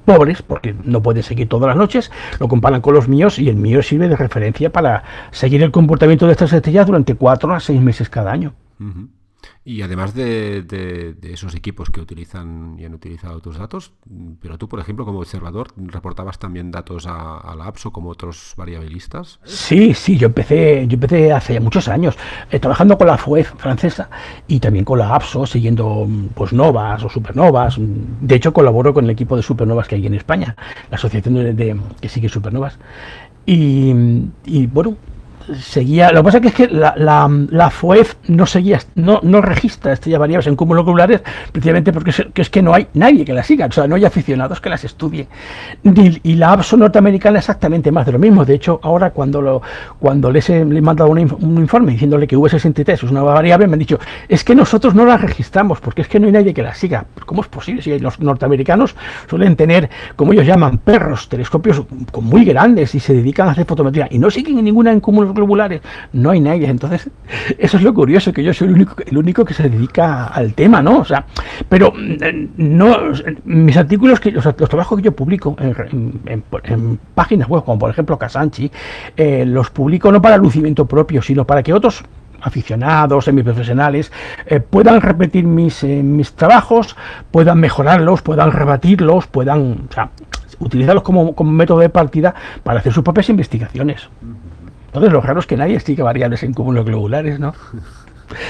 pobres, 0.05 0.41
porque 0.41 0.75
no 0.85 1.03
pueden 1.03 1.23
seguir 1.23 1.49
todas 1.49 1.69
las 1.69 1.77
noches, 1.77 2.11
lo 2.39 2.49
comparan 2.49 2.81
con 2.81 2.95
los 2.95 3.09
míos 3.09 3.39
y 3.39 3.49
el 3.49 3.57
mío 3.57 3.83
sirve 3.83 4.09
de 4.09 4.17
referencia 4.17 4.71
para 4.71 5.03
seguir 5.33 5.63
el 5.63 5.73
comportamiento 5.73 6.27
de 6.27 6.33
estas 6.33 6.53
estrellas 6.53 6.87
durante 6.87 7.17
cuatro 7.17 7.53
a 7.53 7.61
seis 7.61 7.81
meses 7.81 8.09
cada 8.09 8.31
año. 8.31 8.55
Y 9.69 9.83
además 9.83 10.15
de, 10.15 11.17
esos 11.25 11.57
equipos 11.57 11.91
que 11.91 12.01
utilizan 12.01 12.77
y 12.79 12.85
han 12.85 12.95
utilizado 12.95 13.41
tus 13.41 13.59
datos, 13.59 13.91
pero 14.41 14.59
tú, 14.59 14.69
por 14.69 14.79
ejemplo, 14.79 15.05
como 15.05 15.19
observador, 15.19 15.73
¿reportabas 15.77 16.39
también 16.39 16.71
datos 16.71 17.05
a, 17.09 17.53
la 17.59 17.67
APSO 17.67 17.91
como 17.91 18.11
otros 18.11 18.55
variabilistas? 18.57 19.41
Sí, 19.43 19.93
sí, 19.93 20.17
yo 20.19 20.29
empecé, 20.29 20.87
yo 20.87 20.95
empecé 20.95 21.33
hace 21.33 21.59
muchos 21.59 21.89
años 21.89 22.17
eh, 22.53 22.61
trabajando 22.61 22.97
con 22.97 23.09
la 23.09 23.19
FUEF 23.19 23.55
francesa 23.57 24.09
y 24.47 24.61
también 24.61 24.85
con 24.85 25.01
la 25.01 25.13
APSO, 25.17 25.47
siguiendo 25.47 26.07
pues 26.37 26.53
novas 26.53 27.03
o 27.03 27.09
supernovas. 27.09 27.75
De 27.77 28.37
hecho, 28.37 28.53
colaboro 28.53 28.95
con 28.95 29.03
el 29.07 29.11
equipo 29.11 29.37
de 29.37 29.43
supernovas 29.43 29.89
que 29.89 29.97
hay 29.97 30.07
en 30.07 30.15
España, 30.15 30.55
la 30.91 30.97
asociación 30.97 31.57
de, 31.57 31.81
que 32.01 32.09
sigue 32.09 32.29
supernovas. 32.29 32.79
Y, 33.45 33.93
y 34.45 34.69
bueno, 34.69 34.97
seguía. 35.55 36.11
Lo 36.13 36.21
que 36.21 36.25
pasa 36.25 36.39
es 36.39 36.55
que 36.55 36.69
la, 36.69 36.95
la, 36.97 37.31
la 37.51 37.71
FOEF 37.71 38.15
no 38.29 38.47
seguía, 38.47 38.81
no, 38.95 39.21
no 39.23 39.41
registra 39.41 39.93
estrellas 39.93 40.21
variables 40.21 40.47
en 40.47 40.57
cúmulos 40.57 40.85
globulares, 40.85 41.23
precisamente 41.53 41.93
porque 41.93 42.11
es 42.11 42.27
que, 42.33 42.43
es 42.43 42.51
que 42.51 42.63
no 42.63 42.75
hay 42.75 42.89
nadie 42.95 43.25
que 43.25 43.33
las 43.33 43.47
siga, 43.47 43.67
o 43.67 43.73
sea, 43.73 43.87
no 43.87 43.95
hay 43.95 44.05
aficionados 44.05 44.61
que 44.61 44.69
las 44.69 44.85
estudien. 44.85 45.29
Y, 45.85 46.37
la 46.37 46.53
APSO 46.53 46.77
norteamericana 46.77 47.39
exactamente 47.39 47.91
más 47.91 48.05
de 48.05 48.13
lo 48.13 48.19
mismo. 48.19 48.45
De 48.45 48.55
hecho, 48.55 48.79
ahora 48.83 49.11
cuando 49.11 49.41
lo, 49.41 49.63
cuando 49.99 50.31
les 50.31 50.51
he, 50.51 50.65
le 50.65 50.79
he 50.79 50.83
mandado 50.83 51.11
un, 51.11 51.19
informe 51.19 51.93
diciéndole 51.93 52.27
que 52.27 52.37
V63 52.37 52.93
es 52.93 53.03
una 53.05 53.23
variable, 53.23 53.67
me 53.67 53.73
han 53.73 53.79
dicho, 53.79 53.99
es 54.29 54.45
que 54.45 54.55
nosotros 54.55 54.95
no 54.95 55.07
la 55.07 55.17
registramos, 55.17 55.81
porque 55.81 56.03
es 56.03 56.09
que 56.09 56.21
no 56.21 56.27
hay 56.27 56.33
nadie 56.33 56.53
que 56.53 56.63
la 56.63 56.75
siga. 56.75 57.07
¿Cómo 57.25 57.41
es 57.41 57.49
posible? 57.49 57.81
Si 57.81 57.99
los 57.99 58.21
norteamericanos 58.21 58.95
suelen 59.29 59.57
tener, 59.57 59.89
como 60.15 60.35
ellos 60.35 60.47
llaman, 60.47 60.79
perros, 60.79 61.29
telescopios 61.29 61.83
muy 62.21 62.45
grandes 62.45 62.95
y 62.95 63.01
se 63.01 63.15
dedican 63.15 63.49
a 63.49 63.53
hacer 63.53 63.65
fotometría 63.65 64.09
y 64.11 64.19
no 64.19 64.31
siguen 64.31 64.63
ninguna 64.63 64.93
en 64.93 65.01
cúmulos 65.01 65.36
globulares, 65.37 65.83
no 66.13 66.31
hay 66.31 66.41
nadie. 66.41 66.69
Entonces, 66.69 67.09
eso 67.59 67.77
es 67.77 67.83
lo 67.83 67.95
curioso, 67.95 68.33
que 68.33 68.43
yo 68.43 68.53
soy 68.53 68.69
el 68.69 68.75
único, 68.75 68.97
el 69.07 69.17
único 69.17 69.45
que 69.45 69.55
se 69.55 69.69
dedica 69.69 70.27
al 70.27 70.55
tema, 70.55 70.83
¿no? 70.83 70.99
O 70.99 71.05
sea, 71.05 71.25
pero 71.69 71.93
mm, 71.93 72.49
no, 72.57 72.97
mis 73.45 73.77
artículos, 73.77 74.19
que, 74.19 74.33
los, 74.33 74.45
trabajos 74.57 74.99
que 74.99 75.05
yo 75.05 75.13
publico 75.13 75.57
en, 75.59 76.99
páginas 77.15 77.49
web, 77.49 77.65
como 77.65 77.79
por 77.79 77.91
ejemplo 77.91 78.19
Casanchi, 78.19 78.71
eh, 79.17 79.45
los 79.47 79.71
publico 79.71 80.11
no 80.11 80.21
para 80.21 80.37
lucimiento 80.37 80.87
propio, 80.87 81.23
sino 81.23 81.47
para 81.47 81.63
que 81.63 81.73
otros 81.73 82.03
aficionados, 82.41 83.25
semiprofesionales, 83.25 84.13
eh, 84.47 84.61
puedan 84.61 85.01
repetir 85.01 85.45
mis, 85.45 85.83
eh, 85.85 86.03
mis 86.03 86.33
trabajos, 86.35 86.97
puedan 87.31 87.59
mejorarlos, 87.59 88.23
puedan 88.23 88.53
rebatirlos, 88.53 89.27
puedan 89.27 89.89
utilizarlos 90.59 91.03
como, 91.03 91.35
como 91.35 91.51
método 91.51 91.81
de 91.81 91.89
partida 91.89 92.35
para 92.63 92.81
hacer 92.81 92.93
sus 92.93 93.03
propias 93.03 93.29
investigaciones. 93.29 94.09
Entonces, 94.87 95.13
lo 95.13 95.21
raro 95.21 95.41
es 95.41 95.47
que 95.47 95.57
nadie 95.57 95.75
explique 95.75 96.03
variables 96.03 96.43
en 96.43 96.53
cúmulos 96.53 96.85
globulares, 96.85 97.39
¿no? 97.39 97.55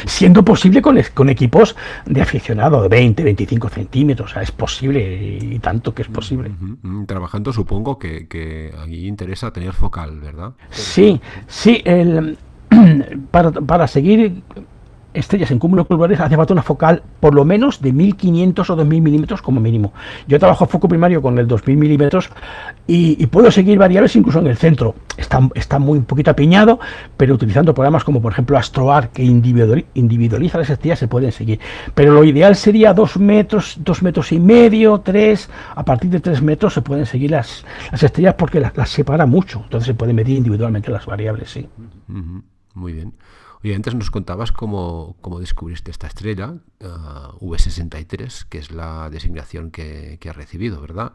Siendo 0.07 0.45
posible 0.45 0.81
con, 0.81 0.99
con 1.13 1.29
equipos 1.29 1.77
de 2.07 2.23
aficionado 2.23 2.83
de 2.83 2.89
20, 2.89 3.23
25 3.25 3.69
centímetros, 3.69 4.31
o 4.31 4.35
sea, 4.35 4.43
es 4.43 4.51
posible 4.51 5.39
y 5.41 5.59
tanto 5.59 5.95
que 5.95 6.03
es 6.03 6.09
posible. 6.09 6.51
Trabajando 7.07 7.53
supongo 7.53 7.99
que, 7.99 8.27
que 8.27 8.73
ahí 8.83 9.07
interesa 9.07 9.53
tener 9.53 9.75
focal, 9.75 10.21
¿verdad? 10.21 10.53
Sí, 10.71 11.21
sí, 11.47 11.83
el, 11.85 12.39
para, 13.31 13.53
para 13.53 13.87
seguir 13.87 14.43
estrellas 15.17 15.51
en 15.51 15.59
cúmulos 15.59 15.89
globulares 15.89 16.21
hace 16.21 16.37
falta 16.37 16.53
una 16.53 16.63
focal 16.63 17.03
por 17.21 17.35
lo 17.35 17.45
menos 17.45 17.81
de 17.81 17.93
1500 17.93 18.71
o 18.71 18.77
2000 18.77 19.03
milímetros 19.03 19.43
como 19.43 19.61
mínimo. 19.61 19.93
Yo 20.27 20.39
trabajo 20.39 20.67
foco 20.67 20.89
primario 20.89 21.23
con 21.23 21.39
el 21.39 21.47
2000 21.47 21.77
milímetros 21.77 22.31
y, 22.87 23.27
puedo 23.27 23.51
seguir 23.51 23.79
variables 23.79 24.15
incluso 24.17 24.39
en 24.39 24.47
el 24.47 24.57
centro. 24.57 24.95
Está, 25.17 25.41
está 25.55 25.79
muy 25.79 25.99
un 25.99 26.05
poquito 26.05 26.31
apiñado, 26.31 26.79
pero 27.17 27.35
utilizando 27.35 27.75
programas 27.75 28.05
como 28.05 28.23
por 28.23 28.33
ejemplo 28.33 28.57
AstroAr 28.57 29.11
que 29.11 29.23
individualiza 29.23 30.59
las 30.59 30.71
estrellas 30.71 30.99
se 30.99 31.09
pueden 31.09 31.33
seguir. 31.33 31.61
Pero 31.95 32.13
lo 32.13 32.25
ideal 32.25 32.55
sería 32.57 32.95
2 32.95 33.19
metros, 33.19 33.79
2 33.81 34.03
metros 34.03 34.33
y 34.33 34.39
medio, 34.39 35.01
3, 35.01 35.51
a 35.75 35.85
partir 35.85 36.11
de 36.11 36.21
3 36.21 36.43
metros 36.43 36.75
se 36.75 36.83
pueden 36.83 37.07
seguir 37.07 37.31
las, 37.31 37.65
las 37.91 38.03
estrellas 38.03 38.35
porque 38.35 38.61
las, 38.61 38.73
separa 38.89 39.27
mucho, 39.27 39.63
entonces 39.65 39.87
se 39.87 39.95
pueden 39.95 40.17
medir 40.17 40.37
individualmente 40.37 40.91
las 40.91 41.07
variables, 41.07 41.51
sí. 41.51 41.69
Muy 42.75 42.93
bien. 42.93 43.13
Y 43.63 43.73
antes 43.73 43.95
nos 43.95 44.11
contabas 44.11 44.53
cómo, 44.53 45.17
descubriste 45.41 45.91
esta 45.91 46.07
estrella, 46.07 46.55
eh, 46.81 46.87
V63, 47.41 48.47
que 48.49 48.59
es 48.59 48.71
la 48.71 49.11
designación 49.11 49.71
que, 49.71 50.19
que 50.21 50.29
ha 50.29 50.33
recibido, 50.33 50.81
¿verdad? 50.81 51.13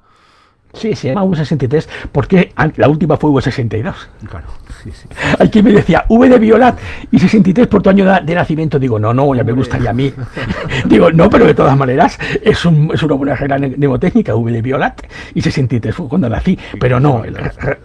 Sí, 0.74 0.96
se 0.96 1.10
llama 1.10 1.24
V63 1.26 1.88
porque 2.12 2.54
la 2.78 2.88
última 2.88 3.18
fue 3.18 3.30
V62. 3.32 3.94
Claro. 4.30 4.48
Sí, 4.84 4.92
sí. 4.92 5.08
Hay 5.38 5.50
quien 5.50 5.66
me 5.66 5.74
decía 5.74 6.06
V 6.08 6.30
de 6.30 6.40
Violat 6.40 6.80
y 7.12 7.20
63 7.20 7.68
por 7.68 7.82
tu 7.82 7.90
año 7.90 8.06
de 8.22 8.36
nacimiento. 8.36 8.80
Digo, 8.80 8.98
no, 8.98 9.14
no, 9.14 9.36
ya 9.36 9.44
me 9.44 9.52
gustaría 9.52 9.90
a 9.90 9.94
mí. 9.94 10.12
Digo, 10.86 11.12
no, 11.12 11.30
pero 11.30 11.46
de 11.46 11.54
todas 11.54 11.78
maneras 11.78 12.18
es, 12.42 12.66
un, 12.66 12.92
es 12.94 13.04
una 13.04 13.16
buena 13.16 13.36
regla 13.36 13.58
mnemotécnica, 13.58 14.36
V 14.36 14.52
de 14.52 14.62
Violat 14.62 15.02
y 15.34 15.42
63 15.42 15.94
fue 15.94 16.08
cuando 16.08 16.30
nací. 16.30 16.58
Pero 16.80 17.00
no, 17.00 17.24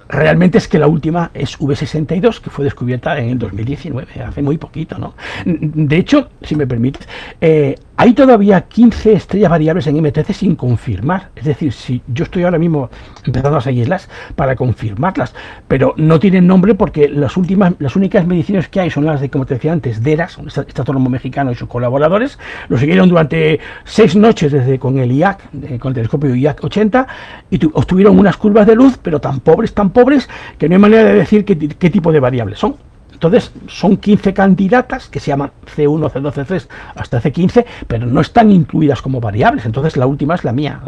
realmente 0.09 0.59
es 0.59 0.69
que 0.69 0.79
la 0.79 0.87
última 0.87 1.31
es 1.35 1.59
V62 1.59 2.41
que 2.41 2.51
fue 2.51 2.65
descubierta 2.65 3.19
en 3.19 3.31
el 3.31 3.39
2019, 3.39 4.23
hace 4.23 4.43
muy 4.43 4.59
poquito, 4.59 4.99
¿no? 4.99 5.15
De 5.45 5.97
hecho, 5.97 6.31
si 6.43 6.57
me 6.57 6.67
permites, 6.67 7.07
eh, 7.41 7.75
hay 7.99 8.13
todavía 8.13 8.61
15 8.63 9.15
estrellas 9.15 9.51
variables 9.51 9.87
en 9.87 9.97
M13 9.97 10.33
sin 10.33 10.57
confirmar. 10.57 11.31
Es 11.35 11.45
decir, 11.45 11.73
si 11.73 12.03
yo 12.07 12.25
estoy 12.25 12.45
ahora 12.45 12.59
mismo 12.59 12.91
empezando 13.25 13.57
a 13.57 13.61
seguirlas 13.61 14.09
para 14.35 14.55
confirmarlas, 14.55 15.35
pero 15.67 15.95
no 15.97 16.21
tienen 16.21 16.47
nombre 16.47 16.75
porque 16.75 17.09
las 17.09 17.37
últimas, 17.37 17.73
las 17.79 17.97
únicas 17.97 18.27
mediciones 18.27 18.69
que 18.69 18.81
hay 18.81 18.91
son 18.91 19.07
las 19.07 19.21
de, 19.21 19.31
como 19.31 19.47
te 19.47 19.55
decía 19.55 19.73
antes, 19.73 20.03
DERAS, 20.03 20.37
un 20.37 20.49
astrónomo 20.49 21.09
mexicano 21.09 21.53
y 21.53 21.55
sus 21.55 21.69
colaboradores. 21.69 22.39
Lo 22.69 22.77
siguieron 22.77 23.09
durante 23.09 23.61
seis 23.85 24.15
noches 24.15 24.53
desde 24.53 24.79
con 24.79 24.99
el 24.99 25.13
IAC, 25.13 25.41
eh, 25.63 25.79
con 25.79 25.91
el 25.91 25.95
telescopio 25.95 26.35
IAC 26.35 26.65
80, 26.65 27.07
y 27.51 27.65
obtuvieron 27.65 28.19
unas 28.19 28.37
curvas 28.37 28.67
de 28.67 28.75
luz, 28.75 28.99
pero 29.01 29.21
tan 29.21 29.41
pobres, 29.41 29.73
tan 29.73 29.91
pobres, 29.91 30.29
que 30.59 30.69
no 30.69 30.75
hay 30.75 30.81
manera 30.81 31.05
de 31.05 31.15
decir 31.15 31.45
qué, 31.47 31.57
qué 31.57 31.91
tipo 31.91 32.13
de 32.13 32.21
variables 32.21 32.59
son. 32.59 32.77
Entonces, 33.17 33.51
son 33.67 33.97
15 33.97 34.35
candidatas 34.35 35.09
que 35.09 35.21
se 35.21 35.29
llaman 35.29 35.51
C1, 35.75 36.13
C2, 36.13 36.33
C3 36.35 36.69
hasta 36.97 37.23
C15, 37.23 37.65
pero 37.89 38.05
no 38.05 38.21
están 38.21 38.53
incluidas 38.53 39.01
como 39.01 39.23
variables. 39.23 39.65
Entonces, 39.65 39.97
la 39.97 40.07
última 40.07 40.35
es 40.35 40.45
la 40.45 40.53
mía, 40.53 40.83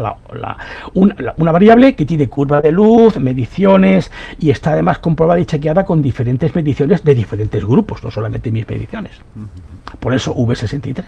una, 0.93 1.17
variable 1.37 1.97
que 1.97 2.05
tiene 2.05 2.29
curva 2.29 2.61
de 2.61 2.71
luz, 2.71 3.19
mediciones 3.19 4.13
y 4.39 4.51
está 4.51 4.73
además 4.73 4.99
comprobada 4.99 5.41
y 5.41 5.47
chequeada 5.47 5.87
con 5.87 6.03
diferentes 6.03 6.55
mediciones 6.55 7.03
de 7.03 7.15
diferentes 7.15 7.65
grupos, 7.65 8.05
no 8.05 8.11
solamente 8.11 8.51
mis 8.51 8.69
mediciones. 8.69 9.13
Por 9.99 10.13
eso 10.13 10.35
V63. 10.37 11.05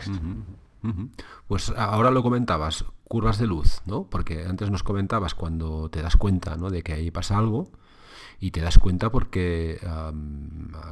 Pues 1.47 1.71
ahora 1.77 2.11
lo 2.11 2.23
comentabas, 2.23 2.87
curvas 3.05 3.39
de 3.39 3.47
luz, 3.47 3.83
¿no? 3.85 4.05
Porque 4.05 4.47
antes 4.47 4.71
nos 4.71 4.83
comentabas 4.83 5.35
cuando 5.35 5.91
te 5.91 6.01
das 6.01 6.17
cuenta 6.17 6.57
¿no? 6.57 6.71
de 6.71 6.83
que 6.83 6.95
ahí 6.95 7.11
pasa 7.11 7.37
algo 7.37 7.69
y 8.41 8.51
te 8.53 8.63
das 8.63 8.79
cuenta 8.79 9.13
porque 9.13 9.79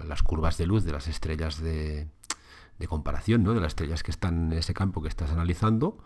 las 0.06 0.22
curvas 0.22 0.58
de 0.58 0.66
luz 0.66 0.84
de 0.84 0.92
las 0.92 1.08
estrellas 1.08 1.60
de, 1.60 2.08
comparación, 2.86 3.42
¿no? 3.42 3.54
de 3.54 3.60
las 3.60 3.68
estrellas 3.68 4.02
que 4.02 4.10
están 4.10 4.52
en 4.52 4.58
ese 4.58 4.74
campo 4.74 5.02
que 5.02 5.08
estás 5.08 5.30
analizando, 5.30 5.98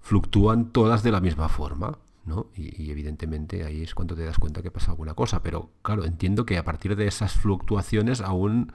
fluctúan 0.00 0.70
todas 0.70 1.02
de 1.02 1.10
la 1.10 1.20
misma 1.20 1.48
forma. 1.48 1.98
¿no? 2.26 2.46
Y, 2.54 2.90
evidentemente 2.90 3.64
ahí 3.64 3.82
es 3.82 3.94
cuando 3.94 4.14
te 4.14 4.24
das 4.24 4.38
cuenta 4.38 4.62
que 4.62 4.70
pasa 4.70 4.90
alguna 4.90 5.14
cosa. 5.14 5.42
Pero 5.42 5.70
claro, 5.82 6.04
entiendo 6.04 6.44
que 6.44 6.58
a 6.58 6.64
partir 6.64 6.96
de 6.96 7.06
esas 7.06 7.32
fluctuaciones 7.32 8.20
aún 8.20 8.72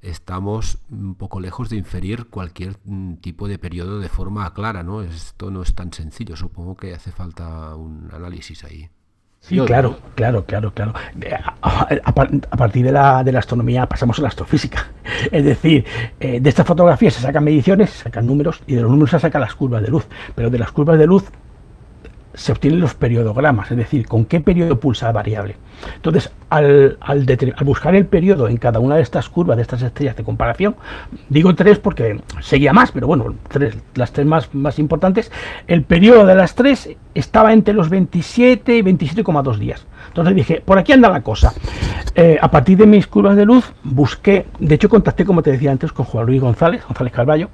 estamos 0.00 0.78
un 0.90 1.14
poco 1.14 1.40
lejos 1.40 1.70
de 1.70 1.76
inferir 1.76 2.26
cualquier 2.26 2.78
mm, 2.84 3.14
tipo 3.16 3.46
de 3.46 3.58
periodo 3.58 4.00
de 4.00 4.08
forma 4.08 4.52
clara, 4.52 4.82
¿no? 4.82 5.02
Esto 5.02 5.52
no 5.52 5.62
es 5.62 5.74
tan 5.74 5.92
sencillo, 5.92 6.36
supongo 6.36 6.76
que 6.76 6.92
hace 6.92 7.12
falta 7.12 7.74
un 7.76 8.10
análisis 8.12 8.64
ahí. 8.64 8.90
Sí, 9.42 9.58
claro, 9.66 9.98
claro, 10.14 10.44
claro, 10.44 10.72
claro. 10.72 10.94
A, 11.62 12.56
partir 12.56 12.84
de 12.84 12.92
la, 12.92 13.24
de 13.24 13.32
la, 13.32 13.40
astronomía 13.40 13.86
pasamos 13.86 14.16
a 14.20 14.22
la 14.22 14.28
astrofísica. 14.28 14.86
Es 15.32 15.44
decir, 15.44 15.84
eh, 16.20 16.38
de 16.40 16.48
estas 16.48 16.64
fotografías 16.64 17.14
se 17.14 17.22
sacan 17.22 17.42
mediciones, 17.42 17.90
se 17.90 18.04
sacan 18.04 18.24
números 18.24 18.62
y 18.68 18.76
de 18.76 18.82
los 18.82 18.90
números 18.90 19.10
se 19.10 19.18
sacan 19.18 19.40
las 19.40 19.56
curvas 19.56 19.82
de 19.82 19.88
luz. 19.88 20.06
Pero 20.36 20.48
de 20.48 20.58
las 20.60 20.70
curvas 20.70 20.96
de 20.96 21.08
luz 21.08 21.24
se 22.34 22.52
obtienen 22.52 22.80
los 22.80 22.94
periodogramas, 22.94 23.70
es 23.70 23.76
decir, 23.76 24.06
con 24.06 24.24
qué 24.24 24.40
periodo 24.40 24.80
pulsa 24.80 25.06
la 25.06 25.12
variable. 25.12 25.56
Entonces, 25.96 26.32
al, 26.50 26.98
buscar 27.64 27.94
el 27.94 28.06
periodo 28.06 28.48
en 28.48 28.56
cada 28.56 28.78
una 28.78 28.96
de 28.96 29.02
estas 29.02 29.28
curvas, 29.28 29.56
de 29.56 29.62
estas 29.62 29.82
estrellas 29.82 30.16
de 30.16 30.24
comparación, 30.24 30.76
digo 31.28 31.54
tres 31.54 31.78
porque 31.78 32.20
seguía 32.40 32.72
más, 32.72 32.92
pero 32.92 33.06
bueno, 33.06 33.34
tres, 33.48 33.76
las 33.94 34.12
tres 34.12 34.26
más, 34.26 34.54
más 34.54 34.78
importantes, 34.78 35.30
el 35.66 35.82
periodo 35.82 36.26
de 36.26 36.34
las 36.34 36.54
tres 36.54 36.90
estaba 37.14 37.52
entre 37.52 37.74
los 37.74 37.88
27 37.90 38.76
y 38.76 38.82
27,2 38.82 39.58
días. 39.58 39.86
Entonces 40.12 40.34
dije, 40.34 40.62
por 40.62 40.78
aquí 40.78 40.92
anda 40.92 41.08
la 41.08 41.22
cosa. 41.22 41.54
Eh, 42.14 42.38
a 42.38 42.50
partir 42.50 42.76
de 42.76 42.84
mis 42.84 43.06
curvas 43.06 43.34
de 43.36 43.46
luz, 43.46 43.72
busqué, 43.82 44.44
de 44.58 44.74
hecho 44.74 44.90
contacté, 44.90 45.24
como 45.24 45.42
te 45.42 45.50
decía 45.50 45.72
antes, 45.72 45.92
con 45.92 46.04
Juan 46.04 46.26
Luis 46.26 46.42
González, 46.42 46.84
González 46.86 47.12
Carballo, 47.14 47.48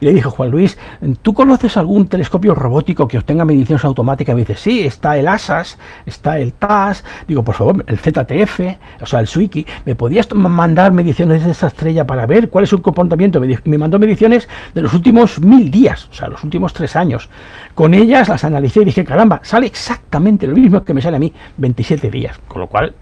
y 0.00 0.04
le 0.04 0.14
dije, 0.14 0.28
Juan 0.28 0.50
Luis, 0.52 0.78
¿tú 1.22 1.34
conoces 1.34 1.76
algún 1.76 2.06
telescopio 2.06 2.54
robótico 2.54 3.08
que 3.08 3.18
obtenga 3.18 3.44
mediciones 3.44 3.84
automáticas? 3.84 4.36
me 4.36 4.42
dice, 4.42 4.54
sí, 4.54 4.86
está 4.86 5.18
el 5.18 5.26
ASAS, 5.26 5.78
está 6.04 6.38
el 6.38 6.52
TAS, 6.52 7.04
digo, 7.26 7.42
por 7.42 7.54
favor, 7.54 7.84
el 7.88 7.98
ZTF, 7.98 8.60
o 9.00 9.06
sea, 9.06 9.20
el 9.20 9.26
Swiki, 9.26 9.66
¿me 9.84 9.94
podías 9.94 10.32
mandar 10.34 10.92
mediciones 10.92 11.44
de 11.44 11.50
esa 11.50 11.66
estrella 11.66 12.06
para 12.06 12.26
ver 12.26 12.48
cuál 12.48 12.64
es 12.64 12.70
su 12.70 12.80
comportamiento? 12.80 13.40
Me, 13.40 13.78
mandó 13.78 13.98
mediciones 13.98 14.48
de 14.74 14.82
los 14.82 14.94
últimos 14.94 15.40
mil 15.40 15.70
días, 15.70 16.08
o 16.10 16.14
sea, 16.14 16.28
los 16.28 16.44
últimos 16.44 16.72
tres 16.72 16.94
años. 16.94 17.28
Con 17.74 17.94
ellas 17.94 18.28
las 18.28 18.44
analicé 18.44 18.82
y 18.82 18.86
dije, 18.86 19.04
caramba, 19.04 19.40
sale 19.42 19.66
exactamente 19.66 20.46
lo 20.46 20.54
mismo 20.54 20.84
que 20.84 20.94
me 20.94 21.02
sale 21.02 21.16
a 21.16 21.20
mí, 21.20 21.32
27 21.56 21.95
días, 21.96 22.38
con 22.48 22.60
lo 22.60 22.66
cual 22.66 22.94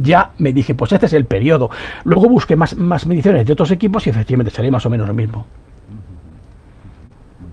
ya 0.00 0.32
me 0.38 0.52
dije, 0.52 0.74
pues 0.74 0.92
este 0.92 1.06
es 1.06 1.12
el 1.12 1.24
periodo. 1.24 1.70
Luego 2.04 2.28
busqué 2.28 2.56
más, 2.56 2.76
más 2.76 3.06
mediciones 3.06 3.46
de 3.46 3.52
otros 3.52 3.70
equipos 3.70 4.06
y 4.06 4.10
efectivamente 4.10 4.52
sale 4.52 4.70
más 4.70 4.84
o 4.86 4.90
menos 4.90 5.08
lo 5.08 5.14
mismo. 5.14 5.46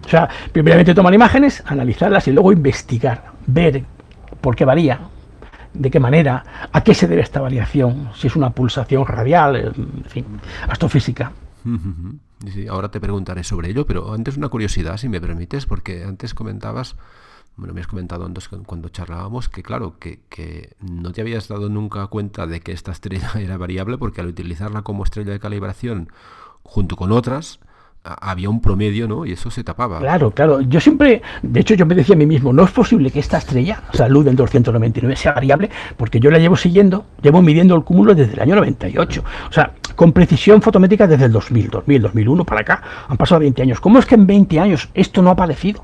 O 0.06 0.10
sea, 0.10 0.30
primeramente 0.52 0.94
tomar 0.94 1.14
imágenes, 1.14 1.64
analizarlas 1.66 2.28
y 2.28 2.32
luego 2.32 2.52
investigar, 2.52 3.32
ver 3.48 3.84
por 4.40 4.56
qué 4.56 4.64
varía, 4.64 5.00
de 5.74 5.90
qué 5.90 6.00
manera, 6.00 6.70
a 6.72 6.84
qué 6.84 6.94
se 6.94 7.08
debe 7.08 7.22
esta 7.22 7.42
variación, 7.42 8.10
si 8.16 8.28
es 8.28 8.36
una 8.36 8.52
pulsación 8.52 9.06
radial, 9.06 9.56
en 9.56 10.04
fin, 10.06 10.26
astrofísica. 10.68 11.32
Ahora 12.70 12.90
te 12.90 13.00
preguntaré 13.00 13.44
sobre 13.44 13.70
ello, 13.70 13.88
pero 13.88 14.14
antes 14.14 14.38
una 14.38 14.50
curiosidad, 14.50 14.98
si 14.98 15.10
me 15.10 15.20
permites, 15.20 15.66
porque 15.66 16.04
antes 16.04 16.34
comentabas, 16.34 16.96
me 17.58 17.82
has 17.82 17.88
comentado 17.88 18.26
antes 18.26 18.50
cuando 18.50 18.90
charlábamos 18.90 19.50
que 19.50 19.64
claro, 19.64 19.96
que, 20.00 20.76
no 20.82 21.12
te 21.12 21.22
habías 21.22 21.48
dado 21.48 21.70
nunca 21.70 22.06
cuenta 22.08 22.48
de 22.48 22.60
que 22.60 22.72
esta 22.72 22.92
estrella 22.92 23.32
era 23.40 23.58
variable 23.58 23.98
porque 23.98 24.22
al 24.22 24.28
utilizarla 24.28 24.82
como 24.82 25.04
estrella 25.04 25.32
de 25.32 25.40
calibración 25.40 26.10
junto 26.64 26.96
con 26.96 27.12
otras, 27.12 27.60
había 28.04 28.50
un 28.50 28.62
promedio, 28.62 29.08
¿no? 29.08 29.26
Y 29.26 29.34
eso 29.34 29.50
se 29.50 29.64
tapaba. 29.64 30.00
Claro, 30.00 30.32
claro. 30.32 30.62
Yo 30.62 30.80
siempre, 30.80 31.22
de 31.42 31.60
hecho, 31.60 31.74
yo 31.74 31.86
me 31.86 31.96
decía 31.96 32.16
a 32.16 32.18
mí 32.18 32.26
mismo, 32.26 32.54
no 32.54 32.64
es 32.64 32.72
posible 32.72 33.10
que 33.10 33.20
esta 33.20 33.38
estrella, 33.38 33.82
o 33.92 33.98
sea, 33.98 34.08
Luden 34.08 34.36
299, 34.36 35.16
sea 35.16 35.34
variable, 35.34 35.70
porque 35.98 36.20
yo 36.20 36.30
la 36.30 36.38
llevo 36.38 36.56
siguiendo, 36.56 37.06
llevo 37.22 37.42
midiendo 37.42 37.76
el 37.76 37.84
cúmulo 37.84 38.14
desde 38.14 38.34
el 38.34 38.40
año 38.40 38.56
98. 38.56 39.24
O 39.50 39.52
sea, 39.52 39.74
con 39.96 40.12
precisión 40.12 40.62
fotométrica 40.62 41.08
desde 41.08 41.26
el 41.26 41.32
2000, 41.32 41.70
2000, 41.70 42.02
2001 42.02 42.46
para 42.46 42.62
acá. 42.62 42.84
Han 43.08 43.18
pasado 43.18 43.40
20 43.40 43.62
años. 43.62 43.80
¿Cómo 43.80 44.00
es 44.00 44.06
que 44.06 44.16
en 44.16 44.28
20 44.28 44.60
años 44.60 44.90
esto 44.94 45.22
no 45.22 45.30
ha 45.30 45.34
aparecido? 45.34 45.84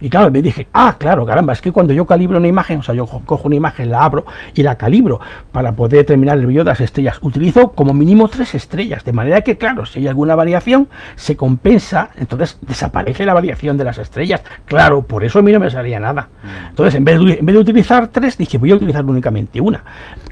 Y 0.00 0.08
claro, 0.08 0.30
me 0.30 0.42
dije, 0.42 0.66
ah, 0.72 0.96
claro, 0.98 1.24
caramba, 1.26 1.52
es 1.52 1.60
que 1.60 1.72
cuando 1.72 1.92
yo 1.92 2.06
calibro 2.06 2.38
una 2.38 2.48
imagen, 2.48 2.80
o 2.80 2.82
sea, 2.82 2.94
yo 2.94 3.06
cojo 3.06 3.42
una 3.46 3.56
imagen, 3.56 3.90
la 3.90 4.04
abro 4.04 4.24
y 4.54 4.62
la 4.62 4.76
calibro 4.76 5.20
para 5.52 5.72
poder 5.72 6.00
determinar 6.00 6.38
el 6.38 6.46
brillo 6.46 6.64
de 6.64 6.70
las 6.70 6.80
estrellas, 6.80 7.18
utilizo 7.22 7.72
como 7.72 7.94
mínimo 7.94 8.28
tres 8.28 8.54
estrellas, 8.54 9.04
de 9.04 9.12
manera 9.12 9.40
que, 9.42 9.56
claro, 9.56 9.86
si 9.86 10.00
hay 10.00 10.08
alguna 10.08 10.34
variación, 10.34 10.88
se 11.16 11.36
compensa, 11.36 12.10
entonces 12.16 12.58
desaparece 12.62 13.24
la 13.24 13.34
variación 13.34 13.76
de 13.76 13.84
las 13.84 13.98
estrellas. 13.98 14.42
Claro, 14.66 15.02
por 15.02 15.24
eso 15.24 15.38
a 15.38 15.42
mí 15.42 15.52
no 15.52 15.60
me 15.60 15.70
salía 15.70 16.00
nada. 16.00 16.28
Entonces, 16.70 16.94
en 16.94 17.04
vez 17.04 17.18
de, 17.18 17.34
en 17.34 17.46
vez 17.46 17.54
de 17.54 17.60
utilizar 17.60 18.08
tres, 18.08 18.36
dije, 18.36 18.58
voy 18.58 18.72
a 18.72 18.76
utilizar 18.76 19.04
únicamente 19.04 19.60
una. 19.60 19.82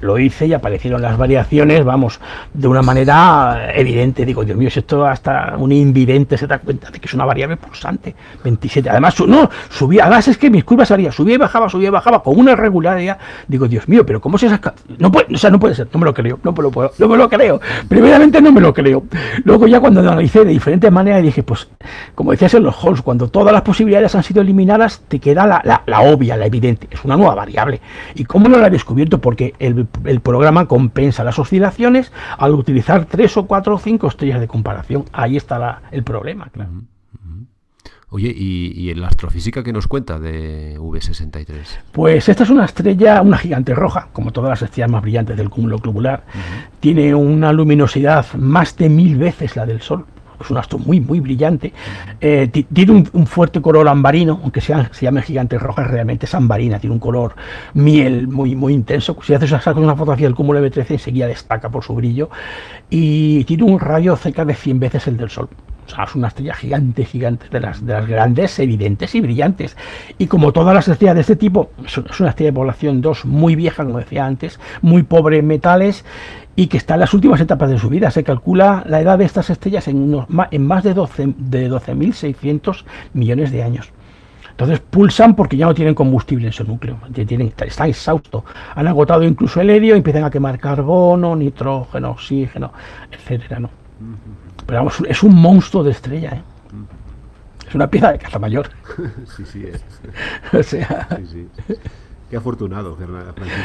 Lo 0.01 0.19
hice 0.19 0.47
y 0.47 0.53
aparecieron 0.53 1.01
las 1.01 1.17
variaciones, 1.17 1.85
vamos, 1.85 2.21
de 2.53 2.69
una 2.69 2.83
manera 2.83 3.71
evidente. 3.75 4.25
Digo, 4.25 4.45
Dios 4.45 4.57
mío, 4.57 4.71
si 4.71 4.81
esto 4.81 5.07
hasta 5.07 5.57
un 5.57 5.73
invidente 5.73 6.37
se 6.37 6.47
da 6.47 6.59
cuenta 6.59 6.91
de 6.91 6.99
que 6.99 7.07
es 7.07 7.15
una 7.15 7.25
variable 7.25 7.57
pulsante. 7.57 8.15
27. 8.43 8.91
Además, 8.91 9.15
no, 9.33 9.51
subía, 9.71 10.05
además 10.05 10.29
es 10.29 10.37
que 10.37 10.51
mis 10.51 10.63
curvas 10.63 10.89
salían, 10.89 11.11
subía 11.11 11.37
y 11.37 11.39
bajaba, 11.39 11.69
subía 11.69 11.89
y 11.89 11.91
bajaba 11.91 12.23
con 12.23 12.39
una 12.39 12.55
regularidad. 12.55 13.19
Digo, 13.49 13.67
Dios 13.67 13.89
mío, 13.89 14.05
pero 14.05 14.21
¿cómo 14.21 14.37
se 14.37 14.49
saca? 14.49 14.75
No 14.99 15.11
puede, 15.11 15.35
o 15.35 15.39
sea, 15.39 15.51
no 15.51 15.59
puede 15.59 15.75
ser, 15.75 15.89
no 15.91 15.99
me 15.99 16.05
lo 16.05 16.13
creo, 16.13 16.39
no 16.43 16.53
me 16.53 16.63
lo 16.63 16.71
puedo, 16.71 16.93
no 16.99 17.09
me 17.09 17.17
lo 17.17 17.29
creo. 17.31 17.61
Primeramente 17.89 18.43
no 18.43 18.53
me 18.53 18.61
lo 18.61 18.75
creo. 18.75 19.05
Luego 19.45 19.67
ya 19.67 19.81
cuando 19.81 20.03
lo 20.03 20.11
analicé 20.13 20.45
de 20.45 20.53
diferentes 20.53 20.93
maneras 20.93 21.23
dije, 21.23 21.43
pues, 21.43 21.69
como 22.15 22.33
decías 22.33 22.53
en 22.55 22.63
los 22.63 22.77
halls, 22.77 23.01
cuando 23.01 23.29
todas 23.29 23.55
las 23.55 23.63
posibilidades 23.63 24.15
han 24.15 24.23
sido 24.23 24.43
eliminadas, 24.43 25.01
te 25.09 25.19
queda 25.19 25.47
la, 25.47 25.83
la, 25.87 26.01
obvia, 26.03 26.37
la 26.37 26.47
evidente, 26.47 26.89
es 26.91 27.03
una 27.05 27.17
nueva 27.17 27.35
variable. 27.35 27.81
¿Y 28.15 28.25
cómo 28.25 28.49
no 28.49 28.59
la 28.59 28.67
he 28.67 28.71
descubierto? 28.71 29.19
Porque 29.19 29.55
el, 29.59 29.87
el 30.05 30.21
programa 30.21 30.67
compensa 30.67 31.25
las 31.25 31.39
oscilaciones 31.39 32.13
al 32.37 32.53
utilizar 32.55 33.07
tres 33.07 33.35
o 33.39 33.47
cuatro 33.47 33.77
o 33.77 33.79
cinco 33.79 34.09
estrellas 34.09 34.41
de 34.41 34.49
comparación. 34.49 35.05
Ahí 35.13 35.39
está 35.39 35.81
el 35.91 36.03
problema, 36.03 36.49
claro. 36.53 36.92
Oye, 38.15 38.31
¿y, 38.37 38.91
en 38.91 39.01
la 39.01 39.07
astrofísica 39.07 39.63
qué 39.63 39.73
nos 39.73 39.87
cuenta 39.87 40.19
de 40.19 40.79
V63? 40.79 41.47
Pues 41.93 42.29
esta 42.29 42.43
es 42.43 42.51
una 42.51 42.67
estrella, 42.67 43.23
una 43.23 43.39
gigante 43.39 43.75
roja, 43.75 44.09
como 44.13 44.33
todas 44.33 44.51
las 44.51 44.61
estrellas 44.61 44.91
más 44.91 45.01
brillantes 45.01 45.35
del 45.35 45.49
cúmulo 45.49 45.79
globular. 45.79 46.23
Tiene 46.79 47.15
una 47.15 47.55
luminosidad 47.55 48.27
más 48.35 48.77
de 48.77 48.91
mil 48.91 49.17
veces 49.17 49.57
la 49.57 49.65
del 49.65 49.81
Sol. 49.81 50.05
Es 50.39 50.51
un 50.51 50.59
astro 50.59 50.79
muy, 50.79 51.01
muy 51.01 51.21
brillante. 51.21 51.73
Eh, 52.21 52.49
tiene 52.71 53.09
un, 53.15 53.27
fuerte 53.27 53.63
color 53.63 53.89
ambarino, 53.89 54.41
aunque 54.43 54.61
sea, 54.61 54.91
se 54.93 55.07
llame 55.07 55.23
gigante 55.23 55.59
roja, 55.59 55.85
realmente 55.85 56.27
es 56.27 56.35
ambarina, 56.35 56.79
tiene 56.79 56.93
un 56.93 57.01
color 57.01 57.35
miel 57.73 58.29
muy, 58.29 58.55
muy 58.55 58.75
intenso. 58.75 59.17
Si 59.23 59.33
haces 59.33 59.51
una 59.75 59.97
fotografía 59.97 60.27
del 60.27 60.35
cúmulo 60.35 60.61
V13, 60.61 60.91
enseguida 60.91 61.29
destaca 61.29 61.71
por 61.71 61.83
su 61.83 61.95
brillo. 61.95 62.29
Y 62.91 63.45
tiene 63.45 63.63
un 63.63 63.81
radio 63.81 64.17
cerca 64.17 64.45
de 64.45 64.55
100 64.55 64.81
veces 64.81 65.07
el 65.07 65.17
del 65.17 65.31
Sol. 65.31 65.49
O 65.87 65.91
sea, 65.91 66.05
es 66.05 66.15
una 66.15 66.29
estrella 66.29 66.55
gigante, 66.55 67.05
gigante, 67.05 67.47
de 67.51 67.61
las, 67.61 67.85
de 67.85 67.93
las 67.93 68.07
grandes, 68.07 68.59
evidentes 68.59 69.15
y 69.15 69.21
brillantes. 69.21 69.77
Y 70.19 70.27
como 70.27 70.53
todas 70.53 70.75
las 70.75 70.89
estrellas 70.89 71.17
de 71.17 71.21
este 71.23 71.37
tipo, 71.37 71.71
es 71.85 72.21
una 72.21 72.31
estrella 72.31 72.51
de 72.51 72.55
población 72.55 73.01
2 73.01 73.25
muy 73.25 73.57
vieja, 73.57 73.85
como 73.85 73.99
decía 73.99 74.25
antes, 74.25 74.61
muy 74.81 75.03
pobre 75.03 75.39
en 75.39 75.47
metales 75.47 76.05
y 76.55 76.67
que 76.67 76.77
está 76.77 76.95
en 76.95 77.01
las 77.01 77.15
últimas 77.15 77.41
etapas 77.41 77.71
de 77.71 77.79
su 77.79 77.89
vida. 77.89 78.11
Se 78.11 78.25
calcula 78.25 78.85
la 78.87 79.01
edad 79.01 79.19
de 79.19 79.25
estas 79.25 79.51
estrellas 79.51 79.89
en, 79.89 79.97
unos, 79.97 80.27
en 80.51 80.67
más 80.67 80.85
de 80.85 80.95
12.600 80.95 81.35
de 81.37 81.69
12 81.69 82.85
millones 83.15 83.51
de 83.51 83.63
años. 83.63 83.93
Entonces 84.51 84.81
pulsan 84.81 85.35
porque 85.35 85.57
ya 85.57 85.67
no 85.67 85.75
tienen 85.75 85.95
combustible 85.95 86.47
en 86.47 86.53
su 86.53 86.63
núcleo, 86.65 86.99
tienen, 87.13 87.53
están 87.67 87.89
exhaustos, 87.89 88.45
han 88.75 88.87
agotado 88.87 89.25
incluso 89.25 89.63
el 89.63 89.71
helio, 89.71 89.97
empiezan 89.97 90.25
a 90.25 90.31
quemar 90.31 90.59
carbono, 90.59 91.35
nitrógeno, 91.35 92.11
oxígeno, 92.11 92.71
etcétera, 93.11 93.61
¿no? 93.61 93.82
Pero 94.67 94.79
vamos, 94.79 95.03
es 95.09 95.23
un 95.23 95.35
monstruo 95.35 95.83
de 95.85 95.91
estrella, 95.91 96.31
¿eh? 96.31 96.43
Es 97.69 97.75
una 97.75 97.89
pieza 97.89 98.13
de 98.13 98.19
caza 98.19 98.39
mayor. 98.39 98.69
sí, 99.37 99.45
sí, 99.45 99.65
es. 99.65 99.83
o 100.53 100.63
sea... 100.63 101.09
Sí, 101.31 101.49
sí. 101.67 101.75
Qué 102.33 102.39
afortunado, 102.39 102.97
Francisco. 102.97 103.61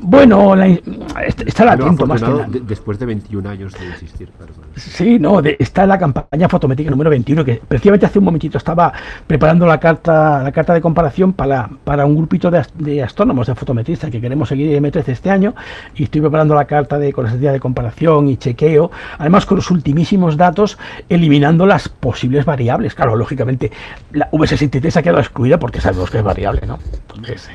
Bueno, 0.00 0.56
la, 0.56 0.66
está 0.66 1.70
atento 1.70 2.08
más 2.08 2.20
que 2.20 2.58
después 2.58 2.98
de 2.98 3.06
21 3.06 3.48
años 3.48 3.72
de 3.74 3.88
existir. 3.88 4.32
Sí, 4.74 5.20
no, 5.20 5.38
está 5.38 5.86
la 5.86 5.96
campaña 5.96 6.48
fotométrica 6.48 6.90
número 6.90 7.08
21, 7.08 7.44
que 7.44 7.62
precisamente 7.68 8.06
hace 8.06 8.18
un 8.18 8.24
momentito 8.24 8.58
estaba 8.58 8.92
preparando 9.28 9.64
la 9.64 9.78
carta 9.78 10.42
la 10.42 10.50
carta 10.50 10.74
de 10.74 10.80
comparación 10.80 11.34
para, 11.34 11.70
para 11.84 12.04
un 12.04 12.16
grupito 12.16 12.50
de, 12.50 13.00
astrónomos, 13.00 13.46
de 13.46 13.54
fotometristas 13.54 14.10
que 14.10 14.20
queremos 14.20 14.48
seguir 14.48 14.76
M13 14.82 15.06
este 15.06 15.30
año, 15.30 15.54
y 15.94 16.02
estoy 16.02 16.20
preparando 16.20 16.56
la 16.56 16.64
carta 16.64 16.98
de, 16.98 17.12
con 17.12 17.26
la 17.26 17.36
de 17.36 17.60
comparación 17.60 18.28
y 18.28 18.38
chequeo, 18.38 18.90
además 19.18 19.46
con 19.46 19.54
los 19.54 19.70
ultimísimos 19.70 20.36
datos, 20.36 20.78
eliminando 21.08 21.64
las 21.64 21.88
posibles 21.88 22.44
variables. 22.44 22.96
Claro, 22.96 23.14
lógicamente, 23.14 23.70
la 24.10 24.28
V63 24.32 24.96
ha 24.96 25.02
quedado 25.02 25.20
excluida 25.20 25.60
porque 25.60 25.80
sabemos 25.80 26.10
que 26.10 26.18
es 26.18 26.24
variable, 26.24 26.62
¿no? 26.66 26.80
Entonces, 27.08 27.48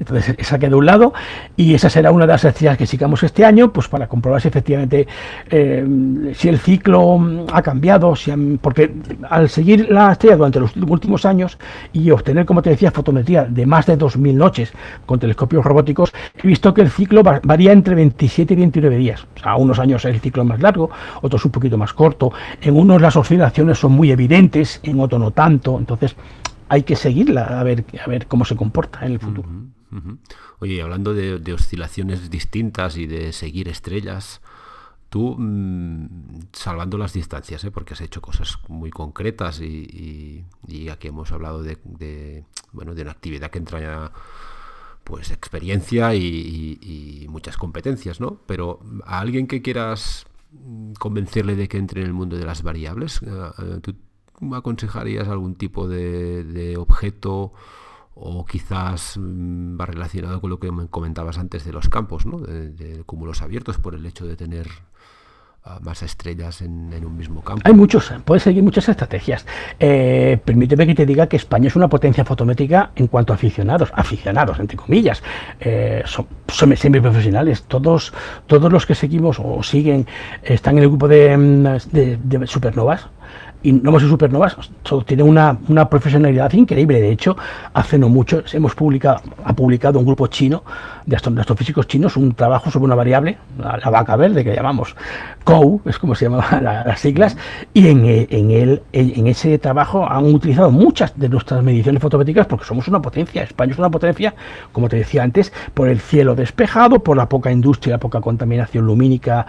entonces, 0.00 0.34
esa 0.38 0.58
queda 0.58 0.70
de 0.70 0.76
un 0.76 0.86
lado 0.86 1.12
y 1.56 1.74
esa 1.74 1.90
será 1.90 2.10
una 2.10 2.26
de 2.26 2.32
las 2.32 2.44
estrellas 2.44 2.78
que 2.78 2.86
sigamos 2.86 3.22
este 3.22 3.44
año, 3.44 3.72
pues 3.72 3.88
para 3.88 4.06
comprobar 4.06 4.40
si 4.40 4.48
efectivamente 4.48 5.06
eh, 5.50 6.32
si 6.34 6.48
el 6.48 6.58
ciclo 6.58 7.18
mm, 7.18 7.46
ha 7.52 7.62
cambiado, 7.62 8.14
porque 8.60 8.94
al 9.28 9.48
seguir 9.48 9.90
la 9.90 10.12
estrella 10.12 10.36
durante 10.36 10.60
los 10.60 10.76
últimos 10.76 11.24
años 11.24 11.58
y 11.92 12.10
obtener, 12.10 12.46
como 12.46 12.62
te 12.62 12.70
decía, 12.70 12.90
fotometría 12.90 13.44
de 13.44 13.66
más 13.66 13.86
de 13.86 13.98
2.000 13.98 14.34
noches 14.34 14.72
con 15.06 15.18
telescopios 15.18 15.64
robóticos, 15.64 16.12
he 16.42 16.46
visto 16.46 16.72
que 16.72 16.82
el 16.82 16.90
ciclo 16.90 17.22
varía 17.22 17.72
entre 17.72 17.94
27 17.94 18.54
y 18.54 18.56
29 18.56 18.96
días. 18.96 19.26
O 19.44 19.58
unos 19.58 19.78
años 19.78 20.04
el 20.04 20.20
ciclo 20.20 20.42
es 20.42 20.48
más 20.48 20.60
largo, 20.60 20.90
otros 21.22 21.44
un 21.44 21.50
poquito 21.50 21.76
más 21.76 21.92
corto. 21.92 22.32
En 22.60 22.76
unos 22.76 23.00
las 23.00 23.16
oscilaciones 23.16 23.78
son 23.78 23.92
muy 23.92 24.10
evidentes, 24.10 24.80
en 24.82 25.00
otros 25.00 25.20
no 25.20 25.30
tanto. 25.30 25.78
Entonces, 25.78 26.16
hay 26.68 26.82
que 26.82 26.96
seguirla 26.96 27.60
a 27.60 27.62
ver, 27.62 27.84
a 28.04 28.08
ver 28.08 28.26
cómo 28.26 28.44
se 28.44 28.56
comporta 28.56 29.04
en 29.04 29.12
el 29.12 29.18
futuro. 29.18 29.48
Oye, 30.58 30.82
hablando 30.82 31.14
de, 31.14 31.52
oscilaciones 31.52 32.30
distintas 32.30 32.96
y 32.96 33.06
de 33.06 33.32
seguir 33.32 33.68
estrellas, 33.68 34.40
tú, 35.08 35.36
mm, 35.38 36.40
salvando 36.52 36.98
las 36.98 37.12
distancias, 37.12 37.64
¿eh? 37.64 37.70
porque 37.70 37.94
has 37.94 38.00
hecho 38.00 38.20
cosas 38.20 38.58
muy 38.68 38.90
concretas 38.90 39.60
y, 39.60 40.44
aquí 40.90 41.08
hemos 41.08 41.32
hablado 41.32 41.62
de, 41.62 42.44
bueno, 42.72 42.94
de 42.94 43.02
una 43.02 43.12
actividad 43.12 43.50
que 43.50 43.58
entraña 43.58 44.12
pues 45.04 45.30
experiencia 45.30 46.14
y, 46.14 47.26
muchas 47.30 47.56
competencias, 47.56 48.20
¿no? 48.20 48.40
Pero 48.46 48.80
a 49.04 49.20
alguien 49.20 49.46
que 49.46 49.62
quieras 49.62 50.26
mm, 50.52 50.92
convencerle 50.94 51.56
de 51.56 51.68
que 51.68 51.78
entre 51.78 52.00
en 52.02 52.08
el 52.08 52.12
mundo 52.12 52.36
de 52.36 52.44
las 52.44 52.62
variables, 52.62 53.22
eh, 53.22 53.26
eh, 53.58 53.80
¿tú 53.82 53.94
aconsejarías 54.54 55.28
algún 55.28 55.54
tipo 55.54 55.88
de 55.88 56.76
objeto 56.78 57.52
o 58.20 58.44
quizás 58.44 59.16
mm, 59.16 59.80
va 59.80 59.86
relacionado 59.86 60.40
con 60.40 60.50
lo 60.50 60.58
que 60.58 60.72
me 60.72 60.86
comentabas 60.88 61.38
antes 61.38 61.64
de 61.64 61.72
los 61.72 61.88
campos, 61.88 62.26
¿no? 62.26 62.38
de, 62.38 63.02
cúmulos 63.06 63.42
abiertos 63.42 63.78
por 63.78 63.94
el 63.94 64.04
hecho 64.04 64.26
de 64.26 64.36
tener 64.36 64.68
ah, 65.64 65.78
más 65.82 66.02
estrellas 66.02 66.60
en, 66.60 66.92
un 67.04 67.16
mismo 67.16 67.42
campo. 67.42 67.62
Hay 67.64 67.74
muchos, 67.74 68.12
puedes 68.24 68.42
seguir 68.42 68.62
muchas 68.62 68.88
estrategias. 68.88 69.46
Eh, 69.78 70.38
permíteme 70.44 70.86
que 70.86 70.94
te 70.94 71.06
diga 71.06 71.28
que 71.28 71.36
España 71.36 71.68
es 71.68 71.76
una 71.76 71.88
potencia 71.88 72.24
fotométrica 72.24 72.90
en 72.96 73.06
cuanto 73.06 73.32
a 73.32 73.36
aficionados, 73.36 73.90
aficionados, 73.94 74.58
entre 74.58 74.76
comillas, 74.76 75.22
eh, 75.60 76.02
son, 76.04 76.26
son 76.48 76.76
semiprofesionales. 76.76 77.62
Todos, 77.64 78.12
todos 78.46 78.72
los 78.72 78.84
que 78.84 78.94
seguimos 78.96 79.38
o 79.38 79.62
siguen 79.62 80.06
están 80.42 80.76
en 80.76 80.82
el 80.82 80.88
grupo 80.88 81.06
de, 81.06 81.36
mm, 81.36 81.62
de 81.92 82.46
supernovas 82.46 83.08
y 83.62 83.72
no 83.72 83.90
hemos 83.90 84.02
supernovas, 84.02 84.56
tiene 85.04 85.22
una, 85.22 85.58
una, 85.68 85.88
profesionalidad 85.88 86.52
increíble. 86.52 87.00
De 87.00 87.10
hecho, 87.10 87.36
hace 87.74 87.98
no 87.98 88.08
mucho 88.08 88.42
hemos 88.52 88.74
publicado, 88.74 89.20
ha 89.44 89.52
publicado 89.52 89.98
un 89.98 90.06
grupo 90.06 90.28
chino 90.28 90.62
de, 91.08 91.16
astrofísicos 91.16 91.86
chinos 91.86 92.16
un 92.16 92.34
trabajo 92.34 92.70
sobre 92.70 92.84
una 92.84 92.94
variable, 92.94 93.38
la, 93.58 93.90
vaca 93.90 94.16
verde 94.16 94.44
que 94.44 94.54
llamamos 94.54 94.94
COU, 95.44 95.80
es 95.86 95.98
como 95.98 96.14
se 96.14 96.26
llaman 96.26 96.62
las 96.62 97.00
siglas, 97.00 97.36
y 97.72 97.88
en, 97.88 98.04
en, 98.04 98.50
el, 98.50 98.82
en 98.92 99.26
ese 99.26 99.58
trabajo 99.58 100.06
han 100.08 100.26
utilizado 100.26 100.70
muchas 100.70 101.18
de 101.18 101.28
nuestras 101.28 101.62
mediciones 101.62 102.02
fotométricas 102.02 102.46
porque 102.46 102.66
somos 102.66 102.86
una 102.88 103.00
potencia. 103.00 103.42
España 103.42 103.72
es 103.72 103.78
una 103.78 103.90
potencia, 103.90 104.34
como 104.72 104.88
te 104.88 104.96
decía 104.96 105.22
antes, 105.22 105.52
por 105.74 105.88
el 105.88 106.00
cielo 106.00 106.34
despejado, 106.34 107.00
por 107.00 107.16
la 107.16 107.28
poca 107.28 107.50
industria, 107.50 107.94
la 107.94 108.00
poca 108.00 108.20
contaminación 108.20 108.86
lumínica 108.86 109.46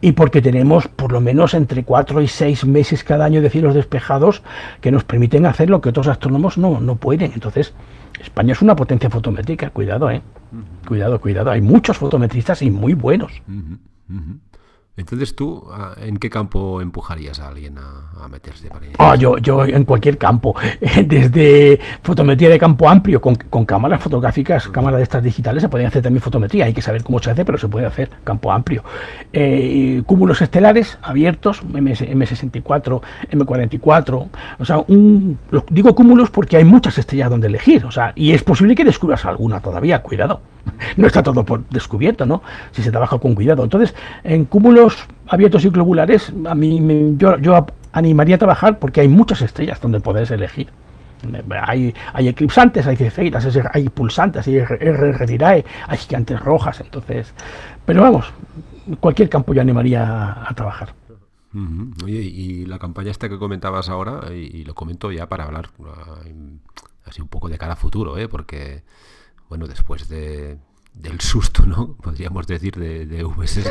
y 0.00 0.12
porque 0.12 0.40
tenemos 0.40 0.88
por 0.88 1.12
lo 1.12 1.20
menos 1.20 1.54
entre 1.54 1.84
4 1.84 2.22
y 2.22 2.28
6 2.28 2.64
meses 2.64 3.04
cada 3.04 3.24
año 3.24 3.42
de 3.42 3.50
cielos 3.50 3.74
despejados 3.74 4.42
que 4.80 4.90
nos 4.90 5.04
permiten 5.04 5.46
hacer 5.46 5.68
lo 5.68 5.80
que 5.80 5.90
otros 5.90 6.08
astrónomos 6.08 6.56
no, 6.56 6.80
no 6.80 6.96
pueden. 6.96 7.32
Entonces, 7.34 7.74
España 8.20 8.52
es 8.52 8.62
una 8.62 8.76
potencia 8.76 9.10
fotométrica, 9.10 9.70
cuidado, 9.70 10.10
¿eh? 10.10 10.22
Cuidado, 10.86 11.01
cuidado. 11.20 11.50
Hay 11.50 11.60
muchos 11.60 11.98
fotometristas 11.98 12.62
y 12.62 12.70
muy 12.70 12.94
buenos. 12.94 13.32
Entonces 14.94 15.34
tú, 15.34 15.64
ah, 15.72 15.94
¿en 15.96 16.18
qué 16.18 16.28
campo 16.28 16.82
empujarías 16.82 17.40
a 17.40 17.48
alguien 17.48 17.78
a, 17.78 18.28
meterse 18.28 18.68
para 18.68 18.86
ah, 18.98 19.16
yo, 19.16 19.38
yo 19.38 19.64
en 19.64 19.84
cualquier 19.84 20.18
campo, 20.18 20.54
desde 21.06 21.80
fotometría 22.02 22.50
de 22.50 22.58
campo 22.58 22.88
amplio 22.90 23.18
con, 23.20 23.34
cámaras 23.64 24.02
fotográficas, 24.02 24.68
cámaras 24.68 24.98
de 24.98 25.04
estas 25.04 25.22
digitales, 25.22 25.62
se 25.62 25.70
pueden 25.70 25.86
hacer 25.86 26.02
también 26.02 26.20
fotometría, 26.20 26.66
hay 26.66 26.74
que 26.74 26.82
saber 26.82 27.02
cómo 27.02 27.20
se 27.20 27.30
hace, 27.30 27.42
pero 27.44 27.56
se 27.56 27.68
puede 27.68 27.86
hacer 27.86 28.10
campo 28.22 28.52
amplio. 28.52 28.84
Eh, 29.32 30.02
cúmulos 30.04 30.42
estelares 30.42 30.98
abiertos, 31.00 31.62
MS, 31.64 32.02
M64, 32.02 33.00
M44, 33.30 34.28
o 34.58 34.64
sea, 34.64 34.78
un, 34.88 35.38
digo 35.70 35.94
cúmulos 35.94 36.30
porque 36.30 36.58
hay 36.58 36.64
muchas 36.64 36.98
estrellas 36.98 37.30
donde 37.30 37.46
elegir, 37.46 37.86
o 37.86 37.90
sea, 37.90 38.12
y 38.14 38.32
es 38.32 38.42
posible 38.42 38.74
que 38.74 38.84
descubras 38.84 39.24
alguna 39.24 39.60
todavía, 39.60 40.02
cuidado. 40.02 40.42
no 40.96 41.06
está 41.06 41.22
todo 41.22 41.44
por 41.44 41.66
descubierto, 41.68 42.26
¿no? 42.26 42.42
Si 42.72 42.82
se 42.82 42.90
trabaja 42.90 43.18
con 43.18 43.34
cuidado. 43.34 43.64
Entonces, 43.64 43.94
en 44.24 44.44
cúmulos 44.44 44.81
abiertos 45.28 45.64
y 45.64 45.70
globulares, 45.70 46.32
a 46.46 46.54
mí 46.54 47.14
yo, 47.16 47.38
yo 47.38 47.66
animaría 47.92 48.36
a 48.36 48.38
trabajar 48.38 48.78
porque 48.78 49.00
hay 49.00 49.08
muchas 49.08 49.42
estrellas 49.42 49.80
donde 49.80 50.00
puedes 50.00 50.30
elegir. 50.30 50.68
Hay, 51.66 51.94
hay 52.12 52.28
eclipsantes, 52.28 52.86
hay 52.86 52.96
cefeidas, 52.96 53.46
hay 53.72 53.88
pulsantes, 53.88 54.46
hay 54.46 54.56
R 54.56 55.64
hay 55.86 55.98
gigantes 55.98 56.40
rojas, 56.40 56.80
entonces. 56.80 57.32
Pero 57.86 58.02
vamos, 58.02 58.32
cualquier 58.98 59.28
campo 59.28 59.54
yo 59.54 59.60
animaría 59.60 60.48
a, 60.48 60.52
trabajar. 60.54 60.94
Y 62.06 62.66
la 62.66 62.78
campaña 62.78 63.10
esta 63.10 63.28
que 63.28 63.38
comentabas 63.38 63.88
ahora, 63.88 64.32
y, 64.32 64.64
lo 64.64 64.74
comento 64.74 65.12
ya 65.12 65.28
para 65.28 65.44
hablar 65.44 65.68
uh, 65.78 65.84
así 67.04 67.20
un 67.20 67.28
poco 67.28 67.48
de 67.48 67.58
cara 67.58 67.74
a 67.74 67.76
futuro, 67.76 68.16
¿eh? 68.18 68.26
porque 68.26 68.82
bueno, 69.48 69.66
después 69.66 70.08
de, 70.08 70.58
del 70.94 71.20
susto, 71.20 71.66
¿no? 71.66 71.96
Podríamos 72.00 72.46
decir 72.46 72.76
de, 72.76 73.06
de 73.06 73.24
VS 73.24 73.62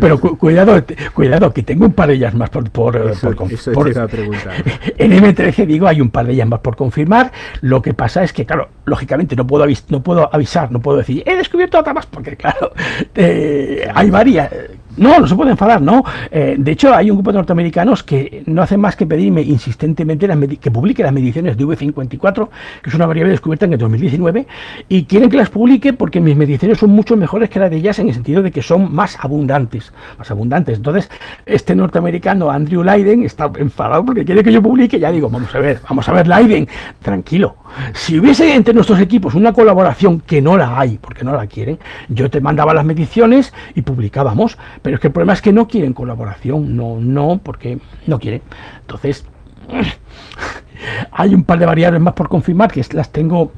pero 0.00 0.18
cuidado, 0.18 0.82
cuidado, 1.14 1.52
que 1.52 1.62
tengo 1.62 1.86
un 1.86 1.92
par 1.92 2.08
de 2.08 2.14
ellas 2.14 2.34
más 2.34 2.50
por, 2.50 2.68
por, 2.70 2.96
eso, 2.96 3.30
por, 3.32 3.52
eso 3.52 3.72
por 3.72 4.10
preguntar. 4.10 4.64
En 4.98 5.12
M13 5.12 5.66
digo, 5.66 5.86
hay 5.86 6.00
un 6.00 6.10
par 6.10 6.26
de 6.26 6.32
ellas 6.32 6.48
más 6.48 6.60
por 6.60 6.76
confirmar. 6.76 7.30
Lo 7.60 7.82
que 7.82 7.94
pasa 7.94 8.24
es 8.24 8.32
que, 8.32 8.46
claro, 8.46 8.68
lógicamente 8.84 9.36
no 9.36 9.46
puedo, 9.46 9.62
avis 9.62 9.84
no 9.90 10.02
puedo 10.02 10.34
avisar, 10.34 10.72
no 10.72 10.80
puedo 10.80 10.98
decir, 10.98 11.22
he 11.24 11.36
descubierto 11.36 11.78
otra 11.78 11.94
más, 11.94 12.06
porque 12.06 12.36
claro, 12.36 12.72
eh, 13.14 13.88
hay 13.94 14.10
varias 14.10 14.50
no, 14.98 15.20
no 15.20 15.26
se 15.26 15.34
puede 15.34 15.52
enfadar, 15.52 15.80
no. 15.80 16.04
Eh, 16.30 16.56
de 16.58 16.72
hecho, 16.72 16.94
hay 16.94 17.10
un 17.10 17.16
grupo 17.16 17.32
de 17.32 17.38
norteamericanos 17.38 18.02
que 18.02 18.42
no 18.46 18.62
hacen 18.62 18.80
más 18.80 18.96
que 18.96 19.06
pedirme 19.06 19.42
insistentemente 19.42 20.28
que 20.60 20.70
publique 20.70 21.02
las 21.02 21.12
mediciones 21.12 21.56
de 21.56 21.64
V54, 21.64 22.48
que 22.82 22.90
es 22.90 22.94
una 22.94 23.06
variable 23.06 23.32
descubierta 23.32 23.66
en 23.66 23.74
el 23.74 23.78
2019, 23.78 24.46
y 24.88 25.04
quieren 25.04 25.30
que 25.30 25.36
las 25.36 25.50
publique 25.50 25.92
porque 25.92 26.20
mis 26.20 26.36
mediciones 26.36 26.78
son 26.78 26.90
mucho 26.90 27.16
mejores 27.16 27.50
que 27.50 27.58
las 27.58 27.70
de 27.70 27.76
ellas 27.76 27.98
en 27.98 28.08
el 28.08 28.14
sentido 28.14 28.42
de 28.42 28.50
que 28.50 28.62
son 28.62 28.92
más 28.92 29.16
abundantes, 29.20 29.92
más 30.18 30.30
abundantes. 30.30 30.78
Entonces, 30.78 31.10
este 31.46 31.74
norteamericano, 31.74 32.50
Andrew 32.50 32.82
Leiden, 32.82 33.24
está 33.24 33.50
enfadado 33.58 34.04
porque 34.04 34.24
quiere 34.24 34.42
que 34.42 34.52
yo 34.52 34.62
publique. 34.62 34.98
Ya 34.98 35.10
digo, 35.10 35.28
vamos 35.28 35.54
a 35.54 35.58
ver, 35.58 35.80
vamos 35.88 36.08
a 36.08 36.12
ver, 36.12 36.28
Leiden, 36.28 36.68
tranquilo. 37.02 37.56
Si 37.92 38.18
hubiese 38.18 38.54
entre 38.54 38.74
nuestros 38.74 39.00
equipos 39.00 39.34
una 39.34 39.52
colaboración 39.52 40.20
que 40.20 40.40
no 40.40 40.56
la 40.56 40.78
hay, 40.78 40.98
porque 40.98 41.24
no 41.24 41.32
la 41.32 41.46
quieren, 41.46 41.78
yo 42.08 42.30
te 42.30 42.40
mandaba 42.40 42.74
las 42.74 42.84
mediciones 42.84 43.52
y 43.74 43.82
publicábamos 43.82 44.58
pero 44.82 44.96
es 44.96 45.00
que 45.00 45.08
el 45.08 45.12
problema 45.12 45.32
es 45.32 45.42
que 45.42 45.52
no 45.52 45.66
quieren 45.68 45.92
colaboración, 45.92 46.76
no, 46.76 46.98
no, 47.00 47.40
porque 47.42 47.78
no 48.06 48.18
quieren. 48.18 48.42
Entonces, 48.80 49.24
hay 51.12 51.34
un 51.34 51.44
par 51.44 51.58
de 51.58 51.66
variables 51.66 52.00
más 52.00 52.14
por 52.14 52.28
confirmar 52.28 52.70
que 52.70 52.84
las 52.92 53.10
tengo 53.10 53.52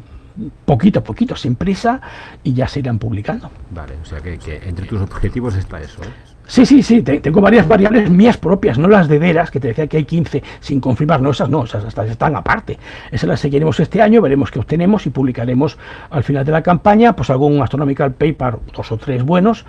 poquito 0.64 1.00
a 1.00 1.04
poquito, 1.04 1.36
sin 1.36 1.56
prisa, 1.56 2.00
y 2.42 2.54
ya 2.54 2.66
se 2.66 2.80
irán 2.80 2.98
publicando. 2.98 3.50
Vale, 3.70 3.94
o 4.02 4.04
sea 4.04 4.20
que, 4.20 4.38
entre 4.64 4.86
tus 4.86 5.00
objetivos 5.00 5.56
está 5.56 5.80
eso. 5.80 6.02
¿eh? 6.02 6.29
Sí, 6.50 6.66
sí, 6.66 6.82
sí, 6.82 7.00
tengo 7.02 7.40
varias 7.40 7.68
variables 7.68 8.10
mías 8.10 8.36
propias, 8.36 8.76
no 8.76 8.88
las 8.88 9.06
de 9.06 9.20
veras, 9.20 9.52
que 9.52 9.60
te 9.60 9.68
decía 9.68 9.86
que 9.86 9.98
hay 9.98 10.04
15 10.04 10.42
sin 10.58 10.80
confirmar, 10.80 11.22
no, 11.22 11.30
esas 11.30 11.48
no, 11.48 11.62
esas 11.62 11.84
están 12.10 12.34
aparte. 12.34 12.76
Esas 13.12 13.28
las 13.28 13.38
seguiremos 13.38 13.78
este 13.78 14.02
año, 14.02 14.20
veremos 14.20 14.50
qué 14.50 14.58
obtenemos 14.58 15.06
y 15.06 15.10
publicaremos 15.10 15.78
al 16.10 16.24
final 16.24 16.44
de 16.44 16.50
la 16.50 16.60
campaña, 16.60 17.14
pues 17.14 17.30
algún 17.30 17.62
astronomical 17.62 18.14
paper, 18.14 18.56
dos 18.74 18.90
o 18.90 18.96
tres 18.96 19.22
buenos, 19.22 19.64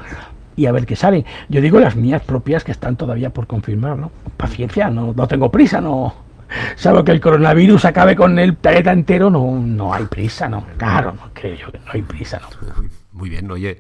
y 0.56 0.66
a 0.66 0.72
ver 0.72 0.88
qué 0.88 0.96
salen. 0.96 1.24
Yo 1.50 1.62
digo 1.62 1.80
las 1.80 1.96
mías 1.96 2.24
propias 2.24 2.64
que 2.64 2.72
están 2.72 2.96
todavía 2.96 3.30
por 3.30 3.46
confirmar, 3.46 4.00
¿no? 4.00 4.12
Paciencia, 4.36 4.90
no, 4.90 5.14
no 5.16 5.28
tengo 5.28 5.52
prisa, 5.52 5.82
no. 5.82 6.16
Salvo 6.78 7.04
que 7.04 7.12
el 7.12 7.22
coronavirus 7.22 7.86
acabe 7.86 8.16
con 8.16 8.40
el 8.40 8.56
planeta 8.56 8.92
entero, 8.92 9.30
no, 9.30 9.52
no 9.52 9.94
hay 9.94 10.06
prisa, 10.06 10.50
¿no? 10.50 10.66
Claro, 10.78 11.14
no 11.14 11.30
creo 11.32 11.54
yo 11.54 11.72
que 11.72 11.78
no 11.78 11.92
hay 11.94 12.02
prisa, 12.02 12.42
¿no? 12.42 12.48
Muy 13.12 13.30
bien, 13.30 13.52
oye. 13.52 13.78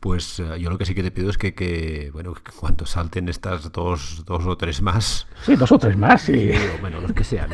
Pues 0.00 0.40
eh, 0.40 0.58
yo 0.58 0.70
lo 0.70 0.78
que 0.78 0.86
sí 0.86 0.94
que 0.94 1.02
te 1.02 1.10
pido 1.10 1.28
es 1.28 1.36
que, 1.36 1.54
que 1.54 2.10
bueno, 2.12 2.32
que 2.32 2.52
cuando 2.52 2.86
salten 2.86 3.28
estas 3.28 3.70
dos, 3.70 4.24
dos 4.24 4.46
o 4.46 4.56
tres 4.56 4.80
más. 4.80 5.26
Sí, 5.44 5.56
dos 5.56 5.70
o 5.72 5.78
tres 5.78 5.96
más, 5.96 6.22
sí. 6.22 6.50
bueno, 6.80 7.00
los 7.00 7.12
que 7.12 7.22
sean. 7.22 7.50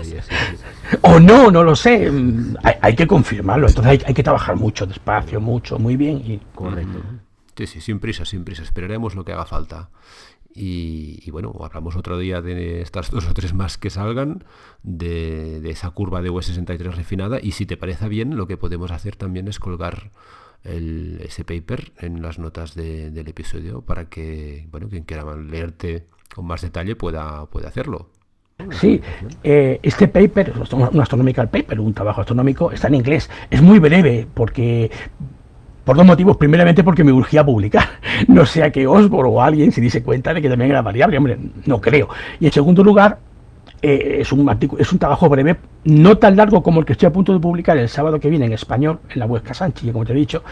O 1.03 1.19
no, 1.19 1.51
no 1.51 1.65
lo 1.65 1.75
sé. 1.75 2.11
Hay, 2.63 2.75
hay 2.81 2.95
que 2.95 3.07
confirmarlo. 3.07 3.67
Entonces 3.67 3.91
hay, 3.91 4.03
hay, 4.07 4.15
que 4.15 4.23
trabajar 4.23 4.55
mucho, 4.55 4.87
despacio, 4.87 5.41
mucho, 5.41 5.79
muy 5.79 5.97
bien. 5.97 6.19
Y... 6.19 6.41
Correcto. 6.55 7.03
Sí, 7.57 7.67
sí, 7.67 7.81
sin 7.81 7.99
prisa, 7.99 8.25
sin 8.25 8.45
prisa. 8.45 8.63
Esperaremos 8.63 9.17
lo 9.17 9.25
que 9.25 9.33
haga 9.33 9.47
falta. 9.47 9.91
Y, 10.59 11.31
bueno, 11.31 11.53
hablamos 11.61 11.97
otro 11.97 12.17
día 12.17 12.41
de 12.41 12.81
estas 12.81 13.11
dos 13.11 13.27
o 13.29 13.35
tres 13.35 13.53
más 13.53 13.77
que 13.77 13.91
salgan, 13.91 14.45
de, 14.83 15.61
esa 15.69 15.91
curva 15.91 16.23
de 16.23 16.31
U63 16.31 16.95
refinada. 16.95 17.39
Y 17.43 17.53
si 17.53 17.67
te 17.67 17.77
parece 17.77 18.09
bien, 18.09 18.37
lo 18.37 18.47
que 18.47 18.57
podemos 18.57 18.91
hacer 18.91 19.17
también 19.17 19.49
es 19.49 19.59
colgar 19.59 20.11
ese 20.67 21.45
paper 21.45 21.93
en 21.99 22.23
las 22.23 22.39
notas 22.39 22.75
del 22.75 23.29
episodio 23.29 23.83
para 23.83 24.07
que, 24.07 24.67
bueno, 24.71 24.89
quien 24.89 25.05
quiera 25.05 25.25
leerte 25.37 26.07
con 26.35 26.47
más 26.47 26.63
detalle 26.63 26.97
pueda, 26.97 27.47
pueda 27.47 27.69
hacerlo. 27.69 28.11
Sí, 28.71 29.03
eh, 29.45 29.79
este 29.83 30.09
paper, 30.09 30.55
un 30.73 31.01
astronomical 31.01 31.51
paper, 31.51 31.79
un 31.79 31.93
trabajo 31.93 32.23
astronómico, 32.23 32.73
está 32.73 32.89
en 32.89 32.95
inglés. 32.95 33.29
Es 33.51 33.61
muy 33.61 33.79
breve 33.79 34.27
porque 34.33 34.91
por 35.87 35.97
dos 35.97 36.05
motivos. 36.05 36.37
Primeramente 36.37 36.85
porque 36.85 37.05
me 37.05 37.13
urgía 37.13 37.47
publicar. 37.47 38.01
No 38.29 38.45
sea 38.45 38.73
que 38.73 38.87
Osborne 38.87 39.31
o 39.33 39.41
alguien 39.41 39.73
se 39.73 39.81
diese 39.81 40.03
cuenta 40.03 40.35
de 40.35 40.43
que 40.43 40.49
también 40.49 40.73
era 40.73 40.83
variable. 40.83 41.17
Hombre, 41.17 41.39
no 41.65 41.81
creo. 41.81 42.09
Y 42.41 42.47
en 42.47 42.53
segundo 42.53 42.83
lugar, 42.83 43.19
eh, 43.83 44.19
es, 44.21 44.33
un 44.33 44.49
es 44.79 44.93
un 44.93 44.99
trabajo 44.99 45.29
breve, 45.29 45.57
no 45.85 46.19
tan 46.19 46.37
largo 46.37 46.63
como 46.63 46.81
el 46.81 46.87
que 46.87 46.93
estoy 46.93 47.07
a 47.07 47.13
punto 47.13 47.33
de 47.33 47.39
publicar 47.39 47.77
el 47.77 47.89
sábado 47.89 48.19
que 48.19 48.29
viene 48.29 48.47
en 48.47 48.53
español, 48.53 48.99
en 49.11 49.21
la 49.21 49.27
web 49.27 49.43
Casanchi, 49.43 49.91
como 49.93 50.05
te 50.05 50.13
he 50.13 50.17
dicho, 50.17 50.43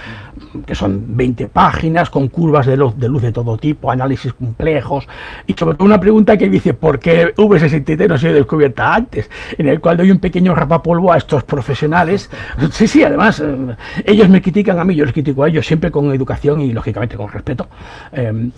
que 0.66 0.74
son 0.74 1.16
20 1.16 1.48
páginas 1.48 2.10
con 2.10 2.28
curvas 2.28 2.66
de 2.66 2.76
luz, 2.76 2.96
de 2.96 3.08
luz 3.08 3.22
de 3.22 3.32
todo 3.32 3.56
tipo, 3.56 3.90
análisis 3.90 4.32
complejos, 4.32 5.08
y 5.46 5.54
sobre 5.54 5.76
todo 5.76 5.86
una 5.86 5.98
pregunta 5.98 6.36
que 6.36 6.48
dice, 6.48 6.74
¿por 6.74 6.98
qué 6.98 7.34
V63 7.34 8.08
no 8.08 8.14
ha 8.14 8.18
sido 8.18 8.34
descubierta 8.34 8.94
antes? 8.94 9.30
En 9.58 9.68
el 9.68 9.80
cual 9.80 9.96
doy 9.96 10.10
un 10.10 10.18
pequeño 10.18 10.54
rapapolvo 10.54 11.12
a 11.12 11.16
estos 11.16 11.44
profesionales. 11.44 12.30
Sí, 12.70 12.86
sí, 12.86 13.02
además, 13.02 13.40
eh, 13.40 13.76
ellos 14.04 14.28
me 14.28 14.42
critican 14.42 14.78
a 14.78 14.84
mí, 14.84 14.94
yo 14.94 15.04
les 15.04 15.14
critico 15.14 15.44
a 15.44 15.48
ellos 15.48 15.66
siempre 15.66 15.90
con 15.90 16.12
educación 16.12 16.60
y 16.60 16.72
lógicamente 16.72 17.16
con 17.16 17.28
respeto. 17.28 17.68
Eh, 18.12 18.50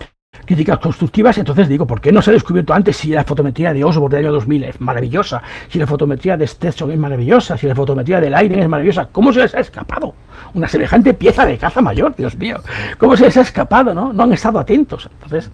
críticas 0.45 0.78
constructivas, 0.78 1.39
entonces 1.39 1.68
digo, 1.68 1.87
¿por 1.87 2.01
qué 2.01 2.12
no 2.12 2.22
se 2.22 2.30
ha 2.30 2.32
descubierto 2.34 2.74
antes 2.74 2.97
si 2.97 3.09
la 3.09 3.24
fotometría 3.24 3.72
de 3.72 3.84
Osborne 3.84 4.16
del 4.16 4.26
año 4.26 4.34
2000 4.34 4.64
es 4.64 4.80
maravillosa, 4.80 5.43
si 5.68 5.78
la 5.78 5.87
fotometría 5.87 6.37
de 6.37 6.47
Stetson 6.47 6.91
es 6.91 6.99
maravillosa, 6.99 7.57
si 7.57 7.66
la 7.66 7.74
fotometría 7.74 8.20
de 8.20 8.30
Leiden 8.30 8.61
es 8.61 8.68
maravillosa? 8.68 9.09
¿Cómo 9.11 9.32
se 9.32 9.41
les 9.41 9.55
ha 9.55 9.61
escapado? 9.61 10.14
Una 10.55 10.68
semejante 10.68 11.14
pieza 11.14 11.47
de 11.47 11.59
caza 11.59 11.80
mayor, 11.80 12.14
Dios 12.16 12.37
mío. 12.37 12.61
¿Cómo 12.99 13.16
se 13.16 13.24
les 13.24 13.37
ha 13.37 13.43
escapado, 13.43 13.95
no? 13.95 14.12
No 14.12 14.24
han 14.24 14.32
estado 14.32 14.59
atentos. 14.59 15.09
Entonces, 15.12 15.51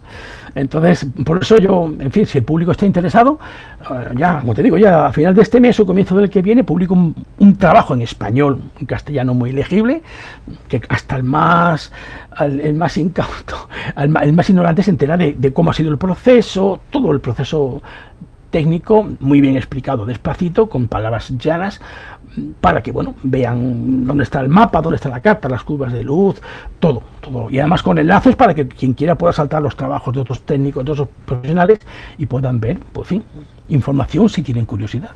entonces, 0.54 1.06
por 1.24 1.42
eso 1.42 1.58
yo, 1.58 1.92
en 1.98 2.10
fin, 2.10 2.26
si 2.26 2.38
el 2.38 2.44
público 2.44 2.72
está 2.72 2.86
interesado, 2.86 3.38
eh, 3.90 4.14
ya, 4.16 4.40
como 4.40 4.54
te 4.54 4.62
digo, 4.62 4.76
ya 4.78 5.06
a 5.06 5.12
final 5.12 5.34
de 5.34 5.42
este 5.42 5.60
mes 5.60 5.78
o 5.80 5.86
comienzo 5.86 6.16
del 6.16 6.28
que 6.28 6.42
viene, 6.42 6.64
publico 6.64 6.94
un, 6.94 7.56
trabajo 7.56 7.94
en 7.94 8.02
español, 8.02 8.60
en 8.78 8.86
castellano 8.86 9.34
muy 9.34 9.52
legible, 9.52 10.02
que 10.68 10.80
hasta 10.88 11.16
el 11.16 11.22
más, 11.22 11.92
el, 12.40 12.74
más 12.74 12.96
incauto, 12.96 13.68
el, 13.96 14.32
más 14.32 14.48
ignorante 14.50 14.82
se 14.82 14.90
entera 14.90 15.16
de 15.16 15.52
cómo 15.52 15.70
ha 15.70 15.74
sido 15.74 15.90
el 15.90 15.98
proceso, 15.98 16.80
todo 16.90 17.12
el 17.12 17.20
proceso 17.20 17.82
técnico, 18.52 19.08
muy 19.18 19.40
bien 19.40 19.56
explicado, 19.56 20.06
despacito, 20.06 20.68
con 20.68 20.86
palabras 20.86 21.36
llanas, 21.38 21.80
para 22.60 22.82
que 22.82 22.92
bueno 22.92 23.14
vean 23.22 24.06
dónde 24.06 24.24
está 24.24 24.40
el 24.40 24.48
mapa, 24.48 24.80
dónde 24.80 24.96
está 24.96 25.08
la 25.08 25.20
carta, 25.20 25.48
las 25.48 25.62
curvas 25.64 25.92
de 25.92 26.04
luz, 26.04 26.40
todo, 26.78 27.02
todo. 27.20 27.50
Y 27.50 27.58
además 27.58 27.82
con 27.82 27.98
enlaces 27.98 28.36
para 28.36 28.54
que 28.54 28.68
quien 28.68 28.94
quiera 28.94 29.16
pueda 29.16 29.32
saltar 29.32 29.62
los 29.62 29.76
trabajos 29.76 30.14
de 30.14 30.20
otros 30.20 30.42
técnicos, 30.42 30.84
de 30.84 30.92
otros 30.92 31.08
profesionales 31.26 31.80
y 32.18 32.26
puedan 32.26 32.60
ver, 32.60 32.78
pues 32.92 33.08
fin, 33.08 33.24
información 33.68 34.28
si 34.28 34.42
tienen 34.42 34.66
curiosidad. 34.66 35.10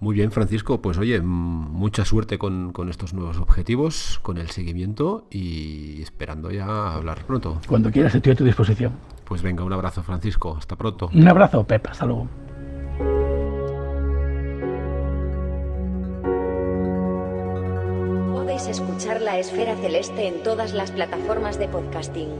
Muy 0.00 0.16
bien, 0.16 0.32
Francisco. 0.32 0.82
Pues 0.82 0.98
oye, 0.98 1.20
mucha 1.22 2.04
suerte 2.04 2.36
con, 2.36 2.72
con, 2.72 2.90
estos 2.90 3.14
nuevos 3.14 3.38
objetivos, 3.38 4.18
con 4.22 4.38
el 4.38 4.50
seguimiento 4.50 5.26
y 5.30 6.02
esperando 6.02 6.50
ya 6.50 6.92
hablar 6.92 7.24
pronto. 7.24 7.60
Cuando 7.66 7.90
quieras, 7.90 8.14
estoy 8.14 8.32
a 8.32 8.36
tu 8.36 8.44
disposición. 8.44 8.92
Pues 9.24 9.42
venga, 9.42 9.64
un 9.64 9.72
abrazo, 9.72 10.02
Francisco. 10.02 10.56
Hasta 10.58 10.76
pronto. 10.76 11.08
Un 11.14 11.26
abrazo, 11.26 11.64
Pepa. 11.64 11.92
Hasta 11.92 12.04
luego. 12.04 12.28
Escuchar 18.68 19.20
La 19.20 19.38
Esfera 19.38 19.76
Celeste 19.76 20.26
en 20.26 20.42
todas 20.42 20.72
las 20.72 20.90
plataformas 20.90 21.58
de 21.58 21.68
podcasting. 21.68 22.30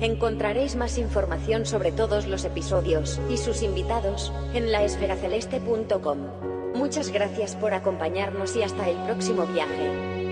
Encontraréis 0.00 0.76
más 0.76 0.98
información 0.98 1.64
sobre 1.66 1.92
todos 1.92 2.26
los 2.26 2.44
episodios 2.44 3.20
y 3.30 3.36
sus 3.36 3.62
invitados 3.62 4.32
en 4.54 4.72
laesferaceleste.com. 4.72 6.18
Muchas 6.74 7.10
gracias 7.10 7.56
por 7.56 7.72
acompañarnos 7.72 8.56
y 8.56 8.62
hasta 8.62 8.88
el 8.88 8.96
próximo 9.04 9.46
viaje. 9.46 10.25